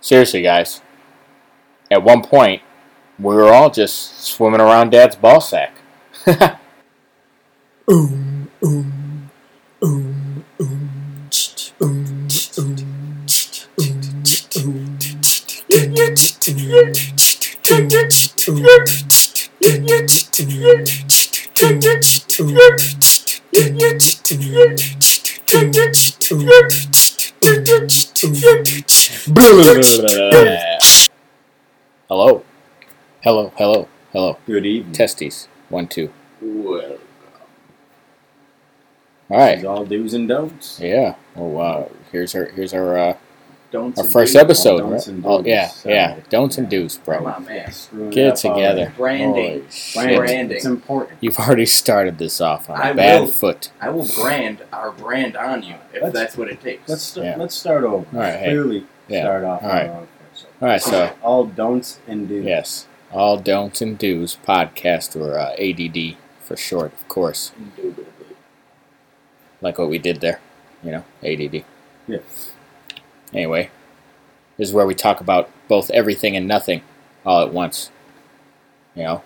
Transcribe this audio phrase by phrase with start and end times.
[0.00, 0.80] Seriously, guys.
[1.90, 2.62] At one point,
[3.18, 5.74] we were all just swimming around Dad's ball sack.
[7.90, 8.89] Oom, oom,
[33.30, 34.38] Hello, hello, hello.
[34.44, 34.92] Good evening.
[34.92, 35.46] Testes.
[35.68, 36.12] One, two.
[36.42, 36.98] Well,
[39.30, 39.64] All right.
[39.64, 40.80] All do's and don'ts.
[40.80, 41.14] Yeah.
[41.36, 41.92] Oh, wow.
[42.10, 43.16] Here's our here's our uh,
[43.70, 45.14] Don'ts our first episode, don'ts right?
[45.14, 45.94] and Oh, yeah, Sorry.
[45.94, 46.18] yeah.
[46.28, 47.26] Don'ts and do's, Come bro.
[47.26, 47.72] on, man.
[48.10, 48.92] Get it together.
[48.96, 49.64] Branding.
[49.94, 50.16] Branding.
[50.18, 50.56] Branding.
[50.56, 51.18] It's important.
[51.22, 53.28] You've already started this off on a I bad will.
[53.28, 53.70] foot.
[53.80, 56.88] I will brand our brand on you if Let's- that's what it takes.
[56.88, 57.36] Let's st- Yeah.
[57.36, 58.04] let's start over.
[58.12, 58.46] All right, hey.
[58.46, 59.22] Clearly, Yeah.
[59.22, 59.62] start off.
[59.62, 59.88] All right.
[59.88, 60.06] On our-
[60.62, 62.44] all right, so all don'ts and do's.
[62.44, 67.52] yes, all don'ts and do's podcast or uh, ADD for short, of course,
[69.60, 70.40] like what we did there.
[70.82, 71.64] You know, ADD.
[72.08, 72.18] Yeah.
[73.34, 73.70] Anyway,
[74.56, 76.82] this is where we talk about both everything and nothing
[77.24, 77.90] all at once.
[78.94, 79.22] You know,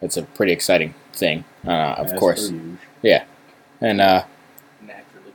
[0.00, 2.48] it's a pretty exciting thing, uh, of As course.
[2.50, 2.76] per usual.
[3.80, 4.24] And uh,
[4.80, 5.32] Naturally.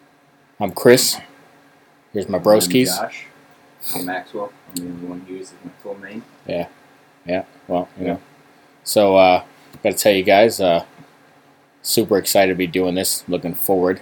[0.60, 1.18] I'm Chris.
[2.14, 2.90] Here's my I'm.
[2.90, 3.26] Josh.
[3.96, 4.52] I'm Maxwell.
[4.70, 6.24] I'm the only one who uses my full name.
[7.68, 8.22] Well, you know.
[8.84, 9.44] So, uh,
[9.84, 10.86] got to tell you guys, uh,
[11.82, 13.28] super excited to be doing this.
[13.28, 14.02] Looking forward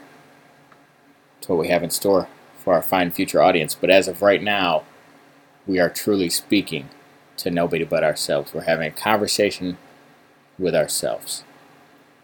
[1.41, 2.27] to what we have in store
[2.63, 3.75] for our fine future audience.
[3.75, 4.83] But as of right now,
[5.65, 6.89] we are truly speaking
[7.37, 8.53] to nobody but ourselves.
[8.53, 9.77] We're having a conversation
[10.57, 11.43] with ourselves.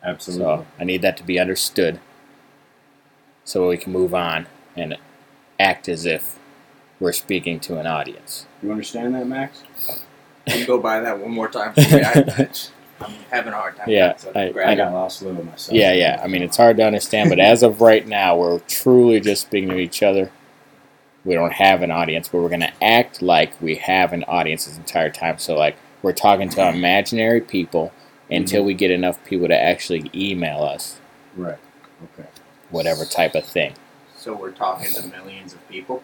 [0.04, 0.46] Absolutely.
[0.46, 2.00] So, I need that to be understood
[3.44, 4.98] so we can move on and
[5.60, 6.40] act as if
[7.00, 8.46] we're speaking to an audience.
[8.62, 9.64] You understand that, Max?
[10.52, 12.04] Can you go by that one more time for me?
[12.04, 12.50] I,
[13.02, 13.90] I'm having a hard time.
[13.90, 15.76] Yeah, so I- grab I got lost a little myself.
[15.76, 16.22] Yeah, yeah.
[16.24, 19.70] I mean, it's hard to understand, but as of right now, we're truly just speaking
[19.70, 20.32] to each other.
[21.26, 24.66] We don't have an audience, but we're going to act like we have an audience
[24.66, 25.38] this entire time.
[25.38, 27.92] So, like, we're talking to imaginary people
[28.30, 28.68] until mm-hmm.
[28.68, 31.00] we get enough people to actually email us
[31.36, 31.60] Right.
[32.04, 32.28] Okay.
[32.70, 33.74] whatever type of thing.
[34.16, 36.04] So we're talking to millions of people.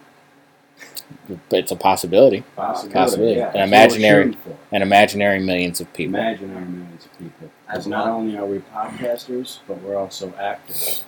[1.28, 2.44] But it's a possibility.
[2.56, 2.94] Possibility.
[2.94, 3.36] Possibility.
[3.40, 3.52] Yeah.
[3.54, 4.38] An That's what we're imaginary-
[4.72, 6.16] An imaginary millions of people.
[6.16, 7.50] Imaginary millions of people.
[7.68, 11.04] I Because not only are we podcasters, but we're also actors.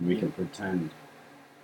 [0.00, 0.90] We can pretend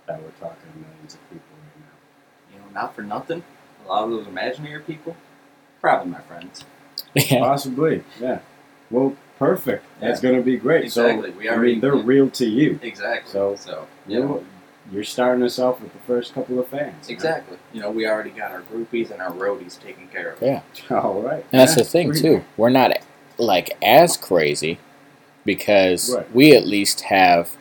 [0.05, 2.53] that we're talking to millions of people right now.
[2.53, 3.43] You know, not for nothing.
[3.85, 5.15] A lot of those imaginary people,
[5.81, 6.63] probably my friends.
[7.15, 7.39] Yeah.
[7.39, 8.39] Possibly, yeah.
[8.91, 9.83] Well, perfect.
[9.99, 10.29] That's Yeah.
[10.29, 10.83] going to be great.
[10.85, 11.31] Exactly.
[11.31, 12.79] So, We I mean, they're real to you.
[12.83, 13.31] Exactly.
[13.31, 14.43] So- so You you know, know,
[14.91, 17.09] you're starting us off with the first couple of fans.
[17.09, 17.57] exactly.
[17.73, 20.41] You know, we already got our groupies and our roadies taken care of.
[20.41, 20.61] Yeah.
[20.91, 21.45] All right.
[21.51, 22.43] And that's Yeah, the thing too.
[22.55, 22.91] We're not
[23.37, 24.79] like as crazy
[25.45, 26.33] because Right.
[26.35, 27.55] we at least have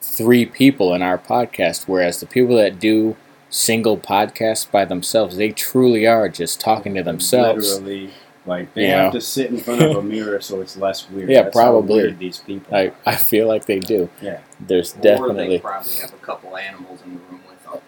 [0.00, 3.16] three people in our podcast, whereas the people that do
[3.50, 7.74] single podcasts by themselves, they truly are just talking to themselves.
[7.80, 8.10] Literally,
[8.46, 9.04] like they Yeah.
[9.04, 11.28] have to sit in front of a mirror so it's less weird.
[11.28, 11.94] Yeah, That's how probably.
[11.96, 12.74] weird these people.
[12.74, 12.92] I.
[13.04, 14.08] I feel like they do.
[14.22, 14.40] Yeah.
[14.60, 17.80] There's Or they definitely probably have a couple animals in the room with them.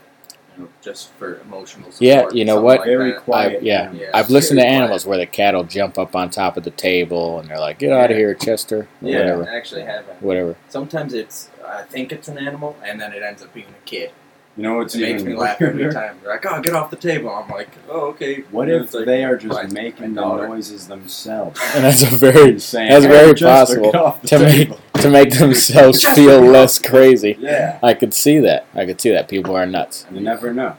[0.56, 2.00] You know, just for emotional support.
[2.00, 2.80] Yeah, you know what?
[2.80, 3.18] Like Very that.
[3.18, 3.62] I, quiet.
[3.62, 3.92] yeah.
[3.92, 4.10] Yeah.
[4.12, 4.82] I've listened to very quiet.
[4.82, 7.78] animals where the cat will jump up on top of the table and they're like,
[7.78, 10.08] "Get out of here, Chester," or Yeah, whatever, I actually have.
[10.08, 10.56] A, whatever.
[10.68, 14.10] sometimes it's I think it's an animal, and then it ends up being a kid.
[14.58, 15.92] You know what's It makes me laugh every weirder?
[15.92, 16.16] time.
[16.20, 19.04] They're like, "Oh, get off the table!" I'm like, "Oh, okay." What And if like,
[19.06, 21.60] they are just my- making the noises themselves?
[21.76, 25.30] And that's a very And saying, that's very possible get off to make to make
[25.38, 27.36] themselves feel less crazy.
[27.38, 28.66] Yeah, I could see that.
[28.74, 29.28] I could see that.
[29.28, 30.04] People are nuts.
[30.10, 30.74] you never know.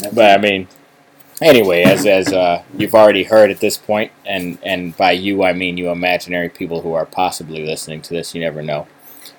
[0.00, 0.66] Never But I mean,
[1.42, 5.52] anyway, as as uh, you've already heard at this point, and and by you I
[5.52, 8.34] mean you imaginary people who are possibly listening to this.
[8.34, 8.86] You never know.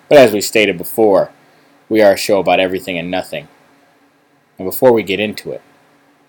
[0.07, 1.31] But as we stated before,
[1.89, 3.47] we are a show about everything and nothing.
[4.61, 5.61] And before we get into it,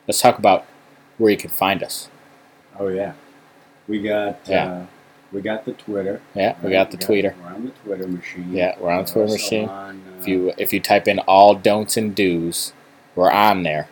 [0.09, 0.65] let's talk about
[1.19, 2.09] where you can find us.
[2.81, 3.13] oh yeah,
[3.87, 4.65] we got Yeah.
[4.73, 4.87] uh,
[5.33, 6.23] we got the Twitter.
[6.35, 7.35] Yeah, we got the tweeter.
[7.43, 8.53] We're on the Twitter machine.
[8.55, 9.69] Yeah, we're on the Twitter machine.
[9.69, 12.73] on, uh, If you if you type in all don'ts and do's,
[13.15, 13.89] we're on there.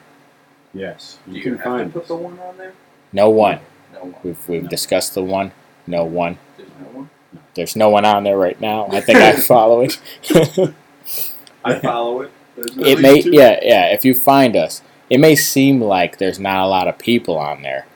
[0.72, 2.08] yes, Do you, you can have find to put us.
[2.08, 2.72] the one on there?
[3.12, 3.60] No one.
[3.92, 4.14] No one.
[4.22, 4.68] We've we've No.
[4.70, 5.52] discussed the one.
[5.86, 6.38] No one.
[6.56, 7.10] There's no one.
[7.54, 8.86] There's no one on there right now.
[8.90, 9.98] I think I follow it.
[11.62, 12.30] I follow it.
[12.78, 13.86] It may yeah yeah.
[13.92, 17.62] If you find us, it may seem like there's not a lot of people on
[17.62, 17.86] there,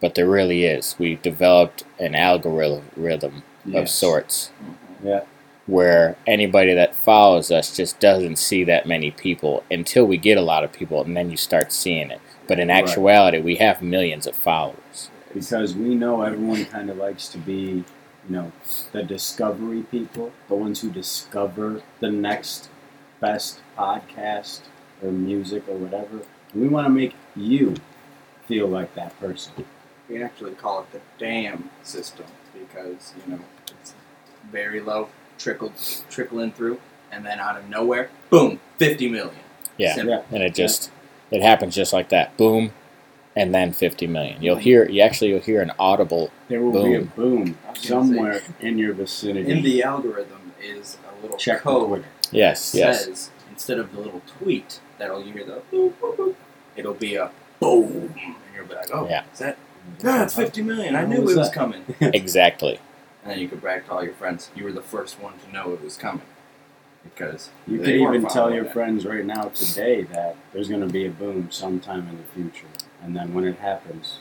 [0.00, 0.94] but there really is.
[0.98, 3.94] We developed an algorithm of Yes.
[3.94, 4.50] sorts.
[4.62, 4.74] Mhm.
[5.08, 5.20] Yeah,
[5.66, 10.42] where anybody that follows us just doesn't see that many people until we get a
[10.42, 12.20] lot of people, and then you start seeing it.
[12.46, 12.82] But in Right.
[12.82, 15.10] actuality, we have millions of followers.
[15.34, 17.84] because we know everyone kind of likes to be,
[18.26, 18.50] you know,
[18.92, 22.68] the discovery people, the ones who discover the next
[23.20, 24.60] best podcast
[25.02, 26.20] or music or whatever.
[26.54, 27.74] We want to make you
[28.46, 29.52] feel like that person.
[30.08, 33.40] We actually call it the dam system because you know
[33.80, 33.94] it's
[34.50, 35.72] very low, trickled,
[36.08, 36.80] trickling through,
[37.12, 39.34] and then out of nowhere, boom, fifty million.
[39.76, 39.96] Yeah.
[40.02, 40.22] Yeah.
[40.32, 40.90] and it just
[41.30, 42.72] it happens just like that boom
[43.36, 46.94] and then 50 million you'll hear you actually you'll hear an audible There will be
[46.96, 47.12] a Boom.
[47.14, 49.48] boom I was gonna somewhere in your vicinity.
[49.52, 52.04] In the algorithm is a little Check the code Twitter.
[52.32, 56.34] Yes that yes instead of the little tweet that'll you hear the boop, boop, boop,
[56.76, 57.30] it'll be a
[57.60, 59.24] boom, and you'll be like, oh, Yeah.
[59.32, 59.58] is that?
[60.04, 60.94] Ah, it's fifty million.
[60.94, 61.54] I knew was it was that?
[61.54, 61.84] coming.
[62.00, 62.78] exactly
[63.22, 64.50] And then you could brag to all your friends.
[64.54, 66.22] You were the first one to know it was coming.
[67.04, 68.72] Because You could even tell your it.
[68.72, 72.66] friends right now today that there's going to be a boom sometime in the future.
[73.02, 74.18] And then when it happens,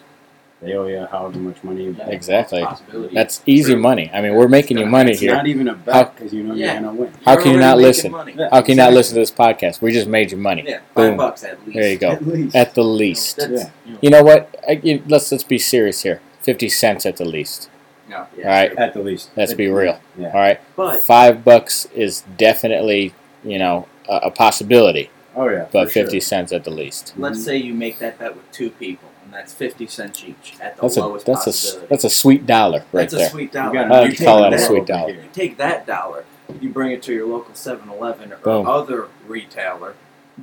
[0.62, 2.12] they owe you however much money you bet.
[2.12, 2.66] Exactly.
[3.14, 3.82] That's easy True.
[3.82, 6.44] money i mean we're making you money It's here not even a bet because you
[6.44, 6.74] know Yeah.
[6.74, 7.14] you're going to win.
[7.26, 8.12] How You're can you not listen?
[8.12, 8.34] Money.
[8.36, 8.50] Yeah.
[8.52, 11.10] how can you not listen to this podcast we just made you money Yeah, five
[11.12, 11.18] Boom.
[11.18, 11.76] bucks at least.
[11.78, 12.56] there you go At least.
[12.56, 13.70] at the least Yeah.
[14.02, 17.70] you know, what I, you, let's let's be serious here 50 cents at the least
[18.10, 18.72] no, yeah, All right.
[18.78, 19.30] At the least.
[19.36, 20.28] let's be real Yeah.
[20.34, 23.14] all right But five bucks is definitely
[23.44, 25.68] you know a, a possibility Oh, yeah.
[25.72, 26.04] but for sure.
[26.06, 29.17] 50 cents at the least let's say you make that bet with two people, and
[29.38, 31.88] that's fifty cents each at the that's a lowest that's a possibility.
[31.90, 33.78] that's a sweet dollar right That's a there sweet dollar.
[33.80, 35.12] I like You to take uh, call that a sweet dollar.
[35.12, 36.26] You take that dollar,
[36.60, 38.68] you bring it to your local 7-Eleven or Boom.
[38.68, 39.94] other retailer,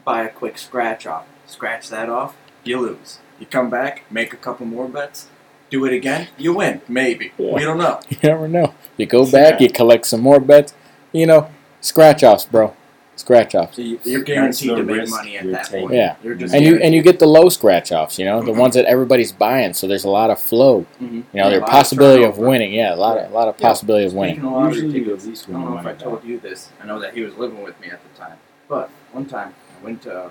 [0.05, 1.27] buy a quick scratch off.
[1.47, 3.19] Scratch that off, you lose.
[3.41, 5.29] You come back, make a couple more bets,
[5.71, 6.81] do it again, you win.
[6.89, 7.33] Maybe.
[7.37, 7.53] Yeah.
[7.55, 8.01] We don't know.
[8.09, 8.75] You never know.
[8.97, 9.67] You go back, Yeah.
[9.67, 10.73] you collect some more bets.
[11.13, 11.51] You know,
[11.81, 12.75] scratch offs, bro.
[13.17, 13.77] Scratch offs.
[13.77, 15.89] So you- you're guaranteed the to make money at you're that taking.
[15.89, 15.95] point.
[15.95, 16.17] Yeah.
[16.23, 18.75] You're just And you and you get the low scratch offs, you know, the ones
[18.75, 20.85] that everybody's buying, so there's a lot of flow.
[21.01, 21.13] Mhm.
[21.13, 22.49] You know, A there's lot possibility of turnover.
[22.49, 22.73] winning.
[22.73, 23.69] Yeah, a lot of a lot of Yeah.
[23.69, 24.39] possibility of winning.
[24.39, 26.39] Of lottery Usually you tickets, at least I don't know if I money told you
[26.41, 26.69] this.
[26.83, 28.37] I know that he was living with me at the time.
[28.69, 30.31] But one time I went to a, a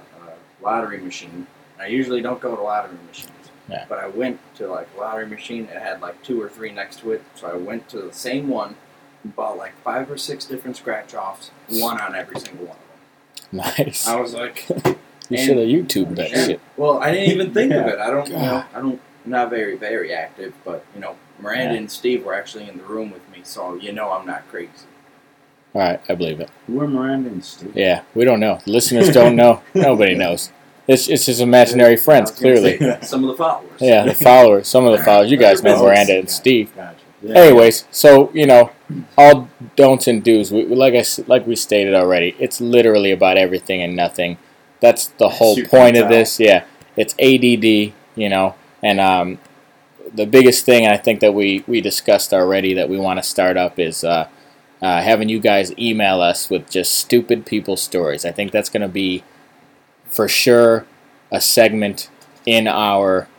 [0.62, 1.48] lottery machine.
[1.80, 3.30] I usually don't go to lottery machines.
[3.70, 3.86] Yeah.
[3.88, 5.70] But I went to like a lottery machine.
[5.74, 7.22] It had like two or three next to it.
[7.36, 8.76] So I went to the same one
[9.26, 13.74] bought like five or six different scratch offs, one on every single one of them.
[13.78, 14.08] Nice.
[14.08, 14.68] I was like,
[15.30, 16.46] You should have YouTubed that Yeah.
[16.46, 16.60] shit.
[16.78, 17.98] well, I didn't even think of it.
[18.00, 21.74] I don't, you know, I don't, I'm not very, very active, but you know, Miranda
[21.74, 21.80] Yeah.
[21.80, 24.70] and Steve were actually in the room with me, so you know I'm not crazy.
[25.74, 26.50] All right, I believe it.
[26.68, 27.72] Who are Miranda and Steve?
[27.76, 28.60] Yeah, we don't know.
[28.68, 29.64] Listeners don't know.
[29.74, 30.52] Nobody knows.
[30.88, 33.02] It's it's just imaginary friends, I was gonna clearly.
[33.06, 33.80] some of the followers.
[33.80, 34.68] Yeah, the followers.
[34.68, 35.32] Some of the followers.
[35.32, 36.76] You guys know Miranda and Steve.
[36.76, 36.98] Gotcha.
[37.24, 37.36] Yeah.
[37.40, 38.72] Anyways, so you know,
[39.18, 40.52] all don'ts and do's.
[40.52, 44.38] We, like I like we stated already, it's literally about everything and nothing.
[44.82, 46.40] That's the whole can point of this.
[46.40, 46.66] Yeah,
[46.98, 47.94] it's ADD.
[48.16, 49.40] You know, and um,
[50.14, 53.58] the biggest thing I think that we we discussed already that we want to start
[53.58, 54.28] up is uh,
[54.82, 58.26] uh, having you guys email us with just stupid people stories.
[58.26, 59.24] I think that's going to be
[60.06, 60.86] for sure
[61.32, 62.10] a segment
[62.46, 63.30] in our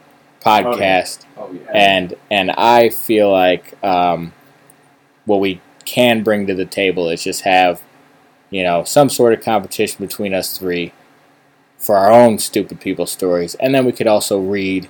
[0.44, 1.70] podcast Oh yeah.
[1.72, 4.32] and and I feel like um,
[5.24, 7.82] what we can bring to the table is just have
[8.50, 10.92] you know some sort of competition between us three
[11.78, 14.88] for our own stupid people stories, and then we could also read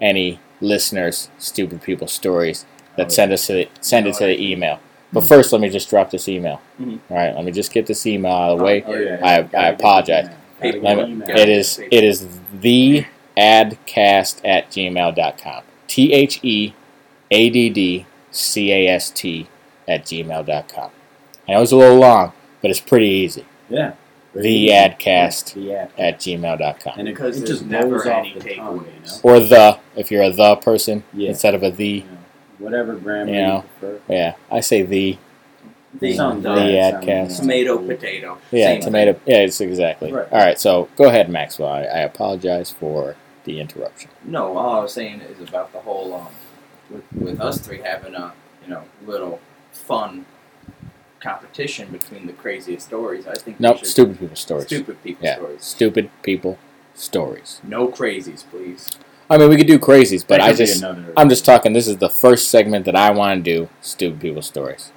[0.00, 2.64] any listeners' stupid people stories
[2.96, 4.78] that Oh, send us to the, send it to the email.
[5.12, 6.60] But first, let me just drop this email.
[6.80, 7.00] Mhm.
[7.10, 8.84] All right, let me just get this email out of the way.
[8.86, 9.42] Oh, yeah, I- yeah.
[9.42, 10.24] Gotta I apologize.
[10.26, 10.36] email.
[10.36, 11.10] Gotta Paper get the one.
[11.10, 11.28] email.
[11.28, 11.38] Yeah.
[11.38, 12.26] It is it is
[12.60, 13.04] the
[13.36, 15.62] adcast at gmail.com.
[15.86, 16.74] T H E
[17.30, 19.48] A D D C A S T
[19.88, 20.90] at gmail.com.
[21.48, 23.44] I know it's a little long, but it's pretty easy.
[23.68, 23.94] Yeah.
[24.34, 25.90] The adcast The ad.
[25.98, 26.98] at gmail.com.
[26.98, 29.18] And it, Because it just never rolls off any the tongue, you know?
[29.22, 31.28] Or the, if you're a the person Yeah.
[31.30, 31.86] instead of a the.
[31.86, 32.08] You know,
[32.58, 33.64] Whatever grammar You you, know.
[33.80, 34.00] prefer.
[34.08, 35.18] Yeah, I say the.
[36.00, 37.40] The, Sounds the adcast.
[37.40, 38.38] tomato, potato.
[38.50, 39.20] Yeah, Same tomato.
[39.26, 40.10] Yeah, it's exactly.
[40.10, 40.26] Right.
[40.32, 41.68] All right, so go ahead, Maxwell.
[41.68, 44.10] I, I apologize for the interruption.
[44.24, 46.28] No, all I was saying is about the whole um,
[46.90, 48.32] with, with us three having a
[48.64, 49.40] you know little
[49.72, 50.26] fun
[51.20, 53.26] competition between the craziest stories.
[53.26, 54.66] I think Nope, should- stupid people stories.
[54.66, 55.36] stupid people Yeah.
[55.36, 55.64] stories.
[55.64, 56.58] Stupid people
[56.94, 57.60] stories.
[57.62, 58.90] No crazies, please.
[59.30, 61.72] I mean, we could do crazies, but I just, another- I'm just talking.
[61.72, 63.68] This is the first segment that I want to do.
[63.80, 64.90] Stupid people stories.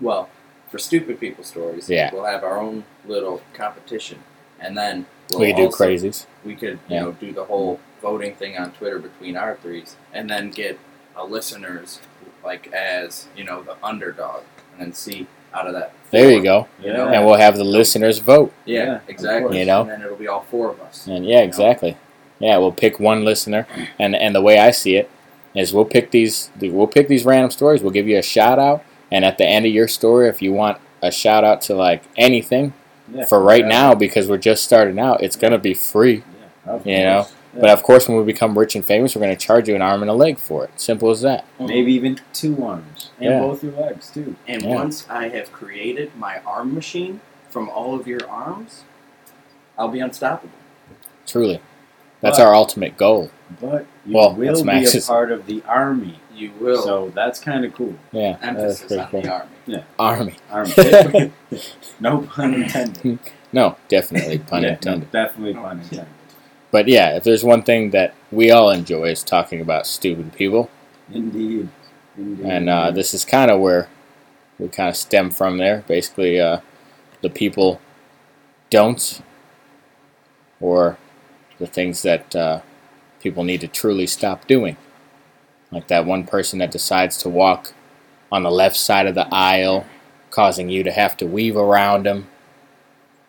[0.00, 0.28] Well,
[0.70, 2.10] for stupid people stories, Yeah.
[2.12, 4.18] we'll have our own little competition,
[4.60, 6.26] and then we'll we could do crazies.
[6.44, 7.02] We could, you Yeah.
[7.04, 10.78] know, do the whole voting thing on Twitter between our threes, and then get
[11.16, 12.00] a listeners
[12.44, 15.92] like as you know the underdog, and then see out of that.
[16.10, 16.68] There you go.
[16.82, 17.08] You know?
[17.08, 18.52] And we'll have the listeners vote.
[18.64, 19.58] Yeah, Yeah, exactly.
[19.58, 19.82] You know?
[19.82, 21.06] and then it'll be all four of us.
[21.06, 21.96] And yeah, exactly.
[22.38, 23.66] Yeah, we'll pick one listener,
[23.98, 25.10] and and the way I see it
[25.54, 27.82] is we'll pick these we'll pick these random stories.
[27.82, 30.52] We'll give you a shout out, and at the end of your story, if you
[30.52, 32.72] want a shout out to like anything
[33.12, 33.68] Yeah, for right yeah.
[33.68, 36.22] now, because we're just starting out, it's gonna be free.
[36.66, 37.34] Yeah, of You know, course.
[37.54, 37.60] Yeah.
[37.62, 40.02] But of course, when we become rich and famous, we're gonna charge you an arm
[40.02, 40.70] and a leg for it.
[40.76, 41.44] Simple as that.
[41.58, 41.88] maybe uh-huh.
[41.88, 43.40] even two arms and Yeah.
[43.40, 44.36] both your legs too.
[44.46, 44.74] And Yeah.
[44.74, 48.84] once I have created my arm machine from all of your arms,
[49.78, 50.52] I'll be unstoppable.
[51.26, 51.60] Truly,
[52.20, 53.30] that's But- our ultimate goal.
[53.60, 56.82] But you Well, will be a part of the army, You will.
[56.82, 57.94] so that's kind of cool.
[58.12, 59.22] Yeah, that's emphasis pretty on cool.
[59.22, 59.50] the army.
[59.66, 59.82] Yeah.
[59.98, 60.34] Army.
[60.50, 61.32] Army.
[62.00, 63.18] no pun intended.
[63.52, 65.10] No, definitely pun Yeah, no, intended.
[65.12, 66.06] definitely pun intended.
[66.70, 70.70] But yeah, if there's one thing that we all enjoy is talking about stupid people.
[71.12, 71.68] Indeed.
[72.16, 72.46] Indeed.
[72.46, 73.88] and uh, this is kind of where
[74.58, 75.84] we kind of stem from there.
[75.86, 76.60] Basically, uh,
[77.22, 77.80] the people
[78.70, 79.22] don't,
[80.60, 80.98] or
[81.58, 82.60] the things that uh,
[83.20, 84.76] people need to truly stop doing.
[85.70, 87.72] Like that one person that decides to walk
[88.32, 89.86] on the left side of the aisle,
[90.30, 92.28] causing you to have to weave around them.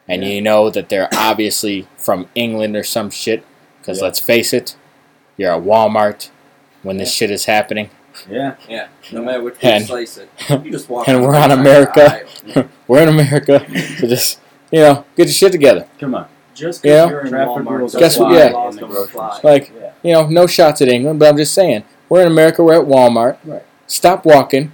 [0.10, 0.30] And Yeah.
[0.30, 3.44] you know that they're obviously from England or some shit.
[3.80, 4.06] Because Yeah.
[4.06, 4.76] let's face it,
[5.38, 6.30] you're at Walmart
[6.84, 7.90] when this shit is happening.
[8.30, 8.56] yeah.
[8.68, 10.30] Yeah, no matter which way And- you slice it,
[10.66, 11.08] you just walk.
[11.08, 12.70] and we're the on side of the America.
[12.88, 13.66] We're in America,
[14.00, 14.40] so just
[14.72, 15.86] you know, get your shit together.
[16.00, 16.26] Come on.
[16.54, 17.06] Just Yeah.
[17.06, 18.50] because you're in Traffic Walmart, Guess what- yeah.
[18.50, 19.38] laws In the don't grocery apply.
[19.38, 19.52] store.
[19.52, 19.90] Like Yeah.
[20.04, 22.64] you know, no shots at England, but I'm just saying, we're in America.
[22.64, 23.38] We're at Walmart.
[23.46, 23.64] Right.
[23.88, 24.72] Stop walking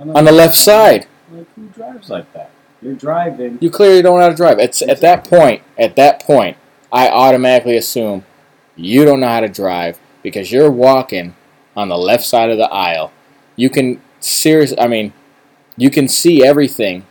[0.00, 1.06] I'm on the left side.
[1.32, 2.50] Like who drives like that?
[2.80, 3.58] You're driving.
[3.60, 4.58] You clearly don't know how to drive.
[4.58, 5.62] It's at that point.
[5.78, 6.56] At that point,
[6.92, 8.24] I automatically assume
[8.76, 11.34] you don't know how to drive because you're walking
[11.76, 13.12] on the left side of the aisle.
[13.56, 14.72] You can serious.
[14.78, 15.12] I mean,
[15.76, 17.04] you can see everything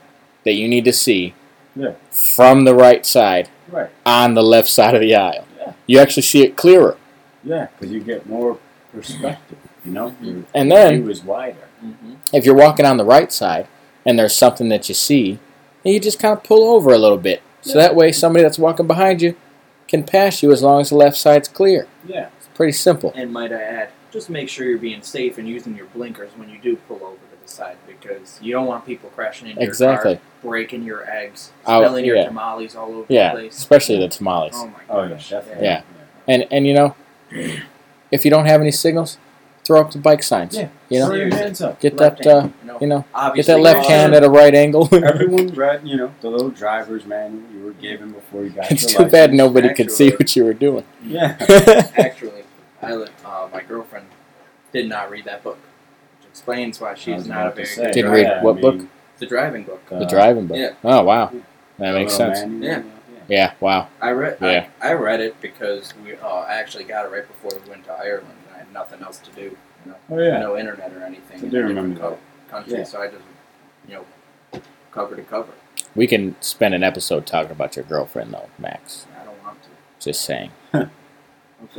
[0.45, 1.33] that you need to see
[1.75, 1.91] Yeah.
[2.09, 3.89] from the right side Right.
[4.05, 5.45] on the left side of the aisle.
[5.59, 5.71] Yeah.
[5.85, 6.95] You actually see it clearer.
[7.43, 8.57] Yeah, because you get more
[8.93, 9.57] perspective.
[9.85, 11.57] You know, your And then- view is wider.
[11.83, 12.17] Mhm.
[12.33, 13.67] If you're walking on the right side
[14.05, 15.39] and there's something that you see,
[15.83, 17.41] then you just kind of pull over a little bit.
[17.61, 19.35] So that way somebody that's walking behind you
[19.87, 21.87] can pass you as long as the left side's clear.
[22.05, 22.29] Yeah.
[22.37, 23.11] It's pretty simple.
[23.15, 26.49] And might I add, just make sure you're being safe and using your blinkers when
[26.49, 30.11] you do pull over to the side because you don't want people crashing into Exactly.
[30.11, 32.25] your car, breaking your eggs, Oh, spilling your yeah.
[32.27, 33.57] tamales all over Yeah, the place.
[33.57, 34.53] especially the tamales.
[34.55, 35.29] Oh my Oh yeah, gosh.
[35.29, 35.63] definitely.
[35.65, 35.81] Yeah.
[36.27, 36.95] And and you know,
[38.11, 39.17] if you don't have any signals,
[39.67, 40.55] throw up the bike signs.
[40.55, 40.69] Yeah.
[40.89, 41.79] You know, Throw your hands up.
[41.81, 44.55] get Left that uh, hand, you know, you get that left hand at a right
[44.55, 44.87] angle.
[44.93, 48.83] Everyone read, you know, the little driver's manual you were given before you got it's
[48.93, 49.37] your too bad license.
[49.37, 50.85] nobody could see what you were doing.
[51.03, 51.35] Yeah.
[51.97, 52.43] Actually,
[52.81, 52.93] I
[53.25, 54.05] uh, my girlfriend
[54.71, 55.57] did not read that book,
[56.19, 58.15] which explains why she's not a about to very say, good Didn't driver.
[58.15, 58.87] read yeah, what I book?
[59.19, 59.81] The driving book.
[59.91, 60.57] uh, the driving book.
[60.57, 60.73] yeah.
[60.83, 61.39] Oh wow, Yeah.
[61.79, 62.39] that makes sense.
[62.39, 62.83] manual, Yeah.
[63.29, 63.53] Yeah.
[63.59, 63.89] Wow.
[64.01, 64.37] I read.
[64.39, 64.67] Yeah.
[64.81, 67.83] I, I read it because we uh, I actually got it right before we went
[67.85, 69.41] to Ireland, and I had nothing else to do.
[69.41, 70.39] You know, Oh yeah.
[70.39, 72.17] no internet or anything I do remember co-
[72.49, 72.83] country, Yeah.
[72.83, 73.23] so I just,
[73.87, 73.95] you
[74.53, 75.51] know, cover to cover.
[75.95, 79.05] We can spend an episode talking about your girlfriend though, Max.
[79.19, 79.69] I don't want to.
[79.99, 80.51] Just saying.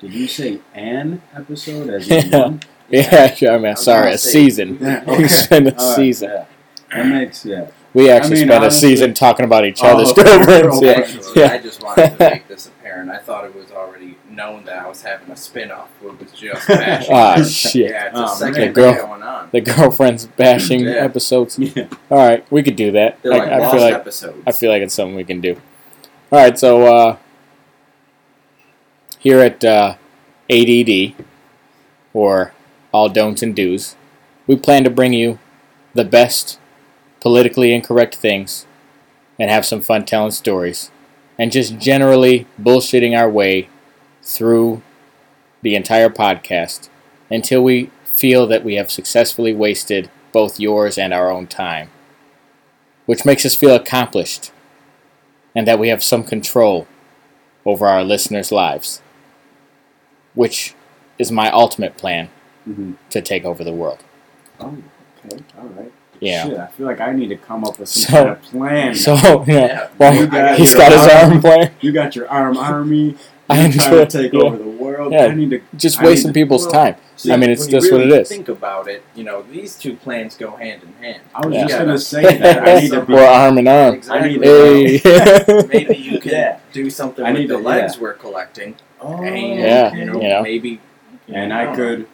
[0.00, 2.60] Did you say an episode as in one?
[2.90, 4.78] yeah, sure, I mean, sorry, a season.
[4.80, 5.28] Yeah, We okay.
[5.28, 6.30] spend a All right, season.
[6.30, 6.44] yeah.
[6.92, 7.66] That makes yeah.
[7.94, 10.22] We actually mean, spent honestly- a season talking about each Oh, other's okay.
[10.22, 10.82] girlfriends.
[10.82, 10.90] Yeah.
[10.92, 11.52] Actually, Yeah.
[11.52, 13.10] I just wanted to make this apparent.
[13.10, 15.90] I thought it was already known that I was having a spin-off.
[16.02, 17.14] It was just bashing.
[17.14, 17.90] Ah, shit.
[17.90, 18.66] Yeah, it's Oh, a second man.
[18.68, 19.48] The girl- going on.
[19.52, 20.92] The girlfriends bashing Yeah.
[20.92, 21.58] episodes.
[21.58, 21.88] Yeah.
[22.10, 23.20] All right, we could do that.
[23.22, 24.42] They're like I, I feel like episodes.
[24.46, 25.54] I feel like it's something we can do.
[26.32, 27.16] All right, so uh,
[29.18, 29.94] here at uh,
[30.50, 31.14] ADD,
[32.12, 32.52] or
[32.92, 33.96] All Don'ts and Do's,
[34.46, 35.38] we plan to bring you
[35.94, 36.58] the best
[37.20, 38.66] politically incorrect things
[39.38, 40.90] and have some fun telling stories
[41.38, 43.68] and just generally bullshitting our way
[44.22, 44.82] through
[45.62, 46.88] the entire podcast
[47.30, 51.90] until we feel that we have successfully wasted both yours and our own time,
[53.06, 54.52] which makes us feel accomplished
[55.54, 56.86] and that we have some control
[57.64, 59.02] over our listeners' lives,
[60.34, 60.74] which
[61.18, 62.28] is my ultimate plan
[62.68, 62.94] Mm-hmm.
[63.10, 64.00] to take over the world.
[64.58, 64.76] Oh,
[65.24, 65.38] okay.
[65.56, 65.92] All right.
[66.26, 66.44] Yeah.
[66.46, 68.94] Shit, I feel like I need to come up with some So- kind of plan.
[68.94, 69.44] So, yeah.
[69.46, 69.88] Yeah.
[69.98, 71.32] Well, You got he's your got his arm.
[71.32, 71.70] arm plan.
[71.80, 73.16] you got your arm army.
[73.48, 74.40] I You're enjoy trying to take yeah.
[74.40, 75.12] over the world.
[75.12, 75.26] Yeah.
[75.26, 75.60] I need to.
[75.76, 76.96] Just I need wasting to- people's well, time.
[77.14, 78.28] See, I mean, it's when you just what it is.
[78.28, 79.04] Think about it.
[79.14, 81.22] You know, these two plans go hand in hand.
[81.32, 81.66] I was Yeah.
[81.68, 82.68] just gonna say that.
[82.68, 83.12] I need to be.
[83.14, 83.94] We're arm in arm.
[83.94, 84.36] Exactly.
[84.38, 85.66] need Hey.
[85.68, 86.58] Maybe you can Yeah.
[86.72, 88.02] do something I with need the to- legs yeah.
[88.02, 90.42] we're collecting, Oh, and Yeah, you know, you know.
[90.42, 90.80] maybe.
[91.28, 92.06] And I could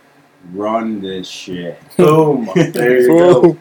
[0.53, 1.81] run this shit.
[1.97, 2.51] Boom.
[2.55, 3.57] There you go.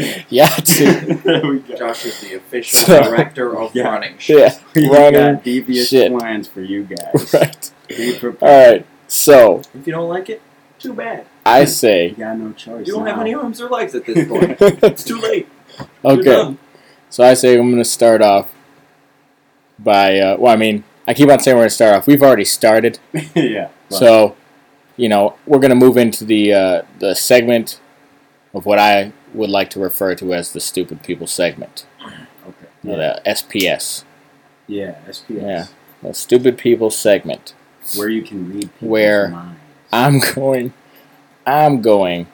[0.28, 1.22] yeah, dude.
[1.22, 1.76] there we go.
[1.76, 3.84] Josh is the official So- director of Yeah.
[3.88, 4.38] running shit.
[4.38, 6.12] Yeah, We running got devious shit.
[6.12, 7.34] plans for you guys.
[7.34, 7.72] right.
[7.88, 8.42] Be prepared.
[8.50, 8.86] All right.
[9.08, 10.40] So If you don't like it,
[10.78, 11.26] too bad.
[11.44, 12.86] I say, You say, got no choice.
[12.86, 14.56] You don't have any arms or legs at this point.
[14.60, 15.48] it's too late.
[16.04, 16.56] Okay.
[17.10, 18.48] So I say I'm going to start off
[19.78, 20.18] by.
[20.18, 22.06] Uh, well, I mean, I keep on saying we're going to start off.
[22.06, 22.98] We've already started.
[23.34, 23.68] yeah.
[23.88, 24.36] but- So,
[24.96, 27.80] you know, we're going to move into the uh, the segment
[28.54, 32.14] of what I would like to refer to as the stupid people segment, okay.
[32.46, 32.48] Uh,
[32.82, 32.96] yeah.
[32.96, 34.04] the SPS,
[34.66, 34.96] yeah.
[35.08, 35.24] SPS.
[35.28, 35.66] Yeah.
[36.02, 37.54] the stupid people segment.
[37.96, 39.60] Where you can read people's Where- minds.
[39.92, 40.72] I'm going,
[41.44, 42.28] I'm going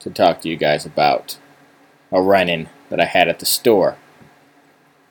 [0.00, 1.38] to talk to you guys about
[2.10, 3.96] a run-in that I had at the store,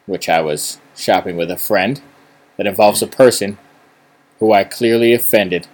[0.08, 2.02] which I was shopping with a friend,
[2.58, 3.58] that involves a person
[4.40, 5.68] who I clearly offended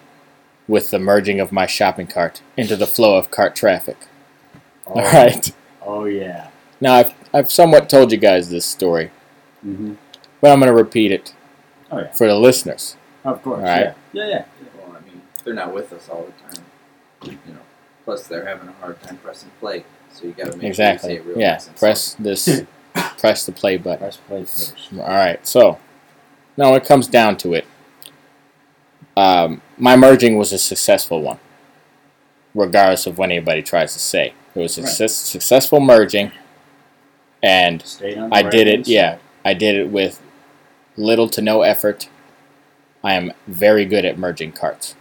[0.67, 3.97] with the merging of my shopping cart into the flow of cart traffic.
[4.93, 5.51] Oh, All right.
[5.83, 6.49] Oh yeah.
[6.79, 9.11] Now I've I've somewhat told you guys this story,
[9.65, 9.93] mm-hmm.
[10.41, 11.33] but I'm going to repeat it
[11.91, 12.11] Oh yeah.
[12.11, 12.97] for the listeners.
[13.23, 13.59] Of course.
[13.59, 13.93] All right.
[14.13, 14.23] Yeah.
[14.25, 14.27] Yeah.
[14.29, 14.45] Yeah.
[14.77, 16.65] Well, I mean, they're not with us all the time.
[17.23, 17.59] You know.
[18.05, 21.15] Plus, they're having a hard time pressing play, so you got to make Exactly.
[21.15, 21.51] sure you say it real Yeah.
[21.53, 22.63] nice Press this.
[23.17, 23.99] press the play button.
[23.99, 24.75] Press play first.
[24.93, 25.45] All right.
[25.47, 25.77] So
[26.57, 27.65] now when it comes down to it,
[29.15, 31.39] um, my merging was a successful one,
[32.55, 34.33] regardless of what anybody tries to say.
[34.55, 34.89] It was a Right.
[34.89, 36.31] success, successful merging,
[37.41, 38.87] and Stayed on the I right did hand it.
[38.87, 39.17] Yeah.
[39.43, 40.21] I did it with
[40.97, 42.09] little to no effort.
[43.03, 44.95] I am very good at merging carts,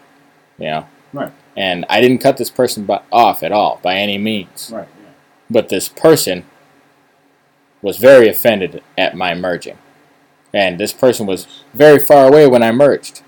[0.58, 0.86] you know.
[1.12, 1.32] Right.
[1.56, 4.70] And I didn't cut this person bu- off at all by any means.
[4.72, 4.88] Right.
[5.02, 5.10] Yeah.
[5.50, 6.44] But this person
[7.82, 9.78] was very offended at my merging.
[10.54, 13.22] And this person was very far away when I merged.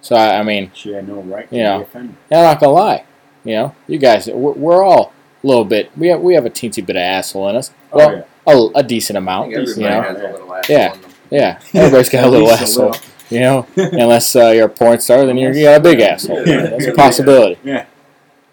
[0.00, 1.78] So, I, I mean, She had no right to Yeah.
[1.78, 2.16] be offended.
[2.30, 3.04] I'm not going to lie.
[3.44, 5.17] You know, you guys, we're, we're all a
[5.48, 7.70] little bit, we have, we have a teensy bit of asshole in us.
[7.92, 8.70] Well, oh yeah.
[8.76, 9.54] a, a decent I amount.
[9.54, 10.02] think You know?
[10.02, 10.94] has a little asshole Yeah.
[10.94, 11.10] in them.
[11.30, 12.86] Yeah, everybody's got a little least asshole.
[12.90, 13.02] little.
[13.30, 16.46] You know, unless uh, you're a porn star, then you're, you got a big asshole.
[16.48, 16.62] Yeah.
[16.68, 17.58] That's a possibility.
[17.62, 17.84] Yeah.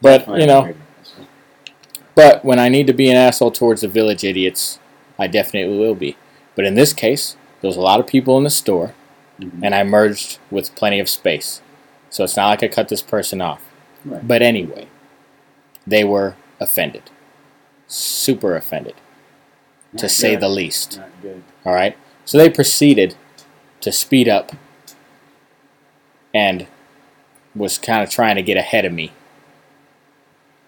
[0.01, 0.74] But, you know.
[2.13, 4.79] But when I need to be an asshole towards the village idiots,
[5.20, 6.17] I definitely will be.
[6.55, 8.93] But in this case, there was a lot of people in the store,
[9.39, 9.61] Mhm.
[9.63, 11.61] and I merged with plenty of space.
[12.09, 13.61] So it's not like I cut this person off.
[14.05, 14.25] Right.
[14.25, 14.87] But anyway,
[15.85, 17.11] they were offended.
[17.87, 18.96] Super offended,
[19.98, 20.98] to Not say the least.
[20.98, 21.44] Not good.
[21.65, 21.98] All right?
[22.25, 23.15] So they proceeded
[23.81, 24.51] to speed up
[26.33, 26.68] and
[27.55, 29.11] was kind of trying to get ahead of me,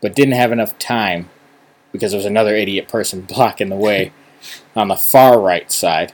[0.01, 1.29] but didn't have enough time
[1.91, 4.11] because there was another idiot person blocking the way
[4.75, 6.13] on the far right side.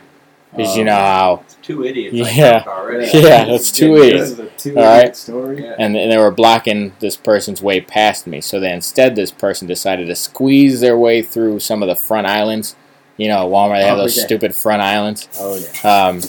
[0.56, 0.86] Because you Oh.
[0.86, 2.16] know how, It's two idiots.
[2.36, 2.60] Yeah.
[2.64, 3.06] think, already.
[3.20, 4.40] Yeah, that's two This idiots.
[4.40, 5.16] a two All right.
[5.16, 5.64] story.
[5.64, 5.76] Yeah.
[5.80, 8.40] and, and they were blocking this person's way past me.
[8.42, 12.28] So then instead, this person decided to squeeze their way through some of the front
[12.28, 12.76] islands.
[13.18, 14.24] You know, at Walmart, they have Oh, those yeah.
[14.26, 15.28] stupid front islands.
[15.40, 16.08] Oh yeah.
[16.08, 16.22] um,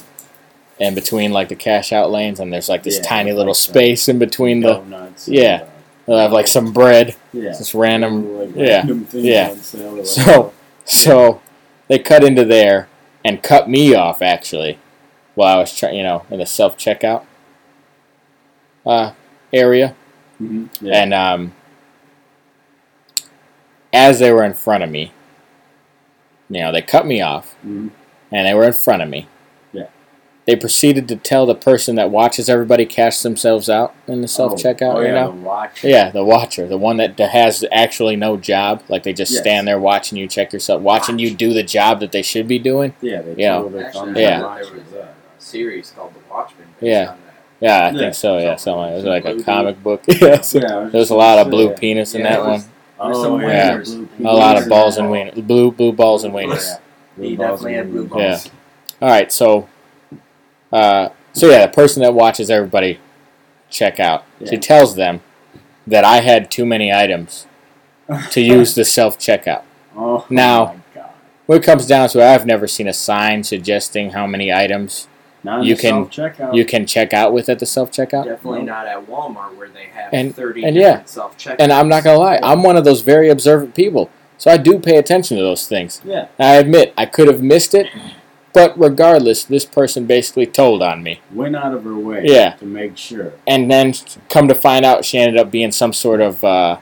[0.79, 3.73] in between like the cash out lanes, and there's like this Yeah, tiny little some
[3.73, 4.75] space in between the.
[4.75, 5.29] Donuts.
[5.29, 5.61] yeah.
[5.63, 5.71] and,
[6.07, 7.53] They'll have like some bread, yeah.
[7.53, 8.37] just random.
[8.39, 9.49] Like yeah, random yeah.
[9.53, 10.51] on sale or So- whatever.
[10.85, 11.41] So
[11.89, 12.89] they cut into there
[13.25, 14.79] and cut me off actually,
[15.35, 17.25] while I was trying, you know, in the self checkout
[18.87, 19.13] uh,
[19.53, 19.95] area,
[20.41, 20.69] Mhm.
[20.81, 21.03] Yeah.
[21.03, 21.53] and um,
[23.93, 25.13] as they were in front of me,
[26.51, 27.91] you know, they cut me off, Mhm.
[28.33, 29.27] and they were in front of me.
[30.47, 30.55] Yeah.
[30.55, 34.53] They proceeded to tell the person that watches everybody cash themselves out in the self
[34.53, 34.97] oh, checkout.
[34.97, 35.85] Oh, you yeah, know, the watch.
[35.85, 39.41] yeah, the watcher, the one that has actually no job, like they just Yes.
[39.41, 42.59] stand there watching you check yourself, watching you do the job that they should be
[42.59, 42.95] doing.
[43.01, 43.55] Yeah, they Yeah.
[43.57, 44.39] told Actually, Yeah.
[44.41, 46.67] there was a, a series called The Watchmen.
[46.79, 47.01] Based Yeah.
[47.01, 47.17] On that.
[47.61, 47.99] Yeah, I Yeah.
[47.99, 48.39] think so.
[48.39, 50.03] Yeah, something like it was like a Blue comic book.
[50.09, 52.43] yeah, so Yeah, I was there's a lot of blue say, penis in that it
[52.43, 52.51] one.
[52.51, 52.69] was-
[53.01, 53.83] Oh, some yeah.
[54.25, 55.13] A lot of balls and all.
[55.15, 56.79] wieners, blue blue balls and Oh, wieners.
[57.19, 57.25] yeah.
[57.25, 58.11] He definitely had blue wieners.
[58.11, 58.51] balls.
[59.03, 59.69] All right, so,
[60.75, 62.99] uh, so yeah, the person that watches everybody
[63.71, 65.21] check out, she tells them
[65.87, 67.47] that I had too many items
[68.31, 69.63] to use the self checkout.
[69.97, 71.11] Oh, Now- my God.
[71.47, 75.09] When it comes down to it, I've never seen a sign suggesting how many items
[75.43, 76.55] Now You can- checkout.
[76.55, 78.25] you can check out with at the self checkout.
[78.25, 78.73] Definitely No.
[78.73, 81.05] not at Walmart where they have And- 30 and yeah.
[81.05, 81.57] self checkouts.
[81.59, 84.09] And I'm not gonna lie, I'm one of those very observant people,
[84.39, 86.01] so I do pay attention to those things.
[86.05, 87.89] Yeah, I admit I could have missed it,
[88.55, 91.21] but regardless, this person basically told on me.
[91.33, 92.23] went out of her way.
[92.25, 92.55] Yeah.
[92.55, 93.33] to make sure.
[93.47, 93.93] And then
[94.31, 96.79] come to find out, she ended up being some sort of uh,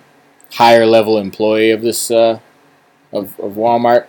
[0.53, 2.39] higher level employee of this uh,
[3.13, 4.07] of, of Walmart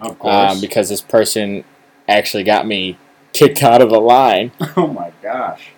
[0.00, 0.52] Of course.
[0.52, 1.64] um, because this person
[2.08, 2.96] actually got me
[3.34, 4.50] kicked out of the line.
[4.76, 5.68] oh my gosh.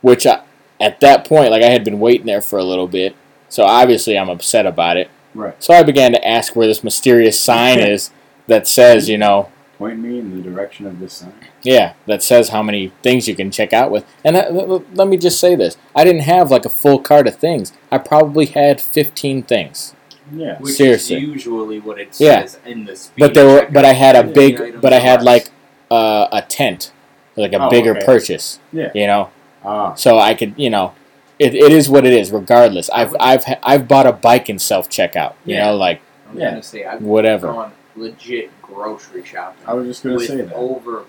[0.00, 0.42] Which I,
[0.80, 3.14] at that point, like I had been waiting there for a little bit,
[3.48, 5.08] so obviously I'm upset about it.
[5.34, 5.60] Right.
[5.62, 8.10] So I began to ask where this mysterious sign is
[8.48, 11.32] that says, you know, Point me in the direction of this sign.
[11.62, 14.04] yeah, that says how many things you can check out with.
[14.24, 16.98] And that, l- l- let me just say this: I didn't have like a full
[16.98, 17.72] cart of things.
[17.92, 19.94] I probably had 15 things.
[20.32, 20.58] Yeah.
[20.58, 21.16] Which Seriously.
[21.16, 22.40] is usually what it Yeah.
[22.44, 25.22] says in the speed But there were, but I had a big, but I had
[25.22, 25.48] like
[25.92, 26.92] uh, a tent,
[27.36, 28.04] like a Oh, bigger okay.
[28.04, 28.58] purchase.
[28.72, 28.90] Yeah.
[28.94, 29.30] You know,
[29.64, 29.94] Ah.
[29.94, 30.92] so I could, you know,
[31.38, 32.32] it, it is what it is.
[32.32, 35.34] Regardless, I've I've I've bought a bike in self checkout.
[35.44, 35.66] You Yeah.
[35.66, 36.50] know, like I'm Yeah.
[36.50, 37.46] gonna say I've whatever.
[37.52, 40.52] gone legit grocery shopping I was just gonna with say that.
[40.54, 41.04] over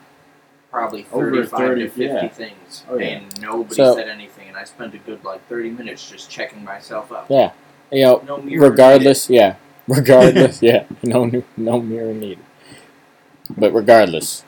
[0.72, 2.28] probably Over 35 30, to 50 yeah.
[2.30, 3.06] things, Oh, yeah.
[3.08, 6.64] and nobody So- said anything, and I spent a good like 30 minutes just checking
[6.64, 7.26] myself out.
[7.30, 7.52] Yeah.
[7.92, 9.56] You know, No mirror regardless, yeah,
[9.88, 12.38] regardless, yeah, no, no mirror needed.
[13.58, 14.44] But regardless,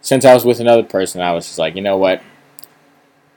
[0.00, 2.22] since I was with another person, I was just like, you know what?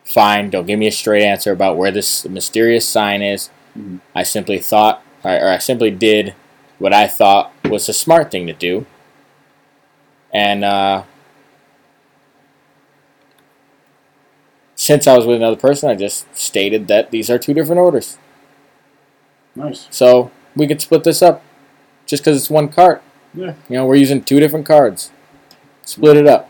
[0.06, 3.50] Fine, don't give me a straight answer about where this mysterious sign is.
[3.78, 4.00] Mhm.
[4.16, 6.34] I simply thought, or, or I simply did
[6.80, 8.86] what I thought was a smart thing to do,
[10.36, 11.04] and uh,
[14.76, 18.18] since I was with another person, I just stated that these are two different orders.
[19.56, 19.88] Nice.
[19.92, 21.42] So we could split this up
[22.06, 23.02] just because it's one cart.
[23.34, 23.54] Yeah.
[23.70, 25.10] You know, we're using two different cards.
[25.84, 26.50] Split it up.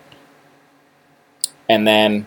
[1.70, 2.26] And then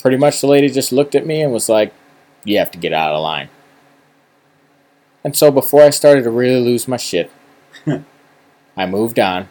[0.00, 1.94] pretty much the lady just looked at me and was like,
[2.44, 3.48] You have to get out of line.
[5.24, 7.30] And so before I started to really lose my shit,
[8.76, 9.48] I moved on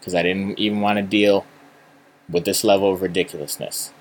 [0.00, 1.46] because I didn't even want to deal
[2.28, 3.92] with this level of ridiculousness.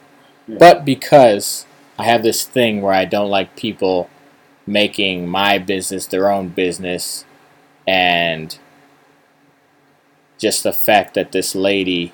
[0.47, 0.55] Yeah.
[0.59, 1.65] But because
[1.97, 4.09] I have this thing where I don't like people
[4.65, 7.25] making my business their own business
[7.87, 8.57] and
[10.37, 12.13] just the fact that this lady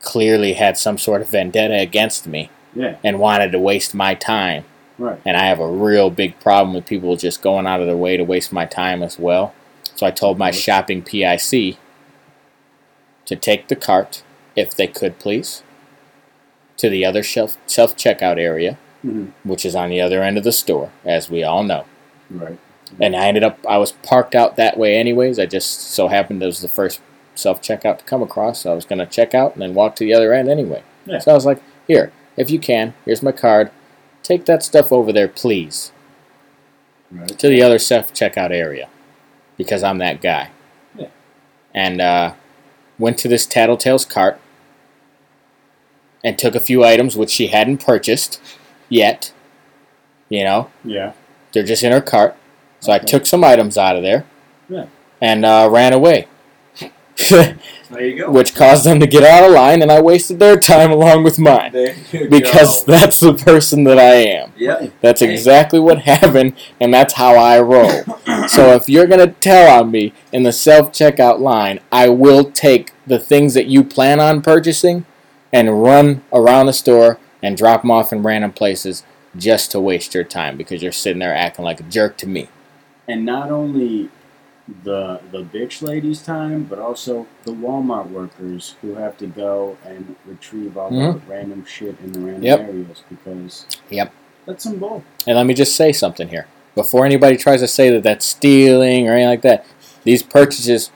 [0.00, 2.96] clearly had some sort of vendetta against me Yeah.
[3.02, 4.64] and wanted to waste my time
[4.98, 5.20] Right.
[5.24, 8.16] and I have a real big problem with people just going out of their way
[8.16, 9.54] to waste my time as well.
[9.94, 11.76] So I told my shopping PIC
[13.28, 14.22] to take the cart,
[14.56, 15.62] if they could please,
[16.78, 19.32] to the other shelf self checkout area, Mhm.
[19.44, 21.84] which is on the other end of the store, as we all know.
[22.30, 22.58] Right.
[23.00, 25.38] And I ended up I was parked out that way anyways.
[25.38, 27.00] I just so happened it was the first
[27.34, 30.04] self checkout to come across, so I was gonna check out and then walk to
[30.04, 30.82] the other end anyway.
[31.04, 31.18] Yeah.
[31.18, 33.70] So I was like, here, if you can, here's my card.
[34.22, 35.92] Take that stuff over there, please
[37.10, 37.28] Right.
[37.38, 38.88] to the other self checkout area
[39.56, 40.50] because I'm that guy.
[40.96, 41.06] Yeah.
[41.74, 42.32] And uh,
[42.98, 44.40] went to this Tattletales cart
[46.24, 48.40] and took a few items which she hadn't purchased
[48.88, 49.32] yet.
[50.28, 51.12] You know, Yeah.
[51.52, 52.36] they're just in her cart.
[52.80, 54.24] So I took some items out of there
[54.68, 54.86] Yeah.
[55.20, 56.28] and uh, ran away.
[57.18, 57.56] There
[58.00, 58.30] you go.
[58.30, 61.38] which caused them to get out of line, and I wasted their time along with
[61.38, 61.72] mine.
[61.72, 62.92] Because go.
[62.92, 64.52] that's the person that I am.
[64.56, 64.92] Yep.
[65.00, 68.04] That's exactly what happened, and that's how I roll.
[68.48, 72.92] So if you're gonna tell on me in the self checkout line, I will take
[73.06, 75.04] the things that you plan on purchasing
[75.52, 79.04] and run around the store and drop them off in random places
[79.36, 82.48] just to waste your time because you're sitting there acting like a jerk to me.
[83.06, 84.10] And not only
[84.84, 90.16] the the bitch ladies' time, but also the Walmart workers who have to go and
[90.26, 91.30] retrieve all the mm-hmm.
[91.30, 92.60] random shit in the random Yep.
[92.60, 94.12] areas because Yep.
[94.46, 95.02] that's some bull.
[95.26, 96.46] And let me just say something here.
[96.74, 99.64] Before anybody tries to say that that's stealing or anything like that,
[100.04, 100.90] these purchases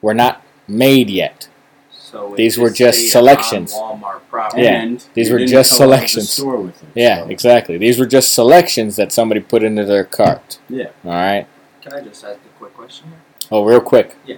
[0.00, 1.48] were not made yet.
[1.90, 3.72] So These were just selections.
[3.74, 4.62] Walmart property.
[4.64, 4.82] Yeah.
[4.82, 6.30] And these were just fill out the selections.
[6.30, 7.78] store with it, Yeah, so- exactly.
[7.78, 10.58] These were just selections that somebody put into their cart.
[10.68, 10.88] Yeah.
[11.04, 11.46] All right.
[11.82, 13.18] Can I just ask a quick question here?
[13.50, 14.16] Oh, real quick.
[14.24, 14.36] Yeah.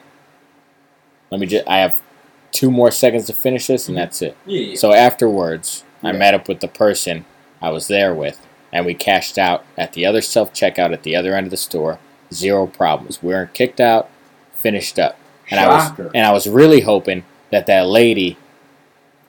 [1.30, 1.68] Let me just.
[1.68, 2.02] I have
[2.52, 4.02] two more seconds to finish this, and mm-hmm.
[4.02, 4.36] that's it.
[4.46, 4.60] Yeah.
[4.60, 4.76] yeah.
[4.76, 7.26] So afterwards, I met up with the person
[7.60, 8.40] I was there with,
[8.72, 11.56] and we cashed out at the other self checkout at the other end of the
[11.58, 11.98] store.
[12.32, 13.22] Zero problems.
[13.22, 14.08] We weren't kicked out.
[14.54, 15.18] Finished up.
[15.50, 18.38] And I was and I was really hoping that that lady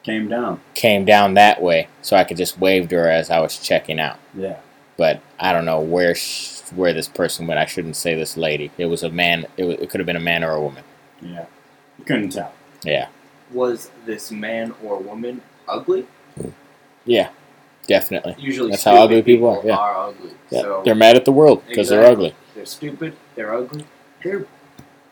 [0.04, 0.62] Came down.
[0.74, 4.00] came down that way, so I could just wave to her as I was checking
[4.00, 4.18] out.
[4.34, 4.60] Yeah.
[4.98, 7.60] But I don't know where sh- where this person went.
[7.60, 8.72] I shouldn't say this lady.
[8.78, 9.46] It was a man.
[9.58, 10.84] It, wa- it could have been a man or a woman.
[11.22, 11.46] Yeah.
[12.00, 12.54] You couldn't tell.
[12.84, 13.08] Yeah.
[13.52, 16.08] Was this man or woman ugly?
[17.06, 17.30] Yeah.
[17.88, 18.36] Definitely.
[18.40, 19.76] Usually, That's how ugly people are, yeah.
[19.76, 20.32] are ugly.
[20.50, 20.62] Yeah.
[20.62, 22.34] So they're mad at the world because they're ugly.
[22.56, 23.16] They're stupid.
[23.36, 23.86] They're ugly.
[24.24, 24.46] They're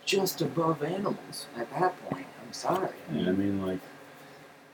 [0.06, 2.26] just above animals at that point.
[2.44, 2.90] I'm sorry.
[3.14, 3.80] Yeah, I mean, like,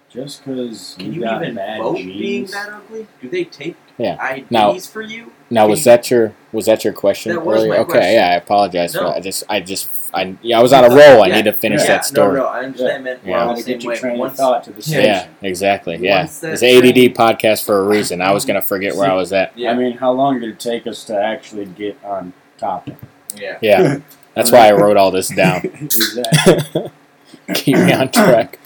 [0.09, 3.07] just because Can you you got even bad vote genes, being that ugly?
[3.21, 4.33] Do they take Yeah.
[4.35, 5.31] IDs Now- for you?
[5.51, 7.69] Now was that your was that your question That was earlier?
[7.71, 8.13] my okay, question.
[8.13, 9.15] yeah, I apologize for that.
[9.15, 11.23] I just I just I yeah, I was on a roll.
[11.23, 12.35] I Yeah, need to finish yeah, that story.
[12.37, 13.19] No, no, I understand, man.
[13.25, 13.31] Yeah.
[13.45, 13.97] We're on the same way.
[13.97, 14.99] train Once, thought to the Yeah.
[15.01, 15.97] Yeah, exactly.
[15.97, 18.21] Yeah, it's ADD train- podcast for a reason.
[18.21, 19.57] I was gonna forget where I was at.
[19.57, 19.71] yeah.
[19.71, 22.95] I mean, how long did it take us to actually get on topic?
[23.35, 23.57] Yeah.
[23.61, 23.97] Yeah,
[24.35, 25.61] that's why I wrote all this down.
[25.65, 26.91] exactly.
[27.55, 28.59] Keep me on track.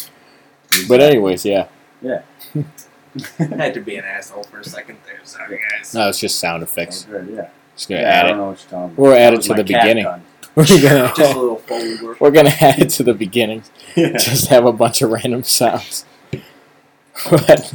[0.90, 1.68] But anyways, yeah.
[2.02, 2.24] yeah,
[3.38, 5.20] Had to be an asshole for a second there.
[5.24, 5.94] Sorry, guys.
[5.94, 7.04] no, it's just sound Oh, effects.
[7.06, 7.50] good, yeah.
[7.76, 8.38] Just gonna yeah, I add don't it.
[8.38, 8.98] know what you're talking about.
[8.98, 10.04] We'll add it to the beginning.
[10.04, 10.24] gun.
[10.56, 11.62] We're Just a gonna little
[12.04, 12.18] work.
[12.22, 13.64] we're gonna add it to the beginning.
[13.96, 14.18] Yeah.
[14.18, 16.06] Just have a bunch of random sounds.
[17.30, 17.74] but,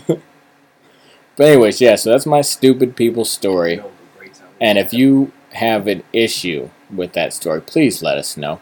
[1.37, 1.97] but anyways, yeah.
[1.97, 3.77] So that's my stupid people story.
[3.79, 4.51] No, great sound.
[4.61, 8.61] And if you have an issue with that story, please let us know.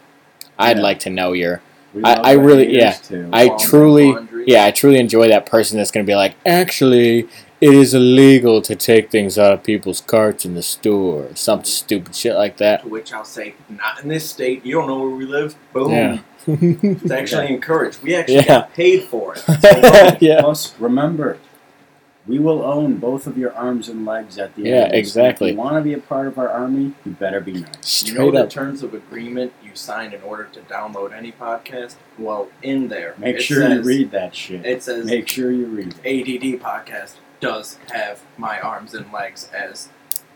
[0.58, 0.82] I'd Yeah.
[0.82, 1.60] like to know your.
[1.96, 2.92] We I- I really- yeah.
[2.92, 3.28] too.
[3.32, 7.26] I Laundry, truly, yeah, I truly enjoy that person that's going to be like, actually,
[7.60, 12.14] it is illegal to take things out of people's carts in the store, some stupid
[12.14, 12.82] shit like that.
[12.82, 14.64] To which I'll say, not in this state.
[14.64, 15.56] You don't know where we live.
[15.72, 15.90] Boom.
[15.90, 16.18] Yeah.
[16.46, 18.02] It's actually encouraged.
[18.02, 18.46] We actually Yeah.
[18.46, 19.38] got paid for it.
[19.46, 20.40] So, yeah.
[20.42, 21.38] Plus, remember,
[22.26, 24.92] we will own both of your arms and legs at the Yeah, end.
[24.92, 25.48] Yeah, exactly.
[25.50, 28.02] If you want to be a part of our army, you better be nice.
[28.04, 28.50] you know Straight the up.
[28.50, 31.94] terms of agreement you sign in order to download any podcast?
[32.18, 34.64] Well, in there, Make it sure you read that shit.
[34.66, 36.04] It says Make sure you read it.
[36.04, 39.88] ADD podcast does have my arms and legs as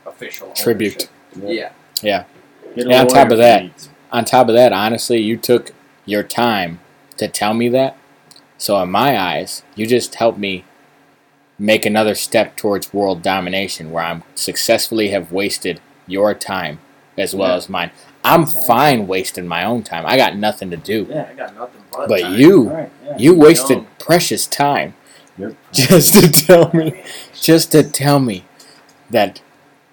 [0.07, 1.09] official Tribute.
[1.37, 1.73] ownership.
[2.03, 2.25] Yeah.
[2.77, 3.89] Get a And on top of that- needs.
[4.13, 5.71] On top of that, honestly, you took
[6.05, 6.81] your time
[7.17, 7.97] to tell me that.
[8.59, 10.65] So, in my eyes, you just helped me
[11.61, 16.81] make another step towards world domination where I'm successfully have wasted your time
[17.19, 17.57] as well Yeah.
[17.57, 17.91] as mine.
[18.25, 18.67] I'm Exactly.
[18.67, 20.05] fine wasting my own time.
[20.07, 21.07] I got nothing to do.
[21.09, 21.29] Yeah.
[21.31, 23.17] I got nothing but But you, Right, yeah.
[23.19, 24.95] you wasted precious time
[25.39, 27.03] You're- just to tell me,
[27.41, 28.45] just to tell me
[29.11, 29.41] that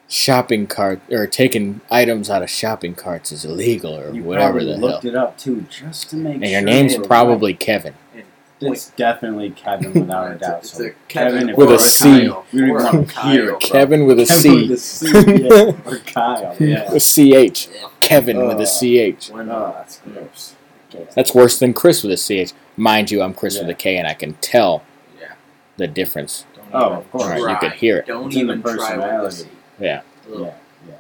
[0.10, 4.72] shopping cart or taking items out of shopping carts is illegal or you whatever the
[4.78, 4.80] hell.
[4.80, 6.52] looked it up too, just to make And sure.
[6.54, 7.94] your name's probably Kevin.
[8.62, 8.72] Right.
[8.74, 10.60] It's definitely Kevin without a It's a- doubt.
[10.60, 12.04] it's so a Kevin with a C.
[12.28, 12.46] Kyle.
[12.52, 13.50] You don't Or even a want to hear Kyle, it.
[13.50, 13.58] bro.
[13.60, 14.62] Kevin with a Kevin C.
[14.62, 15.08] with a C,
[15.44, 15.82] yeah.
[15.92, 16.56] or Kyle.
[16.60, 16.92] Yeah.
[16.94, 17.68] With CH.
[17.74, 17.88] Yeah.
[18.02, 18.66] Kevin with Uh, a
[19.16, 19.30] CH.
[19.32, 20.56] When, Oh, uh, that's gross.
[21.16, 22.18] That's worse than Chris with a
[22.48, 22.54] CH.
[22.78, 24.84] Mind you, I'm Chris with a K, and I can tell
[25.20, 25.34] yeah.
[25.76, 26.46] the difference.
[26.56, 27.26] Don't Oh, of course.
[27.26, 27.56] Right, you try.
[27.60, 28.06] could hear it.
[28.08, 29.50] Don't It's in the even try with personality.
[29.80, 30.02] Yeah.
[30.34, 30.40] Ugh.
[30.40, 30.54] Yeah,
[30.88, 30.94] yeah.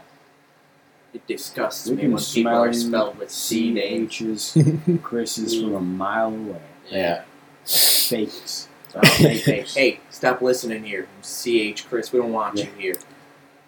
[1.13, 4.21] It disgusts We me when people are spelled with C names.
[4.21, 4.57] H's.
[5.01, 6.61] Chris is from a mile away.
[6.89, 7.23] Yeah.
[7.67, 8.67] Fakes.
[8.95, 11.07] Oh, hey, hey, hey, stop listening here.
[11.21, 12.65] CH Chris, we don't want Yeah.
[12.65, 12.95] you here.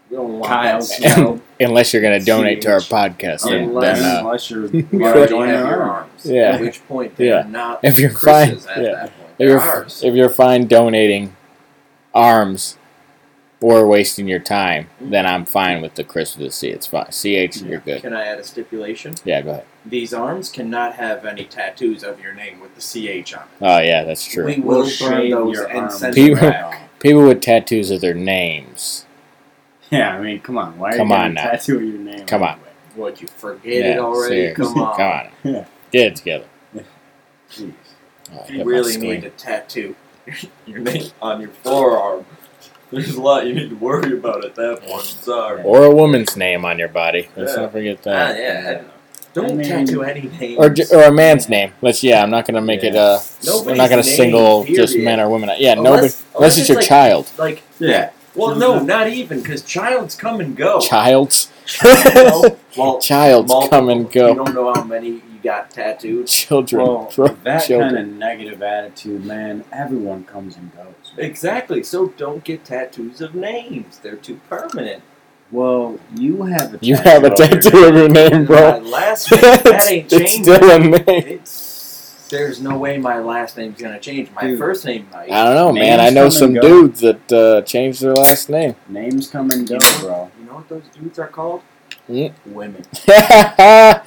[0.10, 1.42] We don't want Kyle that.
[1.60, 3.44] Unless you're going to donate to our podcast.
[3.44, 6.26] Then, Unless- then, uh, unless you're We want to already join have our your arms.
[6.26, 6.52] Yeah.
[6.56, 7.48] At which point they're Yeah.
[7.48, 8.92] not If you're Chris's fine, at yeah.
[8.92, 9.30] that point.
[9.38, 10.04] if, you're, ours.
[10.04, 11.36] if you're fine donating
[12.14, 12.78] arms
[13.62, 16.70] or wasting your time, then I'm fine with the Chris with a C.
[16.70, 17.08] It's fine.
[17.12, 18.02] CH, you're good.
[18.02, 19.16] Can I add a stipulation?
[19.26, 19.66] Yeah, go ahead.
[19.86, 23.48] These arms cannot have any tattoos of your name with the CH on it.
[23.62, 24.46] Oh, yeah, that's true.
[24.46, 26.86] We will We'll burn shave those your and arm send People- back.
[27.00, 29.06] People with tattoos of their names.
[29.90, 30.78] Yeah, I mean, come on.
[30.78, 31.48] Why are Come you on getting now.
[31.48, 32.26] a tattoo of your name?
[32.28, 32.50] Come on.
[32.56, 32.66] anyway?
[32.98, 34.36] Would you forget Yeah, it already?
[34.36, 34.66] seriously.
[34.66, 34.96] Come on.
[34.98, 35.30] Come on.
[35.54, 35.66] Yeah.
[35.92, 36.46] Get it together.
[37.52, 37.74] Jeez.
[38.34, 39.10] Oh, If hit you my really screen.
[39.12, 39.96] need to tattoo
[40.68, 42.26] your name on your forearm,
[42.92, 45.04] there's a lot you need to worry about at that point.
[45.04, 45.62] Sorry.
[45.64, 47.30] Or a woman's name on your body.
[47.36, 47.62] Let's Yeah.
[47.64, 48.38] not forget Ah, that.
[48.38, 48.82] yeah.
[49.34, 50.58] Don't I mean- tattoo any names.
[50.92, 51.72] Or, or a man's name.
[51.82, 52.24] Let's yeah.
[52.24, 52.96] I'm not gonna make it.
[52.96, 55.50] Uh, Nobody's I'm not gonna name, single just men or women.
[55.60, 55.98] Yeah, Unless- nobody.
[56.00, 57.30] Unless, unless it's it's your like- child.
[57.38, 58.10] like Yeah.
[58.36, 60.80] Well, no, not even because childs come and go.
[60.80, 61.50] Child's.
[61.84, 63.70] well, well, Child's multiple.
[63.70, 64.30] come and go.
[64.30, 66.28] You don't know how many you got tattooed.
[66.28, 66.82] Children.
[66.84, 67.96] Well, bro, that children.
[67.96, 70.86] kind of negative attitude, man, everyone comes and goes.
[71.20, 71.84] Exactly.
[71.84, 74.00] So don't get tattoos of names.
[74.00, 75.04] They're too permanent.
[75.52, 78.46] Well, you have a You tattoo have a of your tattoo of your name, My
[78.46, 78.78] bro.
[78.80, 80.44] last name that ain't it's changing.
[80.44, 80.94] still a name.
[81.08, 84.30] It's there's no way my last name's gonna change.
[84.36, 84.60] My Dude.
[84.60, 85.32] first name might.
[85.32, 85.98] I don't know, man.
[85.98, 86.62] Names I know come some go.
[86.62, 88.76] dudes that uh, changed their last name.
[88.88, 90.30] Names come and go, bro.
[90.40, 91.64] You know what those dudes are called?
[92.08, 92.32] Mm.
[92.46, 92.86] Women.
[93.08, 94.04] yeah.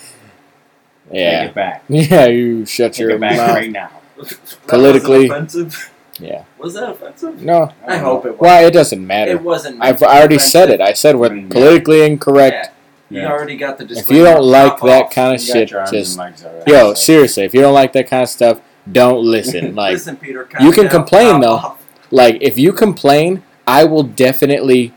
[1.10, 1.84] Take it back.
[1.88, 3.50] Yeah, you shut Take your it back mouth.
[3.56, 3.90] right now.
[4.68, 5.91] Politically- That wasn't offensive.
[6.22, 6.44] Yeah.
[6.58, 7.42] Was that offensive?
[7.42, 7.70] No.
[7.86, 8.38] I hope it was.
[8.40, 8.64] Why?
[8.64, 9.32] It doesn't matter.
[9.32, 9.82] It wasn't.
[9.82, 10.80] I've to be already said it.
[10.80, 11.48] I said what Mm, yeah.
[11.48, 12.70] politically incorrect.
[13.10, 13.22] Yeah.
[13.22, 15.10] You already got the If you don't like that off.
[15.14, 16.34] kind of shit, just and
[16.66, 17.44] yo, seriously.
[17.44, 19.74] If you don't like that kind of stuff, don't listen.
[19.82, 20.48] Like, Listen, Peter.
[20.60, 21.56] you can down, complain, though.
[21.56, 21.82] off.
[22.10, 24.94] like if you complain, I will definitely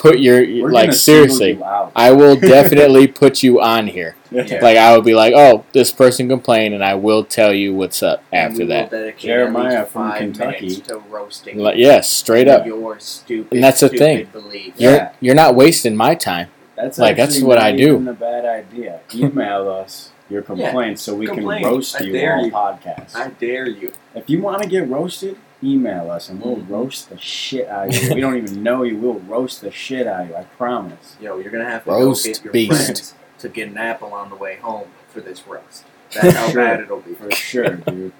[0.00, 1.52] put your We're like seriously.
[1.52, 1.92] you out.
[1.94, 4.16] I will definitely put you on here.
[4.30, 4.58] Yeah.
[4.62, 8.02] Like I would be like, oh, this person complained, and I will tell you what's
[8.02, 9.18] up after that.
[9.18, 10.76] Jeremiah from Kentucky.
[10.76, 12.66] to roasting Like, yes, straight up.
[12.66, 13.52] your stupid.
[13.52, 14.26] And that's the thing.
[14.32, 14.74] Belief.
[14.78, 15.12] You're Yeah.
[15.20, 16.48] you're not wasting my time.
[16.76, 17.94] That's Like, that's what not I do.
[17.96, 19.00] Even a bad idea.
[19.14, 21.62] Email us your complaints so we complain.
[21.62, 23.14] can roast you dare on podcast.
[23.16, 23.92] I dare you.
[24.14, 26.70] If you want to get roasted, email us and we'll Mhm.
[26.70, 28.14] roast the shit out of you.
[28.14, 28.96] we don't even know you.
[28.96, 30.36] We'll roast the shit out of you.
[30.36, 31.16] I promise.
[31.20, 32.72] Yo, you're gonna have to Roast go get your beast.
[32.84, 35.84] friends to get an apple on the way home for this roast.
[36.14, 36.62] That's how Sure.
[36.64, 37.14] bad it'll be.
[37.14, 38.12] For sure, dude.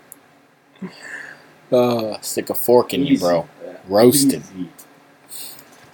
[1.73, 3.49] Uh, stick a fork in you, bro.
[3.65, 3.73] Yeah.
[3.89, 4.43] Roasted.
[4.57, 4.69] Easy.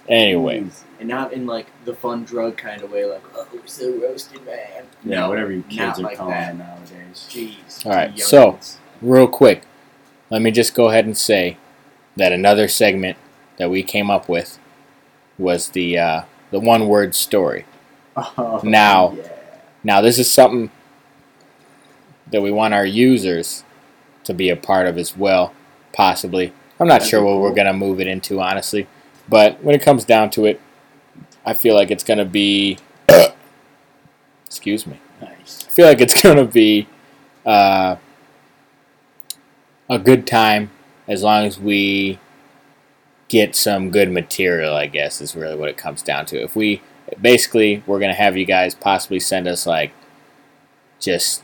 [0.09, 0.83] Anyway, Easy.
[0.99, 4.43] And not in like the fun drug kind of way, like, oh, we're so roasted,
[4.45, 4.85] man.
[5.03, 6.57] Yeah, no, whatever you kids are like calling that.
[6.57, 7.27] nowadays.
[7.29, 7.85] Jeez.
[7.85, 8.57] All right, so-
[9.01, 9.63] real quick,
[10.29, 11.57] let me just go ahead and say
[12.15, 13.17] that another segment
[13.57, 14.59] that we came up with
[15.37, 17.65] was the uh, the one word story.
[18.15, 19.33] Oh, Now- yeah.
[19.83, 20.69] Now, this is something
[22.29, 23.63] that we want our users
[24.25, 25.53] to be a part of as well,
[25.93, 26.51] possibly.
[26.79, 28.87] I'm not That'd sure what we're going to move it into, honestly.
[29.29, 30.59] But when it comes down to it,
[31.45, 32.79] I feel like it's going to be.
[34.45, 34.99] excuse me.
[35.21, 35.65] nice.
[35.65, 36.87] I feel like it's going to be
[37.45, 37.95] uh,
[39.89, 40.71] a good time
[41.07, 42.19] as long as we
[43.27, 46.41] get some good material, I guess, is really what it comes down to.
[46.41, 46.81] If we
[47.21, 49.93] basically, we're going to have you guys possibly send us like
[50.99, 51.43] just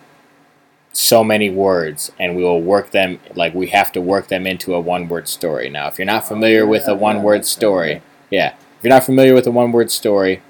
[0.91, 4.75] so many words and we will work them like we have to work them into
[4.75, 5.69] a one word story.
[5.69, 9.03] Now, if you're not familiar Oh, with a one word story, yeah, if you're not
[9.03, 10.41] familiar with a one word story,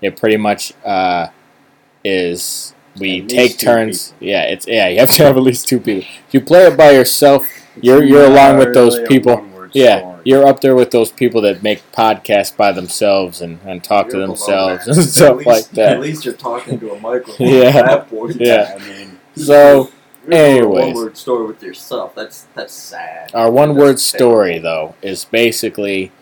[0.00, 1.28] it pretty much uh,
[2.04, 4.14] is we take turns.
[4.20, 4.88] Yeah, it's yeah.
[4.88, 6.08] You have to have at least two people.
[6.28, 7.46] If you play it by yourself,
[7.80, 9.46] you're you're along with those people.
[9.74, 10.20] Yeah, story.
[10.24, 14.18] you're up there with those people that make podcasts by themselves and, and talk to
[14.18, 14.36] You're below
[14.76, 17.46] themselves and stuff least- like At least you're talking to a microphone.
[17.48, 17.68] Yeah.
[17.68, 18.36] At that point.
[18.38, 18.76] Yeah.
[18.78, 19.90] I mean, So,
[20.30, 22.14] anyways, one-word story with yourself.
[22.14, 23.30] That's that's sad.
[23.34, 24.94] our one word story terrible.
[25.00, 26.12] though is basically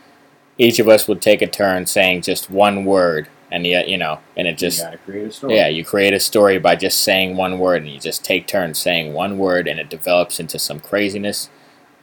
[0.57, 4.21] each of us would take a turn saying just one word, and yet you know,
[4.37, 5.57] and it just you create a story.
[5.57, 8.79] Yeah, you create a story by just saying one word, and you just take turns
[8.79, 11.51] saying one word, and it develops into some craziness,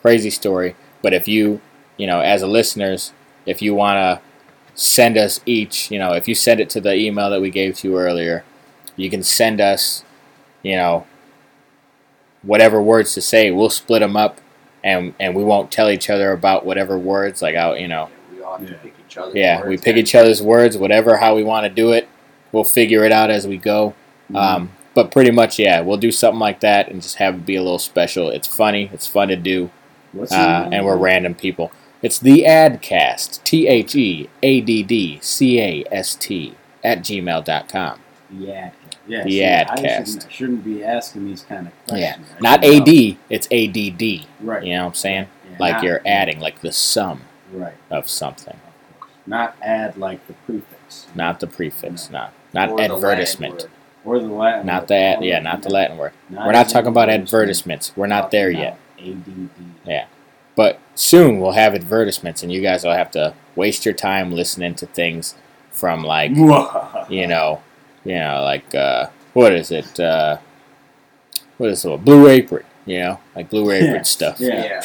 [0.02, 0.76] crazy story.
[1.02, 1.62] But if you,
[1.98, 3.14] you know, as a listeners,
[3.46, 4.22] if you want to
[4.76, 7.78] send us each, you know, if you send it to the email that we gave
[7.78, 8.44] to you earlier,
[8.96, 10.04] you can send us,
[10.64, 11.06] you know,
[12.42, 13.52] whatever words to say.
[13.52, 14.42] We'll split them up,
[14.84, 17.42] and and we won't tell each other about whatever words.
[17.42, 18.92] Like out, you know, We all have to Yeah.
[19.18, 19.38] Each other.
[19.38, 22.08] yeah, we pick each other's words, whatever how we want to do it.
[22.52, 23.94] We'll figure it out as we go.
[24.32, 24.36] Mhm.
[24.38, 27.56] Um, but pretty much, yeah, we'll do something like that and just have it be
[27.56, 28.30] a little special.
[28.30, 29.70] It's funny, it's fun to do,
[30.14, 31.72] What's uh, and we're random people.
[32.02, 36.54] It's the Adcast, T H E A D D C A S T,
[36.84, 38.00] at gmail.com.
[38.50, 38.72] Ad.
[39.10, 42.28] Yeah, The see, I shouldn't, shouldn't be asking these kind of Yeah, questions.
[42.38, 42.76] I not know.
[42.76, 44.26] AD, it's ADD.
[44.42, 44.64] Right.
[44.66, 45.28] You know what I'm saying?
[45.50, 47.22] Yeah, Like not- you're adding, like the sum
[47.54, 47.74] Right.
[47.90, 48.58] of something.
[49.28, 51.08] Not add like the prefix.
[51.14, 53.68] not the prefix, not not Or advertisement.
[54.06, 54.66] Or the Latin.
[54.66, 54.88] not word.
[54.88, 56.14] the ad, yeah, not the Latin word.
[56.30, 57.92] not We're not talking about advertisements.
[57.98, 58.80] We're not there yet.
[58.98, 59.50] ADD.
[59.86, 60.06] Yeah.
[60.56, 64.76] But soon we'll have advertisements, and you guys will have to waste your time listening
[64.76, 65.36] to things
[65.72, 66.32] from like
[67.10, 67.62] you know,
[68.06, 70.00] you know, like uh, what is it?
[70.00, 70.38] Uh,
[71.58, 72.06] what is it?
[72.06, 74.02] Blue Apron, you know, like Blue Apron Yeah.
[74.04, 74.40] stuff.
[74.40, 74.82] Yeah.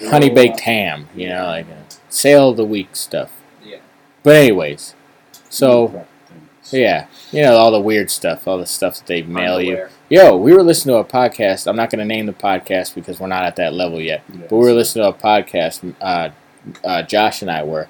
[0.00, 0.10] Yeah.
[0.10, 1.87] Honey baked ham, you know, like uh,
[2.18, 3.30] sale of the week stuff.
[3.64, 3.78] Yeah.
[4.22, 4.94] But anyways,
[5.48, 6.06] so
[6.70, 9.86] yeah, you know, all the weird stuff, all the stuff that they mail you.
[10.10, 11.66] Yo, we were listening to a podcast.
[11.66, 14.22] I'm not going to name the podcast because we're not at that level yet.
[14.32, 14.46] Yeah.
[14.48, 15.94] But we were listening to a podcast.
[16.00, 16.30] Uh,
[16.84, 17.88] uh, Josh and I were,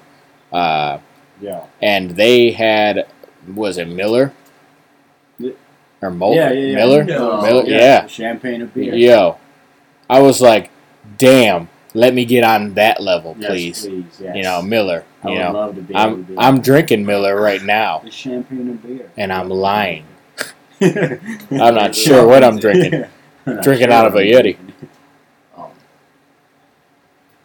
[0.53, 0.99] uh,
[1.41, 1.63] Yeah.
[1.81, 3.07] and they had
[3.53, 4.31] was it Miller
[5.39, 5.51] Yeah.
[6.01, 6.75] or Mul- yeah, yeah, yeah.
[6.75, 7.03] Miller?
[7.03, 7.41] No.
[7.41, 7.63] Miller?
[7.65, 7.77] Yeah.
[7.77, 8.07] Yeah.
[8.07, 8.93] Champagne and beer.
[8.95, 9.37] Yo,
[10.09, 10.69] I was like,
[11.17, 11.69] damn.
[11.95, 13.85] Let me get on that level, Yes, please.
[13.85, 14.05] please.
[14.21, 14.35] Yes.
[14.35, 15.03] You know, Miller.
[15.23, 17.63] I You would know, love to be able to I'm be I'm drinking Miller right
[17.63, 19.09] now, It's champagne and beer.
[19.17, 20.05] and I'm lying.
[20.81, 21.19] I'm
[21.51, 23.05] I'm not sure what I'm drinking.
[23.45, 24.57] I'm Drinking out of a Yeti.
[25.57, 25.71] Um,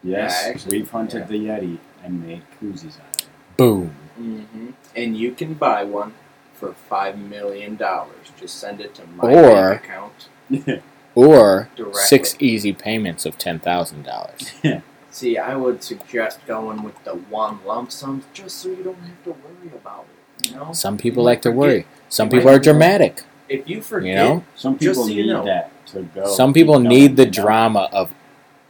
[0.03, 1.27] Yes, Yeah, actually, we've hunted yeah.
[1.27, 1.35] the
[1.67, 3.27] Yeti and made koozies out of it.
[3.57, 3.95] Boom.
[4.17, 6.15] hmm And you can buy one
[6.53, 8.31] for five million dollars.
[8.39, 10.83] Just send it to my Or- bank account it.
[11.15, 12.03] Or directly.
[12.03, 14.53] six easy payments of ten thousand dollars.
[15.11, 19.23] See, I would suggest going with the one lump sum, just so you don't have
[19.25, 20.07] to worry about
[20.41, 20.51] it.
[20.51, 21.87] You know, Some people You like to might worry.
[22.09, 23.23] Some people are dramatic.
[23.49, 25.45] if you forget, You know, Some Just people so you need know.
[25.45, 26.27] that to go.
[26.35, 27.31] some people need the know?
[27.31, 28.13] drama of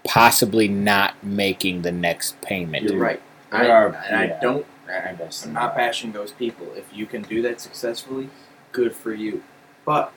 [0.07, 2.85] possibly not making the next payment.
[2.91, 3.23] you're right.
[3.51, 4.67] There I, are- and I don't.
[4.87, 6.67] I I'm not bashing those people.
[6.77, 8.29] If you can do that successfully,
[8.73, 9.43] good for you.
[9.87, 10.13] But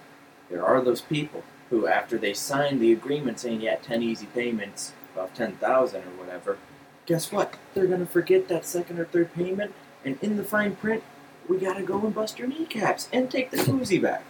[0.50, 4.94] there are those people who, after they sign the agreement saying, "Yeah, ten easy payments
[5.16, 6.58] of ten thousand or whatever,"
[7.06, 7.54] guess what?
[7.74, 9.74] They're gonna forget that second or third payment,
[10.06, 11.04] and in the fine print,
[11.50, 14.24] we gotta go and bust your kneecaps and take the koozie back.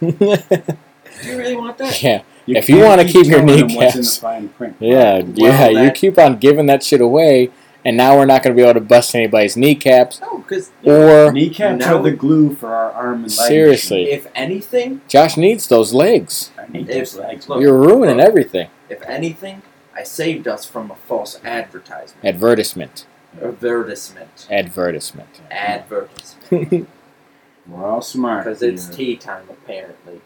[1.22, 2.02] Do you really want that?
[2.02, 4.76] yeah, You If you wanna keep your telling them what's in the kneecaps- fine print.
[4.78, 5.68] yeah, Well, yeah.
[5.68, 7.50] You that- keep on giving that shit away,
[7.84, 11.32] and now we're not going to be able to bust anybody's kneecaps No, because or
[11.32, 13.48] Kneecaps Now- are the glue for our arm and leg.
[13.48, 14.10] Seriously.
[14.10, 16.50] if anything, Josh needs those legs.
[16.58, 17.48] I need If- those legs.
[17.48, 18.26] look, You're ruining look.
[18.26, 18.68] everything.
[18.88, 19.62] if anything,
[19.96, 23.06] I saved us from a false advertisement, Advertisement.
[23.42, 25.28] advertisement, Advertisement.
[25.50, 26.88] advertisement.
[27.68, 28.44] We're all smart.
[28.44, 30.20] Because it's tea time, apparently.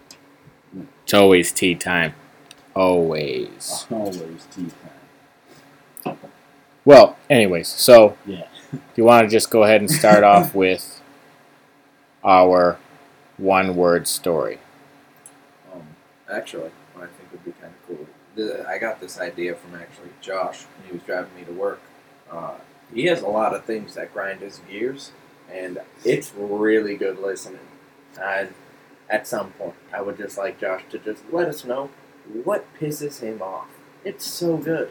[1.04, 2.14] It's always tea time.
[2.76, 3.86] Always.
[3.90, 4.91] Always tea time.
[6.84, 8.46] Well, anyways, so Yeah.
[8.96, 11.00] you want to just go ahead and start off with
[12.24, 12.78] our
[13.36, 14.58] one word story.
[15.72, 15.82] Um,
[16.30, 18.06] actually, what I think would be kind of cool.
[18.34, 21.80] The, I got this idea from actually Josh when he was driving me to work.
[22.30, 22.54] Uh,
[22.92, 25.12] he has a lot of things that grind his gears,
[25.52, 27.60] and it's really good listening.
[28.20, 28.54] And
[29.08, 31.90] at some point, I would just like Josh to just let us know
[32.44, 33.68] what pisses him off.
[34.04, 34.90] It's so good.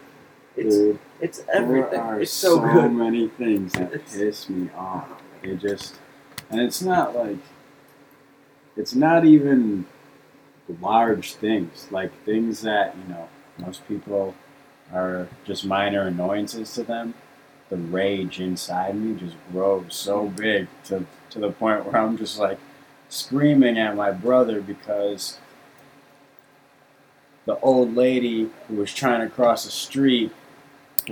[0.57, 1.99] It's Dude, it's there everything.
[1.99, 2.91] are It's so, so good.
[2.93, 5.07] many things that It's- piss me off.
[5.43, 5.95] It just,
[6.49, 7.37] and it's not like,
[8.75, 9.85] it's not even
[10.81, 11.87] large things.
[11.91, 13.27] Like things that you know
[13.57, 14.35] most people
[14.93, 17.13] are just minor annoyances to them.
[17.69, 22.37] The rage inside me just grows so big to to the point where I'm just
[22.37, 22.59] like
[23.09, 25.37] screaming at my brother because
[27.45, 30.31] the old lady who was trying to cross the street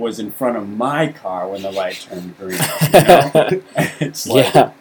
[0.00, 2.52] was in front of my car when the light turned green.
[2.52, 2.58] You
[3.00, 3.62] know?
[4.00, 4.72] it's like yeah.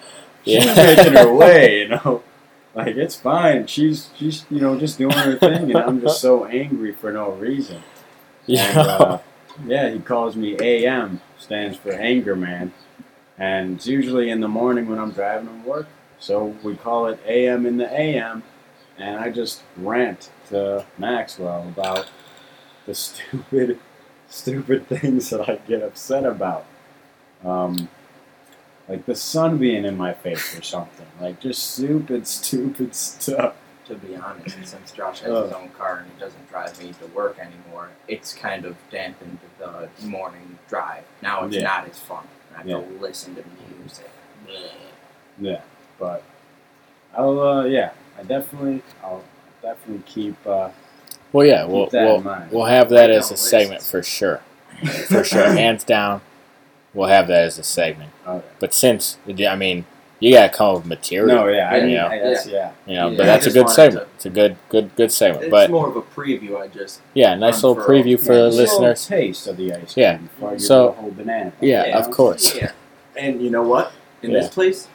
[0.46, 0.76] she's Yeah.
[0.76, 2.24] making her way, you know.
[2.74, 3.68] Like it's fine.
[3.68, 7.32] She's she's you know just doing her thing, and I'm just so angry for no
[7.32, 7.84] reason.
[8.46, 8.70] Yeah.
[8.70, 9.20] And, uh,
[9.68, 12.74] yeah, he calls me AM, stands for anger man,
[13.38, 15.88] and it's usually in the morning when I'm driving to work.
[16.18, 18.42] So we call it AM in the AM,
[18.98, 22.10] and I just rant to Maxwell about
[22.88, 23.80] the stupid,
[24.30, 26.66] stupid things that I get upset about.
[27.44, 27.90] Um,
[28.88, 31.06] like the sun being in my face or something.
[31.22, 33.56] Like just stupid, stupid stuff.
[33.86, 37.08] To be honest, since Josh has his own car and he doesn't drive me to
[37.08, 41.04] work anymore, it's kind of dampened the morning drive.
[41.24, 41.64] Now it's Yeah.
[41.64, 42.24] not as fun.
[42.54, 42.82] I have Yeah.
[42.82, 43.44] to listen to
[43.80, 44.10] music.
[45.40, 45.62] Yeah,
[45.98, 46.22] but
[47.16, 49.24] I'll uh, yeah, I definitely I'll
[49.62, 50.70] definitely keep uh,
[51.32, 53.50] Well, yeah, keep we'll, we'll, we'll have that as a lists.
[53.50, 54.42] segment for sure.
[55.08, 55.46] For sure.
[55.52, 56.22] Hands down,
[56.94, 58.12] we'll have that as a segment.
[58.26, 58.48] Oh, okay.
[58.60, 59.86] But since, I mean,
[60.20, 61.36] you got to come up with material.
[61.36, 62.08] No, yeah, I, Yeah.
[62.08, 62.72] I, that's, yeah.
[62.86, 64.08] You know, Yeah, but that's a good segment.
[64.08, 65.44] to- It's a good, good, good segment.
[65.46, 66.60] It's But more of a preview.
[66.60, 69.06] I just yeah, nice little for a- preview for yeah, the just listeners.
[69.08, 70.18] taste of the ice cream Yeah.
[70.18, 71.54] before So- do whole banana.
[71.62, 72.00] Yeah, You know?
[72.00, 72.56] of course.
[72.56, 72.72] yeah.
[73.16, 73.92] And you know what?
[74.22, 74.40] In Yeah.
[74.40, 74.88] this place,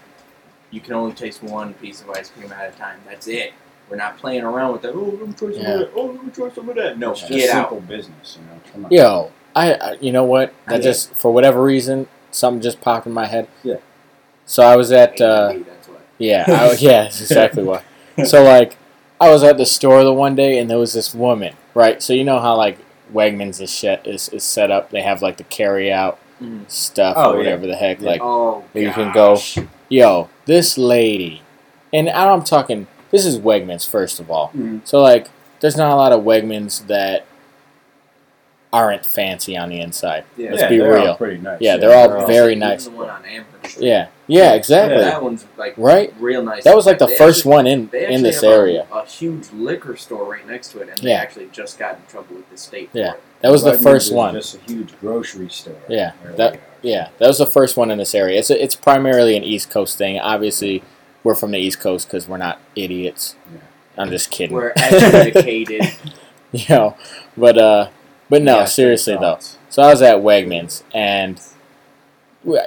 [0.71, 3.01] you can only taste one piece of ice cream at a time.
[3.09, 3.53] That's it.
[3.91, 4.93] We're not playing around with that.
[4.95, 5.71] Oh, let me try some Yeah.
[5.75, 5.91] of that.
[5.95, 6.99] Oh, let me try some of that.
[6.99, 7.89] No, It's just get simple out.
[7.89, 8.61] business, you know.
[8.73, 8.91] Come on.
[8.91, 10.53] Yo, I, I, you know what?
[10.67, 10.81] That Yeah.
[10.81, 13.47] just for whatever reason, something just popped in my head.
[13.63, 13.77] Yeah.
[14.47, 16.01] So I was at, uh, ADD, that's what.
[16.19, 17.83] yeah, I, yeah, that's exactly why.
[18.25, 18.77] So like,
[19.21, 22.03] I was at the store the one day, and there was this woman, right?
[22.03, 22.79] So you know how like
[23.13, 24.91] Wegmans is shit is, is set up.
[24.91, 26.69] They have like the carry out Mhm.
[26.71, 27.39] stuff Oh, or yeah.
[27.39, 28.01] whatever the heck.
[28.01, 28.07] Yeah.
[28.11, 29.39] Like, oh, you can go-
[29.89, 31.43] yo, this lady,
[31.93, 32.87] and I'm talking.
[33.15, 34.51] This is Wegmans first of all.
[34.57, 34.81] Mhm.
[34.85, 35.29] So like,
[35.61, 37.25] there's not a lot of Wegmans that
[38.73, 40.25] aren't fancy on the inside.
[40.37, 40.51] Yeah.
[40.51, 41.15] Let's yeah, be they're all real.
[41.15, 41.59] pretty nice.
[41.61, 42.85] Yeah, they're all all- very Even nice.
[42.87, 44.97] The one on Amherst Yeah, yeah, exactly.
[44.97, 45.05] Yeah.
[45.05, 46.13] That one's like Right?
[46.19, 46.65] real nice.
[46.65, 48.87] That was like the They first actually- one in They in this have a- area.
[48.93, 51.19] A, huge liquor store right next to it, and they Yeah.
[51.19, 53.13] actually just got in trouble with the state Yeah.
[53.13, 53.23] for it.
[53.43, 54.35] That was the Wegmans first is one.
[54.35, 55.75] Just a huge grocery store.
[55.89, 58.39] Yeah, that- Yeah, that was the first one in this area.
[58.41, 60.19] It's a, it's primarily an East Coast thing.
[60.19, 60.83] Obviously,
[61.25, 63.35] we're from the East Coast because we're not idiots.
[63.53, 63.61] Yeah.
[63.97, 64.55] I'm just kidding.
[64.55, 65.83] We're educated.
[66.53, 66.97] you know,
[67.37, 67.89] but uh,
[68.31, 69.39] but no, Yeah, seriously though.
[69.71, 71.41] So I was at Wegmans, and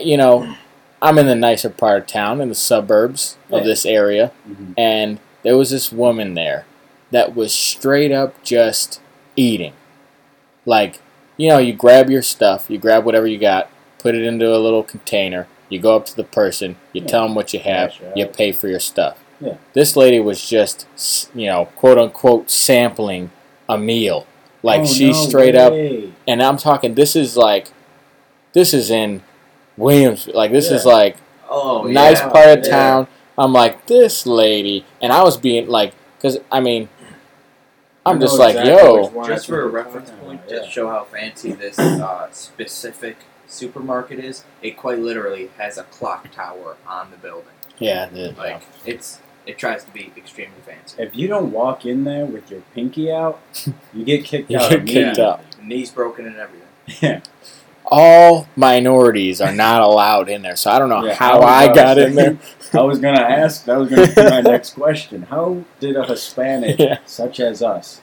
[0.01, 0.55] you know,
[1.01, 3.67] I'm in the nicer part of town, in the suburbs of Yeah.
[3.67, 4.73] this area, Mhm.
[4.77, 6.65] and there was this woman there
[7.11, 8.99] that was straight up just
[9.35, 9.73] eating.
[10.65, 10.99] Like,
[11.37, 14.57] you know, you grab your stuff, you grab whatever you got, put it into a
[14.57, 17.07] little container, you go up to the person, you Yeah.
[17.07, 19.17] tell them what you have, Cash you pay for your stuff.
[19.39, 19.55] Yeah.
[19.73, 20.87] This lady was just,
[21.35, 23.31] you know, quote unquote, sampling
[23.69, 24.25] a meal.
[24.63, 25.73] Like, Oh, she no straight up
[26.27, 26.95] and I'm talking.
[26.95, 27.67] This is like,
[28.53, 29.21] this is in
[29.77, 30.27] Williams.
[30.27, 31.17] Like this is like
[31.49, 32.29] Oh, nice yeah.
[32.29, 32.71] part of yeah.
[32.71, 33.07] town.
[33.37, 36.89] I'm like this lady, and I was being like, because I mean,
[38.05, 40.69] I'm just know like, yo, Just for a reference point, about, just yeah.
[40.71, 44.43] show how fancy this uh, specific supermarket is.
[44.61, 47.53] It quite literally has a clock tower on the building.
[47.79, 51.01] yeah, the, Like it's it tries to be extremely fancy.
[51.01, 53.39] If you don't walk in there with your pinky out,
[53.93, 54.69] you get kicked You out.
[54.71, 55.41] get kicked out.
[55.61, 56.67] Knees broken and everything.
[57.01, 57.21] Yeah.
[57.85, 60.55] all minorities are not allowed in there.
[60.57, 62.37] So I don't know Yeah, how I I got about in there.
[62.73, 63.63] I was gonna ask.
[63.65, 65.23] That was gonna be my next question.
[65.23, 66.99] How did a Hispanic Yeah.
[67.05, 68.01] such as us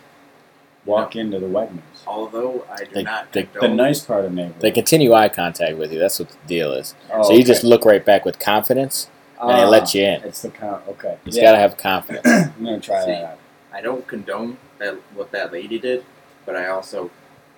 [0.87, 1.94] walk into the Wegmans?
[2.07, 4.61] Although I do They- not they- The nice part of neighborhood.
[4.61, 5.99] They continue eye contact with you.
[5.99, 6.95] That's what the deal is.
[7.13, 7.45] Oh, so you okay.
[7.45, 9.09] just look right back with confidence,
[9.41, 10.23] and they Ah, let you in.
[10.23, 10.83] It's the count.
[10.89, 11.17] Okay.
[11.25, 12.27] You just gotta have confidence.
[12.27, 13.11] I'm gonna try See.
[13.13, 13.39] that out.
[13.73, 16.05] I don't condone that what that lady did,
[16.47, 17.11] but I also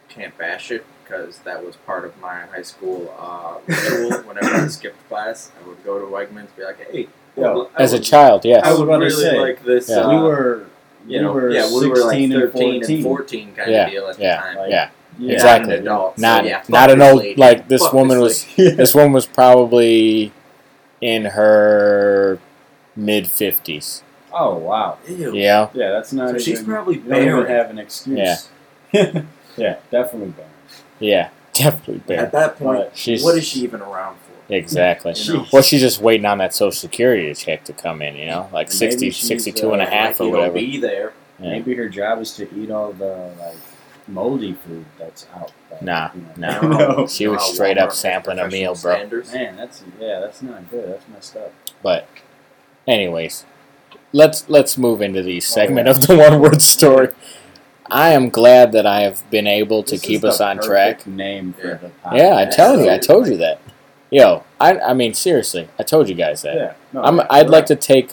[0.08, 4.18] can't bash it because that was part of my high school uh, ritual.
[4.28, 7.92] Whenever I skipped class, I would go to Wegmans, be like, "Hey, Yo, I As
[7.92, 8.64] a child, yes.
[8.64, 9.96] I would about to really say, like this." Yeah.
[9.96, 10.66] Uh, we were.
[11.06, 12.94] You we know, were yeah, we were like 16 and 13 14.
[12.96, 14.56] and 14 kind Yeah, of deal at the yeah, time.
[14.56, 15.32] Like, yeah, Yeah.
[15.34, 15.68] Exactly.
[15.70, 16.16] Not an adult.
[16.16, 17.40] so not yeah, not an old lady.
[17.40, 18.76] like this Fuck woman this was.
[18.76, 20.32] This woman was probably
[21.00, 22.38] in her
[22.94, 24.02] mid fifties.
[24.32, 24.98] Oh wow.
[25.08, 25.34] Ew.
[25.34, 26.26] Yeah, Yeah, that's not.
[26.28, 27.46] So even, she's probably you don't barren.
[27.46, 28.48] have an excuse.
[28.92, 29.22] Yeah.
[29.56, 30.50] yeah, definitely barren.
[30.98, 34.25] yeah, definitely At that point, But She's what is she even around for?
[34.48, 35.12] Exactly.
[35.16, 35.46] You know?
[35.52, 38.16] Well, she's just waiting on that social security check to come in.
[38.16, 40.54] You know, like Maybe 60, she's, 62 and a uh, half Like, or whatever.
[40.54, 41.12] Be there.
[41.40, 41.50] Yeah.
[41.50, 43.56] Maybe her job is to eat all the like
[44.08, 45.52] moldy food that's out.
[45.68, 46.60] But, Nah, you nah.
[46.62, 47.06] know.
[47.06, 48.94] She was You straight up Walmart has sampling a meal, bro.
[48.94, 49.32] standards.
[49.32, 50.88] Man, that's yeah, that's not good.
[50.88, 51.52] That's messed up.
[51.82, 52.08] But,
[52.88, 53.44] anyways,
[54.12, 55.90] let's let's move into the segment yeah.
[55.92, 57.08] of the one word story.
[57.88, 61.06] I am glad that I have been able to This keep is us on track.
[61.06, 61.74] Name for Yeah.
[61.74, 62.16] the podcast.
[62.16, 63.60] Yeah, I'm telling you, I told you that.
[64.10, 66.54] Yo, I I mean seriously, I told you guys that.
[66.56, 68.10] Yeah, no, I'm yeah, I'd you're like to take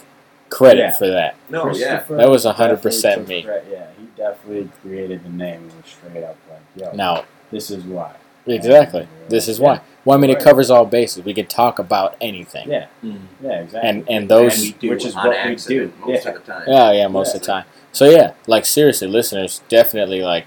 [0.49, 0.91] credit Yeah.
[0.97, 1.35] for that.
[1.49, 2.03] No, yeah.
[2.09, 3.43] That was 100% me.
[3.43, 7.69] cre- Yeah, he definitely created the name and was straight up like, yo, Now, this
[7.71, 8.11] is why.
[8.45, 9.07] exactly.
[9.29, 9.81] This is why.
[10.05, 11.23] Well, I mean, it covers all bases.
[11.23, 12.69] We can talk about anything.
[12.69, 13.19] Yeah, Mm.
[13.41, 13.89] yeah, exactly.
[13.89, 15.93] And and And those we do which is on what we do.
[16.05, 16.31] most Yeah.
[16.31, 16.63] of the time.
[16.67, 17.35] Yeah, yeah, most Yeah.
[17.35, 17.63] of the time.
[17.91, 20.45] So yeah, like seriously, listeners, definitely like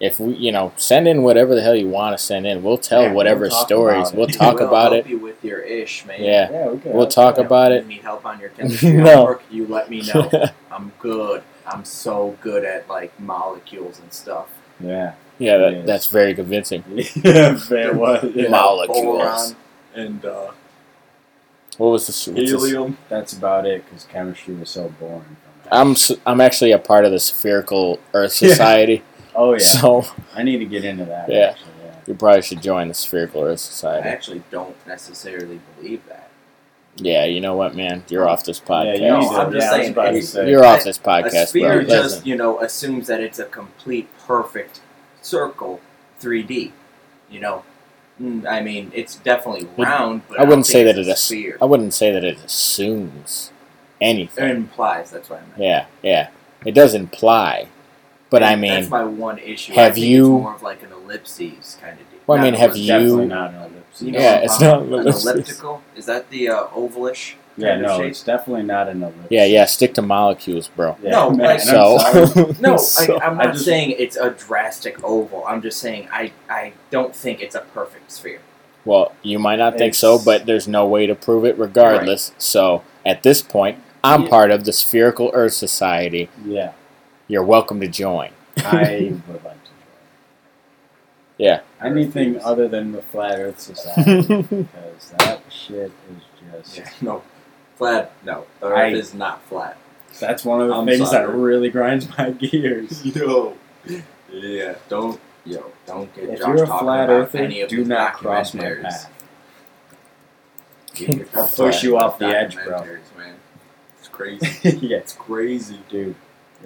[0.00, 2.62] if we, you know, send in whatever the hell you want to send in.
[2.62, 4.08] We'll tell Yeah, we'll whatever talk stories.
[4.10, 4.16] about it.
[4.18, 5.10] We'll talk We'll about help it.
[5.10, 6.22] you with your ish, man.
[6.22, 7.44] Yeah, yeah, we we'll talk you.
[7.44, 7.86] about You it.
[7.86, 9.16] need help on your chemistry No.
[9.16, 9.42] homework?
[9.50, 10.30] You let me know.
[10.70, 11.42] I'm good.
[11.66, 14.48] I'm so good at like molecules and stuff.
[14.80, 15.86] Yeah, Yeah, that, Yes.
[15.86, 16.84] that's very convincing.
[17.24, 18.32] yeah, fair one.
[18.34, 18.42] Yeah.
[18.44, 18.48] Yeah.
[18.50, 19.54] Molecules.
[19.94, 20.50] And uh,
[21.78, 22.98] What was the what's helium.
[23.08, 25.36] That's about it because chemistry was so boring.
[25.72, 28.50] I'm s- I'm actually a part of the Spherical Earth Yeah.
[28.50, 29.02] Society,
[29.36, 31.28] oh yeah, so I need to get into that.
[31.30, 31.50] Yeah.
[31.50, 31.94] Actually, yeah.
[32.06, 34.08] you probably should join the Spherical Earth Society.
[34.08, 36.30] I actually don't necessarily believe that.
[36.96, 38.04] Yeah, you know what, man?
[38.08, 39.20] You're off this Yeah, you podcast.
[39.20, 40.50] need I'm just yeah, saying, about to.
[40.50, 41.26] You're off this podcast.
[41.26, 41.84] a podcast, sphere bro.
[41.84, 42.26] just Listen.
[42.26, 44.80] you know assumes that it's a complete perfect
[45.22, 45.80] circle,
[46.20, 46.72] 3D.
[47.30, 47.64] You know,
[48.18, 51.12] Mm, I mean it's definitely round, but I don't wouldn't say that it's it a
[51.14, 51.58] is- sphere.
[51.60, 53.52] I wouldn't say that it assumes
[54.00, 54.44] anything.
[54.48, 55.10] It implies.
[55.10, 55.58] That's what I meant.
[55.58, 56.30] Yeah, yeah.
[56.64, 57.68] It does imply,
[58.30, 59.72] but I mean, that's my one issue.
[59.74, 62.20] have I think you- It's more of like an ellipses kind of deal.
[62.26, 64.02] Well, I mean, Not have an It's you- definitely not an ellipse.
[64.02, 65.82] You know Yeah, what I'm it's talking not an an elliptical.
[65.96, 67.34] Is that the uh, ovalish?
[67.58, 68.10] Yeah, no, shape?
[68.10, 69.28] it's definitely not an ellipse.
[69.30, 69.64] yeah, yeah.
[69.64, 70.96] Stick to molecules, bro.
[71.02, 71.66] Yeah, No, man, like- I'm
[72.28, 72.54] So.
[72.60, 75.44] No, so- I, I'm I not just- saying it's a drastic oval.
[75.46, 78.40] I'm just saying I, I don't think it's a perfect sphere.
[78.84, 82.32] well, you might not think so, but there's no way to prove it, regardless.
[82.38, 84.28] So, at this point, I'm Yeah.
[84.28, 86.28] part of the Spherical Earth Society.
[86.44, 86.72] yeah,
[87.28, 88.30] You're welcome to join.
[88.58, 89.86] I would like to join.
[91.38, 91.60] Yeah.
[91.82, 96.22] Anything other than the Flat Earth Society, because that shit is
[96.64, 96.78] just.
[96.78, 97.22] Yeah, no,
[97.76, 98.12] flat.
[98.24, 99.76] No, the I- Earth is not flat.
[100.20, 101.26] That's one of the I'm things sorry.
[101.26, 103.04] that really grinds my gears.
[103.16, 103.54] Yo,
[104.32, 107.68] yeah, don't yo, don't get If Josh you're a talking flat about earther, any of
[107.68, 108.82] do his not cross my documentaries.
[108.82, 109.12] path.
[110.94, 112.82] Get I'll push you off the edge, bro.
[113.18, 113.34] Man.
[113.98, 114.46] It's crazy.
[114.78, 115.80] yeah, it's crazy.
[115.90, 116.14] dude.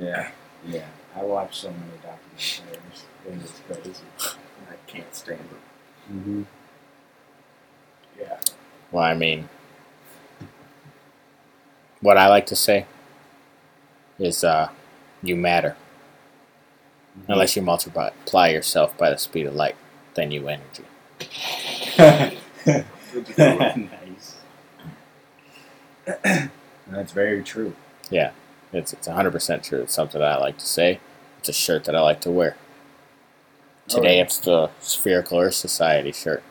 [0.01, 0.31] Yeah,
[0.67, 0.87] yeah.
[1.17, 3.03] I watch so many documentaries.
[3.29, 4.37] And It is crazy.
[4.71, 6.13] I can't stand it.
[6.13, 6.43] Mm-hmm.
[8.19, 8.41] Yeah.
[8.93, 9.49] Well, I mean,
[12.01, 12.87] what I like to say
[14.19, 14.71] is, uh,
[15.23, 15.77] you matter.
[17.29, 19.77] Unless you multiply yourself by the speed of light,
[20.15, 20.85] then you energy.
[23.39, 24.37] nice.
[26.87, 27.75] That's very true.
[28.73, 29.83] It's it's hundred percent true.
[29.83, 31.01] It's something that I like to say.
[31.39, 32.57] It's a shirt that I like to wear.
[33.89, 34.23] Today yeah.
[34.23, 36.43] it's the Spherical Earth Society shirt.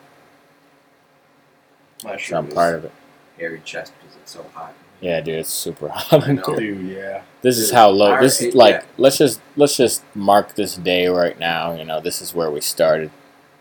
[2.04, 2.92] My So shirt I'm is part of it.
[3.38, 4.74] hairy chest because it's so hot.
[5.00, 6.24] Yeah, dude, it's super hot.
[6.26, 6.44] Dude.
[6.56, 7.22] Dude, yeah.
[7.42, 8.12] This is how low.
[8.12, 8.58] our- This is yeah.
[8.58, 11.74] like let's just let's just mark this day right now.
[11.74, 13.10] You know, this is where we started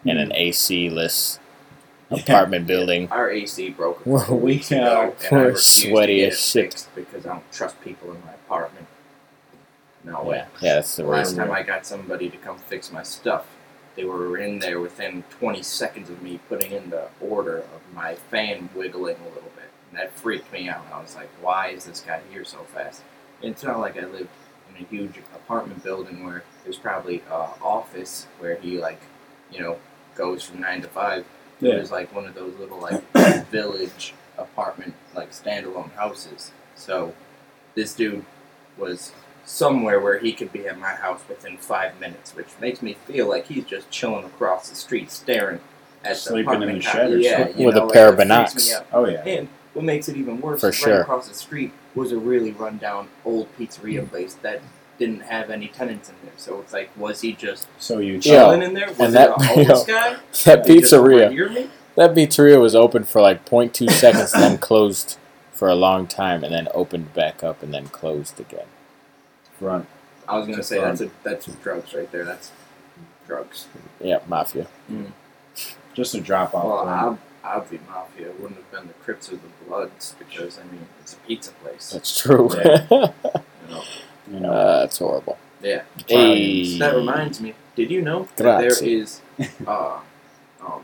[0.04, 0.36] in an hmm.
[0.36, 1.40] AC less
[2.12, 3.08] apartment building.
[3.12, 6.24] Our AC broke a We're- couple weeks we ago, are- and I we're to sweaty
[6.26, 6.88] as it shit.
[6.96, 8.88] because I don't trust people in my apartment.
[10.04, 10.46] No Yeah, way.
[10.62, 13.46] yeah, that's the The last time I got somebody to come fix my stuff,
[13.96, 18.16] they were in there within 20 seconds of me putting in the order of my
[18.16, 19.70] fan wiggling a little bit.
[19.92, 20.86] And that freaked me out.
[20.94, 23.02] I was like, why is this guy here so fast?
[23.44, 24.30] And it's not like I lived
[24.70, 29.02] in a huge apartment building where there's probably an office where he like,
[29.52, 29.78] you know,
[30.16, 31.26] goes from nine to five.
[31.62, 33.04] It was like one of those little like
[33.52, 36.52] village apartment like standalone houses.
[36.76, 37.14] So
[37.76, 38.24] this dude
[38.80, 39.12] was
[39.46, 43.28] somewhere where he could be at my house within five minutes, which makes me feel
[43.28, 45.60] like he's just chilling across the street staring
[46.04, 47.60] at the Sleeping in the co- shed or yeah, something.
[47.60, 48.86] you With a know, like, pair of that binocs.
[48.94, 49.24] Oh yeah.
[49.26, 50.94] And what makes it even worse, For is sure.
[50.94, 54.10] right across the street was a really rundown old pizzeria mm.
[54.10, 54.62] place that
[55.00, 56.34] didn't have any tenants in there.
[56.38, 58.20] So it's like, was he just So you Yeah.
[58.20, 58.88] chilling in there?
[58.90, 60.18] Was and that- a homeless guy?
[60.46, 64.58] That Did he just pizzeria, that pizzeria was open for like 0.2 seconds, and then
[64.58, 65.18] closed
[65.60, 68.66] for a long time, and then opened back up, and then closed again.
[69.60, 69.86] front.
[70.28, 70.86] I was gonna Just say fun.
[70.90, 72.24] that's a, that's drugs right there.
[72.24, 72.52] That's
[73.28, 73.68] drugs.
[74.00, 74.68] Yeah, mafia.
[75.94, 76.64] Just a drop off.
[76.64, 77.20] Well.
[77.44, 78.28] I'd, I'd be mafia.
[78.30, 81.52] It wouldn't have been the Crips or the Bloods because I mean it's a pizza
[81.52, 81.92] place.
[81.92, 82.50] That's true.
[82.56, 83.12] Yeah.
[83.70, 83.84] You know?
[84.32, 84.52] you know.
[84.52, 85.38] uh, that's horrible.
[85.62, 85.82] Yeah.
[86.08, 86.78] Hey.
[86.80, 87.54] That reminds me.
[87.76, 89.22] Did you know that there is,
[89.68, 90.00] uh,
[90.66, 90.82] um,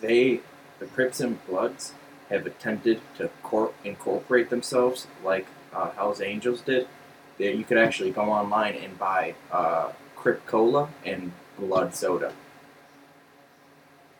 [0.00, 0.40] they,
[0.78, 1.92] the Crips and Bloods,
[2.30, 6.86] have attempted to cor- incorporate themselves like uh, Hell's Angels did.
[7.38, 12.32] That you could actually go online and buy uh, Crip Cola and Blood Soda.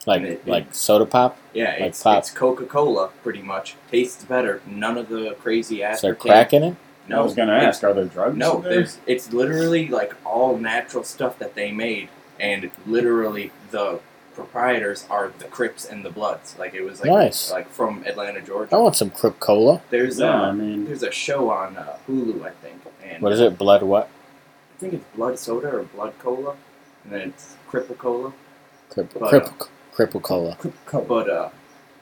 [0.05, 1.37] Like And it- like soda pop.
[1.53, 2.19] Yeah, Like it's, pop.
[2.19, 3.75] it's Coca Cola pretty much.
[3.89, 4.61] Tastes better.
[4.67, 6.19] None of the crazy Is there aspartame.
[6.19, 6.75] crack in it?
[7.07, 8.35] No, I was gonna it's- ask, are there drugs?
[8.37, 8.73] No, in there?
[8.75, 13.99] there's it's literally like all natural stuff that they made, and literally the
[14.35, 16.55] proprietors are the Crips and the Bloods.
[16.59, 17.51] Like it was like Nice.
[17.51, 18.75] like from Atlanta, Georgia.
[18.75, 19.81] I want some Crip Cola.
[19.89, 23.31] There's Yeah, uh, I mean, there's a show on uh, Hulu, I think, and What
[23.31, 23.57] is it?
[23.57, 24.09] Blood what?
[24.75, 26.55] I think it's Blood Soda or Blood Cola,
[27.03, 28.33] and then it's Cripple Cola.
[28.89, 29.65] Crip But, Crip uh,
[29.95, 30.57] Cripple Cola.
[30.91, 31.49] But uh,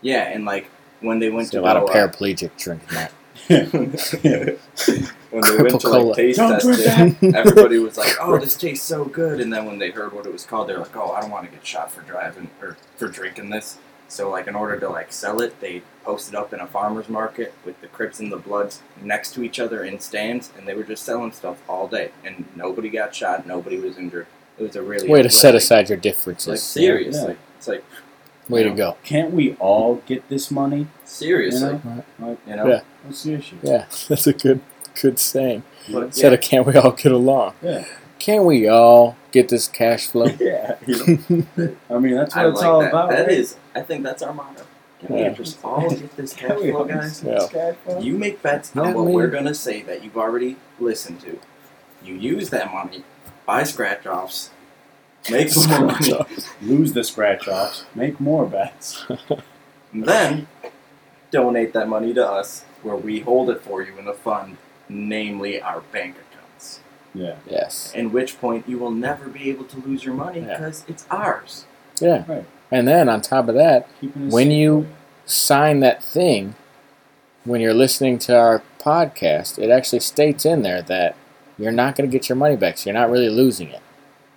[0.02, 0.70] yeah, and like
[1.02, 3.12] when they went See to a lot of go, uh, paraplegic drinking that.
[3.48, 6.04] When they went to Cripple-Cola.
[6.08, 7.36] like taste Don't test it, that.
[7.36, 10.32] everybody was like, "Oh, this tastes so good," and then when they heard what it
[10.32, 13.08] was called, they're like, "Oh, I don't want to get shot for driving or for
[13.08, 13.78] drinking this."
[14.08, 17.54] So like, in order to like sell it, they posted up in a farmer's market
[17.66, 20.84] with the Crips and the Bloods next to each other in stands, and they were
[20.84, 24.28] just selling stuff all day, and nobody got shot, nobody was injured.
[24.60, 26.48] It was a really Way to set aside your differences.
[26.48, 26.64] Like differences.
[27.24, 27.58] seriously, Yeah.
[27.58, 27.84] it's like
[28.50, 28.76] Way to Yeah.
[28.76, 28.98] go.
[29.04, 30.88] can't we all get this money?
[31.06, 32.68] seriously, You Like, you know.
[32.68, 32.82] Yeah.
[33.06, 33.56] what's the issue?
[33.64, 34.60] Yeah, that's a good
[35.02, 35.64] good saying.
[35.92, 36.36] But, Instead yeah.
[36.36, 37.54] of can't we all get along?
[37.62, 37.86] Yeah.
[38.20, 40.26] Can't we all get this cash flow?
[40.40, 40.76] Yeah.
[40.86, 41.20] You
[41.58, 42.90] know, I mean, that's what I it's like all that.
[42.90, 43.10] about.
[43.10, 43.32] That right?
[43.38, 44.64] is, I think that's our motto.
[45.06, 45.30] Can Yeah.
[45.30, 47.22] we just all get this cash flow, guys?
[47.22, 47.60] this Yeah.
[47.72, 48.00] cash flow?
[48.00, 49.14] You make bets on Not what me.
[49.16, 51.40] we're gonna say that you've already listened to.
[52.04, 53.04] You use that money,
[53.46, 54.52] buy scratch offs,
[55.30, 56.14] make some more money,
[56.62, 59.06] lose the scratch offs, make more bets.
[59.94, 60.48] and then
[61.32, 64.58] donate that money to us, where we hold it for you in a fund,
[64.90, 66.80] namely our bank accounts.
[67.14, 67.36] Yeah.
[67.50, 67.92] yes.
[67.96, 70.48] At which point you will never be able to lose your money Yeah.
[70.58, 71.66] because it's ours.
[72.00, 72.24] Yeah.
[72.28, 72.46] Right.
[72.72, 74.90] And then on top of that, When you- for
[75.26, 76.54] sign that thing
[77.46, 79.58] when you're listening to our podcast.
[79.60, 81.16] It actually states in there that
[81.58, 83.82] you're not going to get your money back, so you're not really losing it.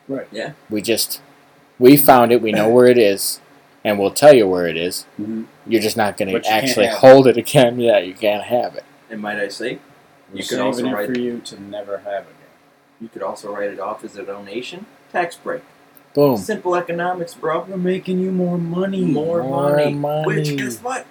[0.09, 0.29] Right.
[0.31, 0.53] Yeah.
[0.71, 1.21] We just
[1.79, 2.41] we found it.
[2.41, 3.41] We know where it is,
[3.85, 5.07] and we'll tell you where it is.
[5.21, 5.47] Mhm.
[5.67, 7.01] You're just not going to actually have it.
[7.01, 7.79] hold it again.
[7.87, 8.85] Yeah, you can't have it.
[9.11, 9.79] And might I say,
[10.33, 12.33] We're You could also it write- for you to never have again.
[13.01, 15.63] you could also write it off as a donation, tax break.
[16.15, 16.37] Boom.
[16.39, 17.67] Simple economics, bro.
[17.69, 19.03] We're making you more money.
[19.05, 19.93] More, More money.
[19.93, 20.27] money.
[20.27, 21.05] Which, guess what?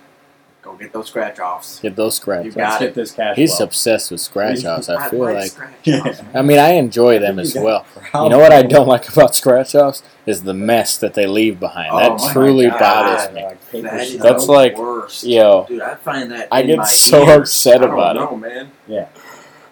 [0.66, 1.80] Go get those scratch offs.
[1.80, 2.55] Get those scratch You offs.
[2.57, 2.86] got Let's it.
[2.88, 3.66] get this cash He's flow.
[3.68, 4.89] obsessed with scratch offs.
[4.89, 5.51] I feel like.
[5.51, 6.16] scratch Yeah.
[6.34, 7.86] I mean, I enjoy them as well.
[8.16, 11.59] You know what I don't like about scratch offs is the mess that they leave
[11.59, 11.91] behind.
[11.91, 12.80] Oh that truly God.
[12.80, 13.43] bothers me.
[13.43, 14.53] Like paper That is snow.
[14.53, 15.24] Like- worst.
[15.24, 17.41] Yo, Dude, I find that I get so ears.
[17.41, 18.20] upset I don't about it.
[18.22, 18.72] know, man.
[18.88, 19.07] Yeah.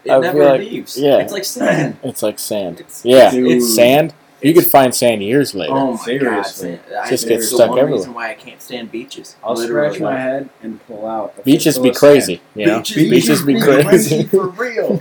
[0.05, 0.95] It I never like- leaves.
[0.95, 1.17] yeah.
[1.17, 1.97] It's like sand.
[2.03, 2.81] it's like sand.
[2.81, 3.51] It's, Yeah, Dude.
[3.51, 4.13] it's sand.
[4.43, 5.73] You could find sand years later.
[5.73, 6.79] Oh my Seriously.
[6.89, 7.99] god, Just get stuck the one everywhere.
[7.99, 9.35] reason why I can't stand beaches.
[9.43, 9.95] I'll Literally.
[9.95, 11.43] scratch my head and pull out.
[11.45, 12.11] Beaches be of sand.
[12.13, 12.77] crazy, you know.
[12.79, 14.23] Beaches, Beaches be crazy.
[14.23, 14.99] for real.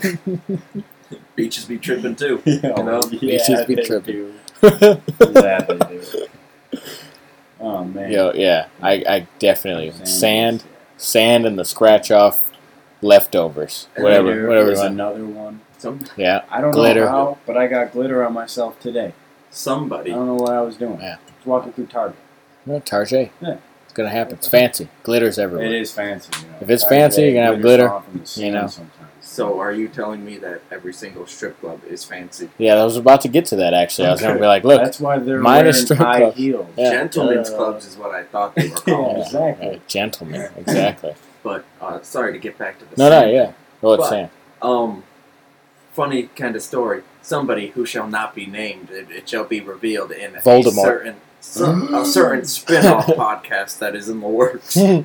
[1.37, 2.43] Beaches be tripping too.
[2.47, 3.01] you know?
[3.11, 4.15] Beaches be tripping.
[4.15, 4.35] do.
[4.63, 6.27] Yeah, they do.
[7.61, 8.11] Oh man.
[8.11, 10.57] Yo, yeah, I, I definitely Sand sand,
[10.97, 12.51] is- sand, and the scratch off
[13.01, 14.71] leftovers, And whatever, whatever.
[14.71, 15.61] was another one.
[15.79, 17.01] Some Yeah, I don't Glitter.
[17.01, 19.13] know how, but I got glitter on myself today.
[19.53, 19.69] I
[20.05, 20.99] don't know what I was doing.
[21.01, 21.17] Yeah.
[21.35, 22.17] Just walking through Target.
[22.67, 23.31] no, Tarjay.
[23.41, 23.57] Yeah.
[23.85, 24.35] It's gonna happen.
[24.35, 24.89] It's fancy.
[25.03, 25.67] Glitters everywhere.
[25.67, 26.31] It is fancy.
[26.41, 26.57] You know.
[26.63, 28.67] If it's Target, fancy, you're gonna have glitter, falling the you know.
[28.67, 28.99] Sometimes.
[29.21, 32.51] So are you telling me that every single strip club is fancy?
[32.59, 34.09] Yeah, I was about to get to that actually.
[34.09, 36.19] I was going to be like, look, That's why they're mine is wearing strip high
[36.19, 36.35] club.
[36.35, 36.67] heels.
[36.77, 36.91] Yeah.
[36.91, 39.19] Gentlemen's Uh, clubs is what I thought they were Yeah, called.
[39.27, 39.69] exactly.
[39.69, 41.15] uh, gentlemen, exactly.
[41.45, 43.53] But uh, sorry to get back to the No, no, yeah.
[43.81, 44.31] Well, it's But- saying.
[44.61, 45.03] Um,
[45.93, 47.03] funny kind of story.
[47.23, 48.91] Somebody who shall not be named.
[48.91, 50.67] It, it shall be revealed in Voldemort.
[50.67, 54.77] a certain some, a certain spin-off podcast that is in the works.
[54.77, 55.03] oh,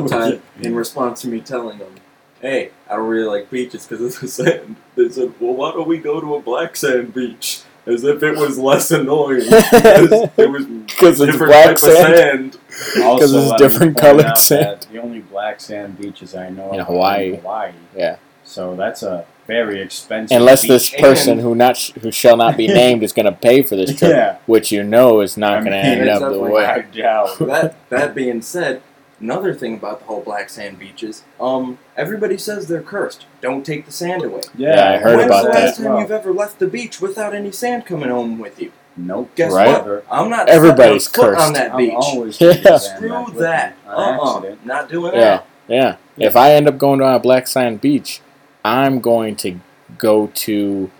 [0.00, 1.94] One time, in response to me telling them,
[2.40, 5.88] "Hey, I don't really like beaches because of the sand," they said, "Well, why don't
[5.88, 10.48] we go to a black sand beach?" As if it was less annoying because it
[10.50, 10.66] was
[10.96, 12.56] 'Cause it's black type sand.
[12.94, 14.86] Because it's different point colored sand.
[14.92, 17.32] The only black sand beaches I know In of Hawaii.
[17.34, 17.72] in Hawaii.
[17.96, 18.18] Yeah.
[18.44, 20.36] So that's a very expensive.
[20.36, 21.00] Unless this beach.
[21.00, 23.76] person And- who not sh- who shall not be named is going to pay for
[23.76, 24.36] this trip, Yeah.
[24.46, 26.64] which you know is not I going to end up the way.
[26.64, 27.38] I doubt.
[27.40, 28.82] that that being said,
[29.20, 33.26] another thing about the whole black sand beaches, um, everybody says they're cursed.
[33.40, 34.42] Don't take the sand away.
[34.56, 35.64] Yeah, Yeah, I heard When's about the that.
[35.64, 38.72] last time you've ever left the beach without any sand coming home with you?
[38.96, 39.30] Nope.
[39.36, 39.84] Guess Right.
[39.86, 40.04] what?
[40.10, 41.46] I'm not Everybody's stepping a foot cursed.
[41.46, 41.94] on that beach.
[41.96, 42.76] always Yeah.
[42.76, 43.74] Screw that.
[43.82, 44.54] me on Uh-uh.
[44.64, 45.46] Not doing Yeah, that.
[45.66, 45.96] yeah.
[46.18, 48.20] If I end up going to a black sand beach,
[48.64, 49.58] I'm going to
[49.98, 50.90] go to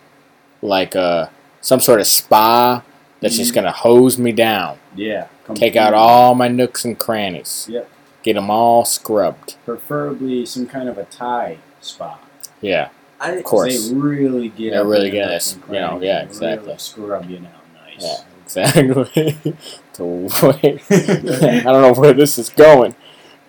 [0.61, 2.83] like a some sort of spa
[3.21, 3.55] that's just Mhm.
[3.55, 5.27] going to hose me down, Yeah.
[5.55, 7.89] take out all my nooks and crannies, Yep.
[8.25, 9.55] get them all scrubbed.
[9.65, 12.19] Preferably some kind of a Thai spa.
[12.61, 12.89] Yeah,
[13.21, 13.89] I, of course.
[13.91, 14.71] They really get.
[14.73, 16.67] They up really get us, you know, yeah, exactly.
[16.67, 17.49] Really scrub you now,
[17.87, 18.03] nice.
[18.03, 19.37] yeah, exactly.
[19.95, 20.83] to wait.
[20.91, 22.95] I don't know where this is going,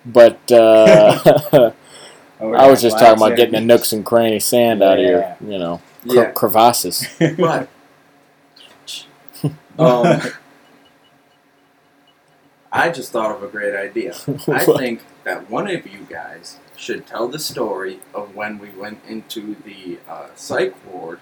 [0.06, 1.72] but uh,
[2.40, 5.04] Over I was just talking about sand getting the nooks and cranny sand out of
[5.04, 7.06] your, you know, cre- yeah, crevasses.
[7.38, 7.68] but
[9.78, 10.20] um,
[12.72, 14.14] I just thought of a great idea.
[14.48, 19.00] I think that one of you guys should tell the story of when we went
[19.06, 21.20] into the uh, psych ward,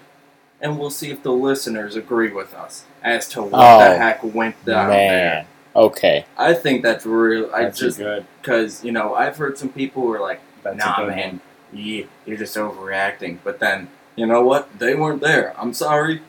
[0.59, 4.23] and we'll see if the listeners agree with us as to what Oh, the heck
[4.23, 5.45] went down there.
[5.75, 6.25] Okay.
[6.37, 7.49] I think that's real.
[7.53, 8.25] I That's just good.
[8.41, 11.29] because you know I've heard some people who are like, That's Nah, a good man.
[11.29, 11.41] one.
[11.73, 14.67] "Yeah, you're just overreacting," but then you know what?
[14.79, 15.53] They weren't there.
[15.57, 16.21] I'm sorry.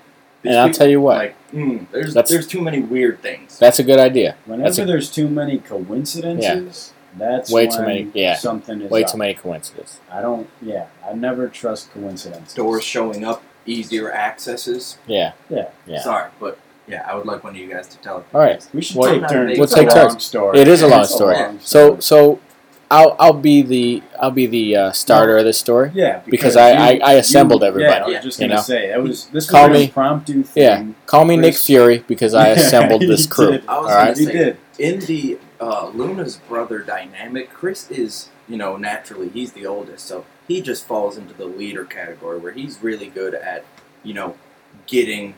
[0.43, 3.23] These And I'll people- tell you what, like, mm, there's That's- there's too many weird
[3.23, 3.59] things.
[3.59, 4.37] that's a good idea.
[4.45, 8.35] Whenever That's a- there's too many coincidences, that's Way too many- yeah.
[8.37, 9.11] Something is Way up.
[9.13, 9.99] too many coincidences.
[10.11, 10.49] I don't.
[10.61, 12.55] Yeah, I never trust coincidences.
[12.55, 14.99] Doors showing up, easier accesses.
[15.07, 15.33] Yeah.
[15.49, 15.67] Yeah.
[15.87, 16.03] Yeah.
[16.03, 18.25] Sorry, but yeah, I would like one of you guys to tell it.
[18.35, 18.67] All right.
[18.75, 19.59] We should Well, take turns.
[19.59, 20.25] we'll take a long turns.
[20.25, 20.59] Story.
[20.59, 21.37] It is a long It's story.
[21.37, 22.39] long So so
[22.91, 25.91] I'll I'll be the I'll be the uh, starter of this story.
[25.95, 28.61] yeah, because I- I- I assembled you- everybody, Yeah, I was just gonna know?
[28.61, 30.63] say that was this Call was me- an impromptu thing.
[30.63, 30.85] Yeah.
[31.07, 33.53] Call me Nick Fury because I assembled this crew.
[33.53, 33.65] did.
[33.69, 34.17] I was All right.
[34.17, 34.57] You say, did.
[34.79, 40.25] in the uh, Luna's brother dynamic, Chris is, you know, naturally he's the oldest, so
[40.47, 43.65] he just falls into the leader category where he's really good at,
[44.03, 44.37] you know,
[44.87, 45.35] getting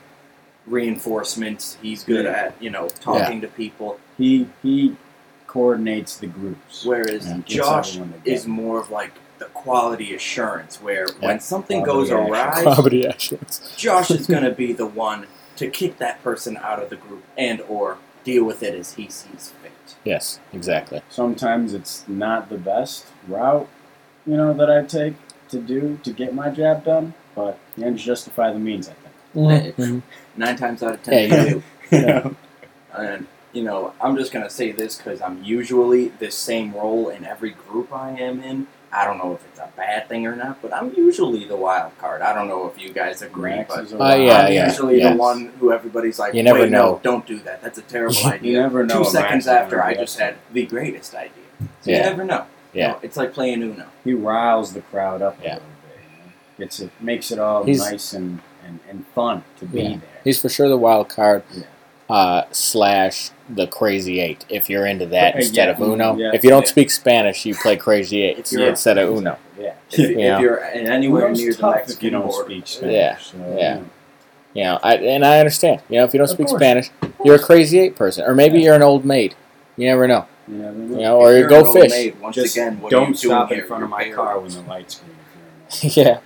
[0.65, 1.77] reinforcements.
[1.81, 2.31] He's good Yeah.
[2.31, 3.99] at, you know, talking to people.
[4.17, 4.95] He he
[5.47, 6.85] coordinates the groups.
[6.85, 11.27] Whereas and Josh is more of like the quality assurance, where Yeah.
[11.27, 12.65] when something Quality goes action.
[12.67, 13.73] awry, Comedy actions.
[13.77, 15.27] Josh is going to be the one
[15.57, 19.03] to kick that person out of the group and or deal with it as he
[19.09, 19.71] sees fit.
[20.03, 21.01] Yes, exactly.
[21.09, 23.67] Sometimes it's not the best route,
[24.25, 25.13] you know, that I take
[25.49, 28.89] to do to get my job done, but the ends justify the means.
[28.89, 29.75] I think.
[29.77, 30.01] Mhm.
[30.35, 31.63] Nine times out of ten, Yeah, they do.
[31.91, 32.29] Yeah.
[32.97, 33.27] And
[33.57, 37.51] you know, I'm just gonna say this because I'm usually this same role in every
[37.51, 38.67] group I am in.
[38.91, 41.97] I don't know if it's a bad thing or not, but I'm usually the wild
[41.97, 42.21] card.
[42.21, 45.11] I don't know if you guys agree, Max but Uh, yeah, I'm yeah, usually yes.
[45.13, 46.93] the one who everybody's like, You never Wait, know.
[46.93, 47.61] no, don't do that.
[47.63, 48.27] That's a terrible idea.
[48.29, 48.61] You idea.
[48.61, 48.93] never know.
[48.93, 51.31] Two what seconds Max after, I just had the greatest idea.
[51.81, 52.45] So you never know.
[52.73, 52.91] Yeah.
[52.91, 53.87] know, it's like playing Uno.
[54.03, 55.53] he riles the crowd up a Yeah.
[55.55, 55.69] little
[56.57, 56.79] bit.
[56.79, 59.89] You it, makes it all He's- nice and, and, and fun to be Yeah.
[59.89, 60.21] there.
[60.23, 61.43] He's for sure the wild card.
[61.53, 61.63] Yeah.
[62.09, 64.45] Uh, slash the crazy eight.
[64.49, 66.31] If you're into that Uh, instead yeah, of Uno, yeah.
[66.33, 66.69] if you don't Yeah.
[66.69, 69.37] speak Spanish, you play crazy eight instead of Uno.
[69.59, 69.73] Yeah.
[69.91, 70.35] If, Yeah.
[70.35, 72.93] if you're in anywhere Uno's near the tough Mexican if you don't border, speak Spanish.
[72.95, 73.79] Yeah, so, yeah.
[74.53, 74.79] you know.
[74.83, 75.81] I, and I understand.
[75.89, 76.59] You know, if you don't Of speak course.
[76.61, 76.89] Spanish,
[77.25, 78.65] you're a crazy eight person, or maybe Yeah.
[78.65, 79.35] you're an old maid.
[79.75, 80.25] You never know.
[80.47, 80.95] You never know.
[80.95, 81.91] You know, or you go fish.
[81.91, 84.61] maid, once Just again, what don't you stop in front of my car when the
[84.61, 85.15] lights green.
[85.69, 86.19] If you're in yeah.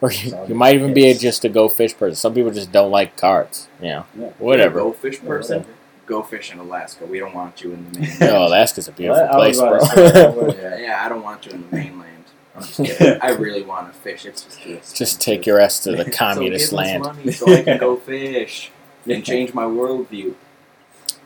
[0.00, 2.14] Or you, you might even be a, just a go fish person.
[2.14, 3.68] Some people just don't like cards.
[3.82, 4.28] You know, Yeah.
[4.38, 4.78] whatever.
[4.80, 5.58] Go fish person.
[5.58, 5.74] whatever.
[6.06, 7.04] Go fish in Alaska.
[7.04, 8.20] We don't want you in the mainland.
[8.20, 9.78] No, Alaska's a beautiful Well, place, bro.
[9.80, 10.78] say, yeah.
[10.78, 12.24] yeah, I don't want you in the mainland.
[12.54, 13.18] I'm just kidding.
[13.20, 14.24] I really want to fish.
[14.24, 15.18] It's just too just expensive.
[15.20, 17.02] take your ass to the so communist give us land.
[17.02, 18.70] money so I can go fish
[19.06, 20.34] and change my worldview.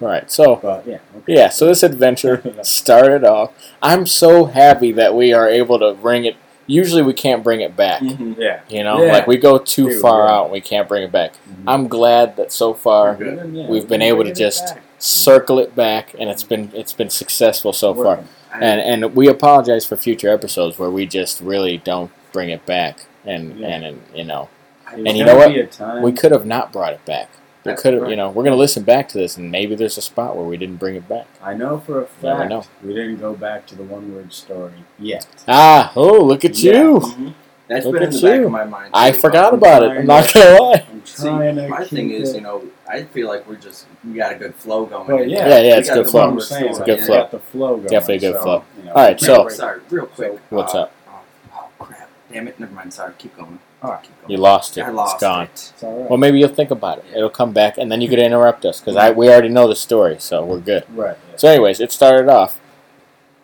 [0.01, 0.29] Right.
[0.31, 0.99] So But yeah.
[1.18, 1.35] Okay.
[1.35, 1.49] yeah.
[1.51, 3.53] So this adventure started off.
[3.81, 7.76] I'm so happy that we are able to bring it usually we can't bring it
[7.76, 8.00] back.
[8.02, 8.36] Mhm.
[8.38, 8.60] Yeah.
[8.68, 9.12] You know, Yeah.
[9.12, 10.32] like we go too Dude, far yeah.
[10.34, 11.32] out and we can't bring it back.
[11.48, 11.64] Mhm.
[11.66, 13.50] I'm glad that so far We're good.
[13.54, 14.82] Yeah, we've been able to just back.
[14.98, 18.04] circle it back, and it's been it's been successful so far.
[18.04, 18.28] Working.
[18.54, 22.64] I- And and we apologize for future episodes where we just really don't bring it
[22.66, 23.68] back, and Yeah.
[23.68, 24.48] and, and you know
[24.86, 25.48] I- There's And you know what?
[25.54, 27.30] be a time- we could have not brought it back.
[27.64, 29.96] We That's could have, you know, we're gonna listen back to this, and maybe there's
[29.96, 31.26] a spot where we didn't bring it back.
[31.40, 32.64] I know for a Never fact know.
[32.82, 35.26] we didn't go back to the one word story yet.
[35.46, 36.72] Ah, oh, look at Yeah.
[36.72, 36.98] you!
[37.00, 37.34] Mhm.
[37.68, 38.90] That's Look been in at the back of my mind.
[38.92, 39.90] I too, forgot but- about it.
[39.92, 40.84] I'm not gonna lie.
[40.90, 44.32] I'm See, to my thing is, you know, I feel like we're just we got
[44.32, 45.06] a good flow going.
[45.06, 45.48] Well, yeah.
[45.48, 46.20] Yeah, yeah, We it's good flow.
[46.20, 46.74] what one I'm word saying.
[46.74, 46.88] story.
[46.90, 47.16] like, Good flow.
[47.18, 47.86] got the flow going.
[47.86, 48.64] Definitely a good so, flow.
[48.76, 50.38] you know, All right, so- sorry, real quick.
[50.50, 50.92] What's uh, up?
[51.08, 51.20] Oh,
[51.54, 52.08] oh crap!
[52.32, 52.58] Damn it!
[52.58, 52.92] Never mind.
[52.92, 53.12] Sorry.
[53.18, 53.58] Keep going.
[53.83, 54.09] All right.
[54.28, 54.83] You lost it.
[54.83, 55.45] I lost it's gone.
[55.45, 55.51] it.
[55.53, 56.11] It's all right.
[56.11, 57.05] Well, maybe you'll think about it.
[57.14, 59.74] It'll come back, and then you could interrupt us because I we already know the
[59.76, 60.85] story, so we're good.
[60.91, 61.16] right.
[61.30, 61.37] yeah.
[61.37, 62.61] So, anyways, it started off.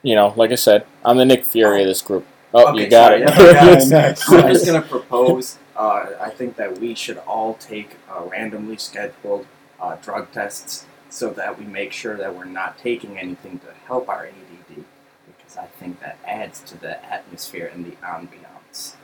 [0.03, 2.25] You know, like I said, I'm the Nick Fury of this group.
[2.55, 3.29] Oh, Okay, you got sorry, it.
[3.29, 3.89] I forgot.
[3.91, 4.33] Nice.
[4.33, 5.59] I'm just gonna propose.
[5.77, 9.47] Uh, I think that we should all take uh, randomly scheduled
[9.81, 14.09] uh, drug tests so that we make sure that we're not taking anything to help
[14.09, 14.85] our ADD,
[15.27, 18.95] because I think that adds to the atmosphere and the ambiance.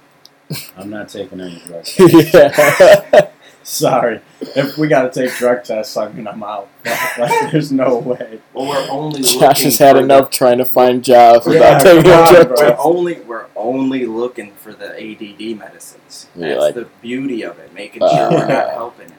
[0.77, 1.95] I'm not taking any drugs.
[1.99, 3.31] yeah.
[3.63, 4.21] Sorry.
[4.43, 6.69] If we got to take drug tests, I mean, I'm out.
[7.17, 8.41] Like, there's no way.
[8.53, 12.03] Well, we're only Josh has had for enough trying to find jobs Yeah, without taking
[12.03, 12.57] come a drug bro.
[12.59, 12.81] We're test.
[12.85, 16.27] only we're only looking for the ADD medicines.
[16.35, 19.13] Yeah, That's like- the beauty of it, making sure we're not Uh, helping it.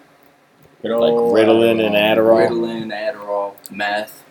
[0.82, 2.50] Good Like old Ritalin and Adderall.
[2.50, 4.24] Ritalin, Adderall, meth,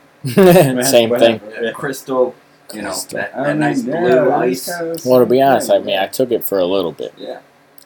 [0.90, 1.40] Same thing.
[1.62, 1.70] Yeah.
[1.72, 2.34] crystal,
[2.75, 4.79] you know, that, that mean, nice yeah, blue it's ice.
[4.79, 7.12] kinda Well, to be honest, I yeah, mean, I took it for a little bit.
[7.16, 7.41] Yeah,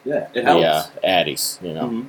[0.05, 0.27] yeah.
[0.33, 0.65] it The helps.
[0.65, 2.07] uh, Addies, you know, Mhm.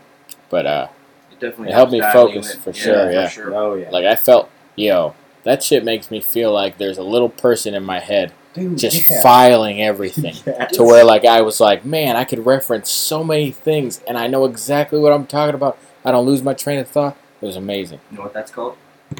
[0.48, 0.88] but uh,
[1.32, 2.60] It definitely It helped me focus in.
[2.60, 3.26] for sure, yeah.
[3.26, 3.54] For sure.
[3.54, 3.90] Oh yeah.
[3.90, 5.14] like I felt, yo,
[5.44, 9.08] that shit makes me feel like there's a little person in my head Dude, just
[9.10, 9.22] yeah.
[9.22, 10.34] filing everything.
[10.46, 10.66] Yeah.
[10.66, 14.26] to where like I was like, man, I could reference so many things, and I
[14.26, 15.78] know exactly what I'm talking about.
[16.04, 17.16] I don't lose my train of thought.
[17.40, 18.00] It was amazing.
[18.10, 18.76] You know what that's called?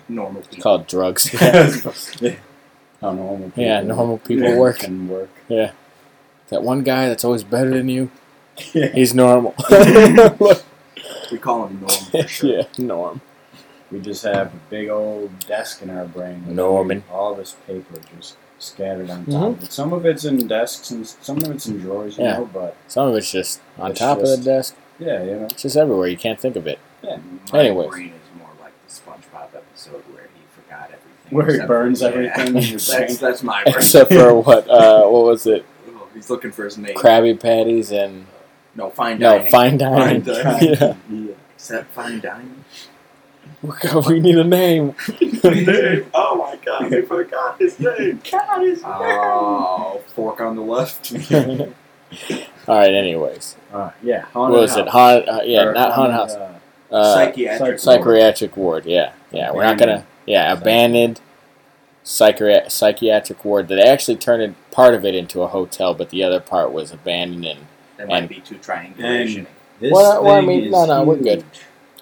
[0.09, 1.33] Normal It's called drugs.
[1.33, 2.33] yeah.
[3.01, 4.78] How normal people Yeah, normal people yeah, work.
[4.80, 5.30] Can work.
[5.48, 8.11] that one guy that's always better than you,
[8.74, 8.88] Yeah.
[8.88, 9.55] he's normal.
[11.30, 12.51] We call him normal for sure.
[12.51, 13.20] yeah, norm.
[13.92, 16.44] We just have a big old desk in our brain.
[16.46, 17.05] with Norman.
[17.11, 19.48] All this paper just scattered on top Mhm.
[19.59, 19.72] of it.
[19.72, 22.38] Some of it's in desks and some of it's in drawers, you Yeah.
[22.38, 24.74] know, but Some of it's just on It's top of the desk.
[24.98, 25.44] yeah, you know.
[25.46, 26.09] It's just everywhere.
[26.09, 26.78] You can't think of it.
[27.53, 27.88] My Anyways.
[27.90, 30.98] brain is more like the SpongeBob episode where he forgot everything.
[31.31, 33.74] Where he burns for- everything in that's, that's my brain.
[33.76, 34.68] Except for what?
[34.68, 35.64] Uh, what was it?
[35.89, 36.95] Oh, he's looking for his name.
[36.97, 38.26] Krabby Patties and
[38.74, 39.51] No, fine no dining.
[39.51, 40.22] fine dining.
[40.22, 40.68] Fine dining.
[40.81, 40.95] yeah.
[41.11, 41.33] yeah.
[41.55, 42.64] Except fine dining.
[44.09, 44.95] we need a name.
[46.14, 48.20] oh my god, we forgot his name.
[48.31, 51.12] God, is Oh, fork on the left.
[52.66, 52.95] All right.
[52.95, 54.89] Anyways, Uh, yeah, what haunted was it?
[54.89, 55.28] house.
[55.28, 56.35] Uh, yeah, Or not haunted house.
[56.35, 56.55] uh,
[56.91, 57.78] Uh, Psychiatric.
[57.78, 58.85] psych- psychiatric ward.
[58.87, 59.53] Yeah, yeah.
[59.53, 60.05] We're not gonna.
[60.27, 61.21] Yeah, abandoned
[62.03, 63.68] psychiatric psychiatric ward.
[63.68, 67.45] That actually turned part of it into a hotel, but the other part was abandoned.
[67.47, 67.59] And
[67.97, 69.47] That might and- be too triangulation.
[69.81, 71.25] This Well, well, I thing mean, is no, no, we're huge.
[71.25, 71.45] good.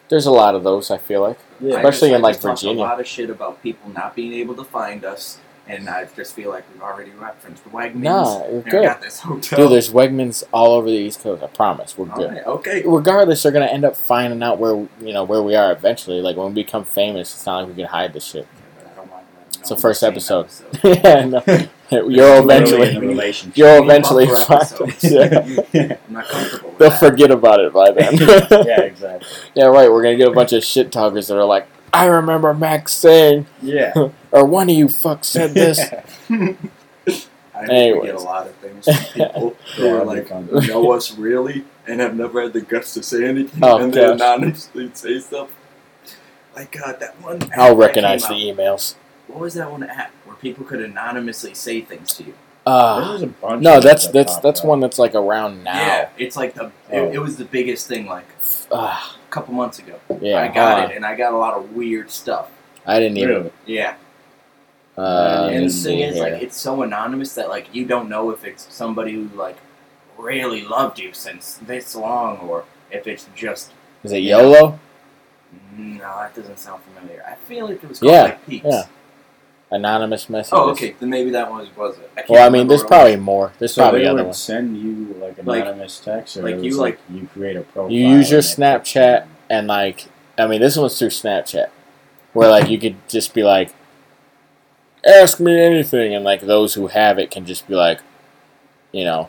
[0.09, 0.91] there's a lot of those.
[0.91, 1.39] I feel like.
[1.61, 1.75] Yeah.
[1.75, 2.83] I Especially just- in, I like, just Virginia.
[2.83, 5.39] A lot of shit about people not being able to find us,
[5.69, 7.95] and I just feel like we've already referenced the Wegmans.
[7.97, 8.85] Nah, you're and we good.
[8.85, 9.59] got this hotel.
[9.59, 11.43] Dude, there's Wegmans all over the East Coast.
[11.43, 12.31] I promise, we're good.
[12.31, 12.83] Alright, okay.
[12.87, 16.21] Regardless, they're gonna end up finding out where you know where we are eventually.
[16.21, 18.47] Like when we become famous, it's not like we can hide this shit.
[18.81, 20.47] I don't want to know It's the the first episode.
[20.47, 20.85] episode.
[21.05, 21.43] yeah, no.
[21.91, 23.57] You'll eventually, in a relationship.
[23.57, 24.71] you'll eventually find.
[25.03, 25.65] Yeah.
[25.73, 25.97] yeah.
[26.07, 27.01] I'm not comfortable with They'll that.
[27.01, 28.15] forget about it by then.
[28.67, 29.27] yeah, exactly.
[29.55, 29.91] Yeah, right.
[29.91, 33.47] We're gonna get a bunch of shit talkers that are like, "I remember Max saying,"
[33.63, 33.93] Yeah.
[34.31, 35.79] or "One of you fuck said this."
[37.61, 42.01] I get a lot of things from people who are like know us really and
[42.01, 44.15] have never had the guts to say anything, Oh, and they gosh.
[44.15, 45.49] anonymously say stuff.
[46.55, 47.41] Like God, that one.
[47.57, 48.57] I'll recognize the out.
[48.57, 48.95] emails.
[49.27, 52.35] What was that one app where people could anonymously say things to you?
[52.69, 54.67] Uh, There's a bunch no, of that's that that's that's up.
[54.67, 55.75] one that's like around now.
[55.75, 56.67] Yeah, it's like the.
[56.67, 57.13] It, Oh.
[57.13, 58.27] it was the biggest thing like
[58.71, 59.95] Ah, a couple months ago.
[60.21, 62.51] yeah, I got hold it, and I got a lot of weird stuff.
[62.87, 63.29] I didn't even.
[63.35, 63.53] Really?
[63.67, 63.95] Yeah,
[64.97, 68.45] Uh, and the thing is, like, it's so anonymous that like you don't know if
[68.45, 69.57] it's somebody who like
[70.19, 73.71] really loved you since this long, or if it's just
[74.05, 74.79] Is it YOLO?
[75.77, 77.23] no, that doesn't sound familiar.
[77.27, 78.67] I feel like it was called Yeah, like Peeps.
[78.69, 78.83] yeah.
[79.71, 80.53] Anonymous messages.
[80.55, 82.11] Oh, okay, then maybe that one was it.
[82.17, 83.53] I can't Well, I mean, there's what it probably more.
[83.59, 84.39] There's So probably they other would ones.
[84.39, 87.93] send you like Like- anonymous text, or like you, was like- you create a profile.
[87.93, 89.01] You use your and they text you.
[89.03, 90.07] Snapchat and like,
[90.39, 91.69] I mean, this one's through Snapchat,
[92.33, 93.75] where like you could just be like,
[95.07, 98.01] ask me anything, and like those who have it can just be like,
[98.93, 99.29] you know,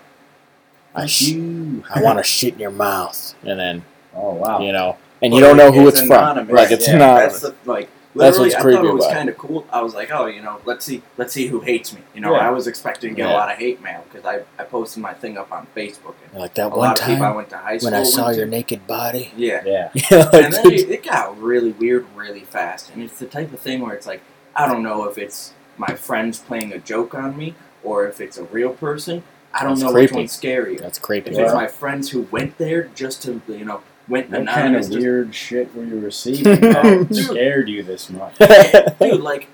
[0.95, 1.83] I, sh- you.
[1.93, 3.83] I want to shit in your mouth, and then
[4.15, 4.59] Oh wow.
[4.61, 6.47] you know, and Well, you don't know who it's it's, from.
[6.49, 7.41] Like it's Yeah, anonymous.
[7.41, 9.65] That's the, like That's literally, what's I creepy thought it was kind of cool.
[9.71, 12.01] I was like, oh, you know, let's see, let's see who hates me.
[12.13, 12.47] You know, Yeah.
[12.47, 13.33] I was expecting to get Yeah.
[13.33, 16.15] a lot of hate mail because I, I posted my thing up on Facebook.
[16.31, 18.45] And like that one time of I went to high school when I saw your
[18.45, 18.51] to.
[18.51, 19.31] naked body.
[19.35, 19.61] Yeah.
[19.65, 19.89] Yeah.
[20.11, 22.91] Yeah, and then it, it got really weird really fast.
[22.93, 24.21] And it's the type of thing where it's like,
[24.55, 27.53] I don't know if it's my friends playing a joke on me
[27.83, 29.23] or if it's a real person.
[29.53, 30.79] I don't That's know which one's scarier.
[30.79, 31.31] that's creepy.
[31.31, 31.45] If Yeah.
[31.45, 34.93] it's my friends who went there just to, you know, went What kind of just-
[34.93, 38.37] weird shit were you receiving that scared you this much?
[38.37, 39.47] Dude, like,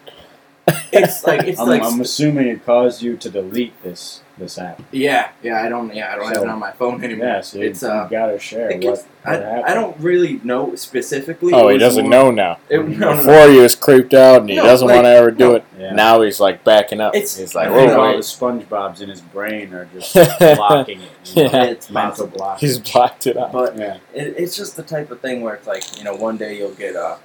[0.91, 4.81] it's like, it's I'm, like, I'm assuming it caused you to delete this this app.
[4.91, 7.25] yeah, yeah, I don't, yeah, I don't have it on my phone anymore.
[7.27, 9.61] Yeah, so it's, you, uh, you gotta share it what, gets, what I.
[9.71, 11.53] I don't really know specifically.
[11.53, 12.59] oh, he doesn't more- know now.
[12.69, 13.17] It, no, no, no.
[13.17, 15.55] Before he was creeped out and he No, doesn't like, want to ever do no.
[15.55, 15.65] it.
[15.79, 15.93] Yeah.
[15.93, 17.15] Now he's like backing up.
[17.15, 21.01] It's- he's like, I whoa, think all the SpongeBob's in his brain are just blocking
[21.01, 21.11] it.
[21.35, 21.49] You know?
[21.51, 21.63] Yeah.
[21.65, 22.37] It's Mental possible.
[22.37, 22.59] block.
[22.59, 23.51] He's blocked it out.
[23.53, 23.97] But yeah.
[24.13, 26.73] it, it's just the type of thing where it's like, you know, one day you'll
[26.73, 27.17] get a,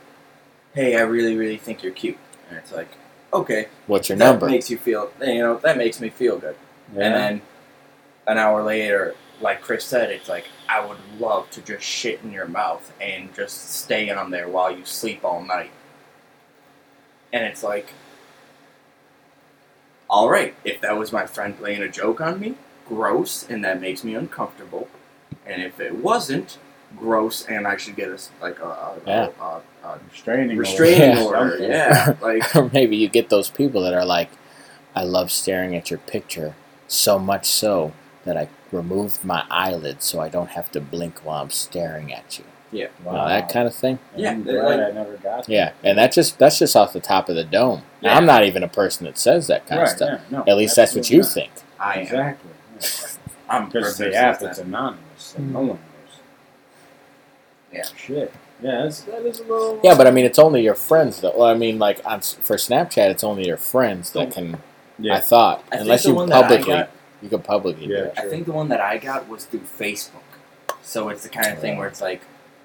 [0.74, 2.18] hey, I really, really think you're cute.
[2.48, 2.88] And it's like,
[3.32, 3.66] okay.
[3.86, 4.46] What's your that number?
[4.46, 6.56] makes you feel, you know, that makes me feel good.
[6.94, 7.02] Yeah.
[7.04, 7.42] And then
[8.26, 12.30] an hour later, like Chris said, it's like, I would love to just shit in
[12.32, 15.70] your mouth and just stay on there while you sleep all night.
[17.32, 17.92] And it's like,
[20.08, 22.54] all right, if that was my friend playing a joke on me,
[22.88, 24.88] gross, and that makes me uncomfortable.
[25.46, 26.58] And if it wasn't,
[26.98, 29.28] gross, and I should get a s- like a, a, Yeah.
[29.40, 30.60] a, a, a restraining order.
[30.60, 31.22] restraining Yeah.
[31.24, 31.50] order.
[31.50, 31.70] Something.
[31.70, 34.30] Yeah, like or maybe you get those people that are like,
[34.96, 36.56] I love staring at your picture
[36.90, 37.92] so much so
[38.24, 42.38] that I removed my eyelids so I don't have to blink while I'm staring at
[42.38, 42.44] you.
[42.72, 43.28] You know, Wow.
[43.28, 43.98] that kind of thing.
[44.16, 45.48] Yeah, I'm Yeah, glad like- I never got that.
[45.48, 47.82] Yeah, and that's just that's just off the top of the dome.
[48.02, 50.20] Now, I'm not even a person that says that kind Right, of stuff.
[50.30, 51.64] yeah, no, At least that's what you absolutely think.
[51.80, 51.96] I not.
[51.96, 52.02] am.
[52.02, 52.50] Exactly.
[53.48, 55.52] I'm Because perfect the app, as it's anonymous, so Mm.
[55.52, 55.78] no one knows.
[57.72, 57.82] Yeah.
[57.96, 58.32] Shit.
[58.62, 59.80] Yeah, that's, that is a little.
[59.82, 61.32] Yeah, but I mean, it's only your friends though.
[61.36, 64.58] Well, I mean, like on for Snapchat, it's only your friends that can.
[65.00, 65.16] Yeah.
[65.16, 66.90] I thought, I unless you one that I publicly, got-
[67.22, 67.98] you could publicly do Yeah.
[68.04, 68.14] it.
[68.18, 70.22] I think the one that I got was through Facebook.
[70.82, 72.22] So it's the kind of thing where it's like,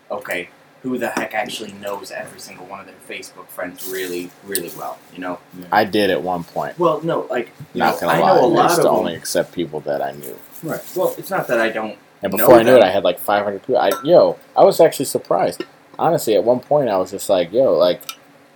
[0.10, 0.50] okay,
[0.84, 4.98] who the heck actually knows every single one of their Facebook friends really, really well?
[5.14, 5.40] You know?
[5.60, 5.66] Yeah.
[5.72, 6.78] I did at one point.
[6.78, 8.84] Well, no, like, you Not know, gonna I lie, know a I lot used of
[8.84, 8.96] to them.
[8.96, 10.38] only accept people that I knew.
[10.64, 10.82] Right.
[10.96, 11.98] Well, it's not that I don't.
[12.24, 12.84] And know before I knew it.
[12.84, 13.78] I had like 500 people.
[13.78, 15.64] I, yo, I was actually surprised.
[16.00, 18.02] Honestly, at one point, I was just like, yo, like,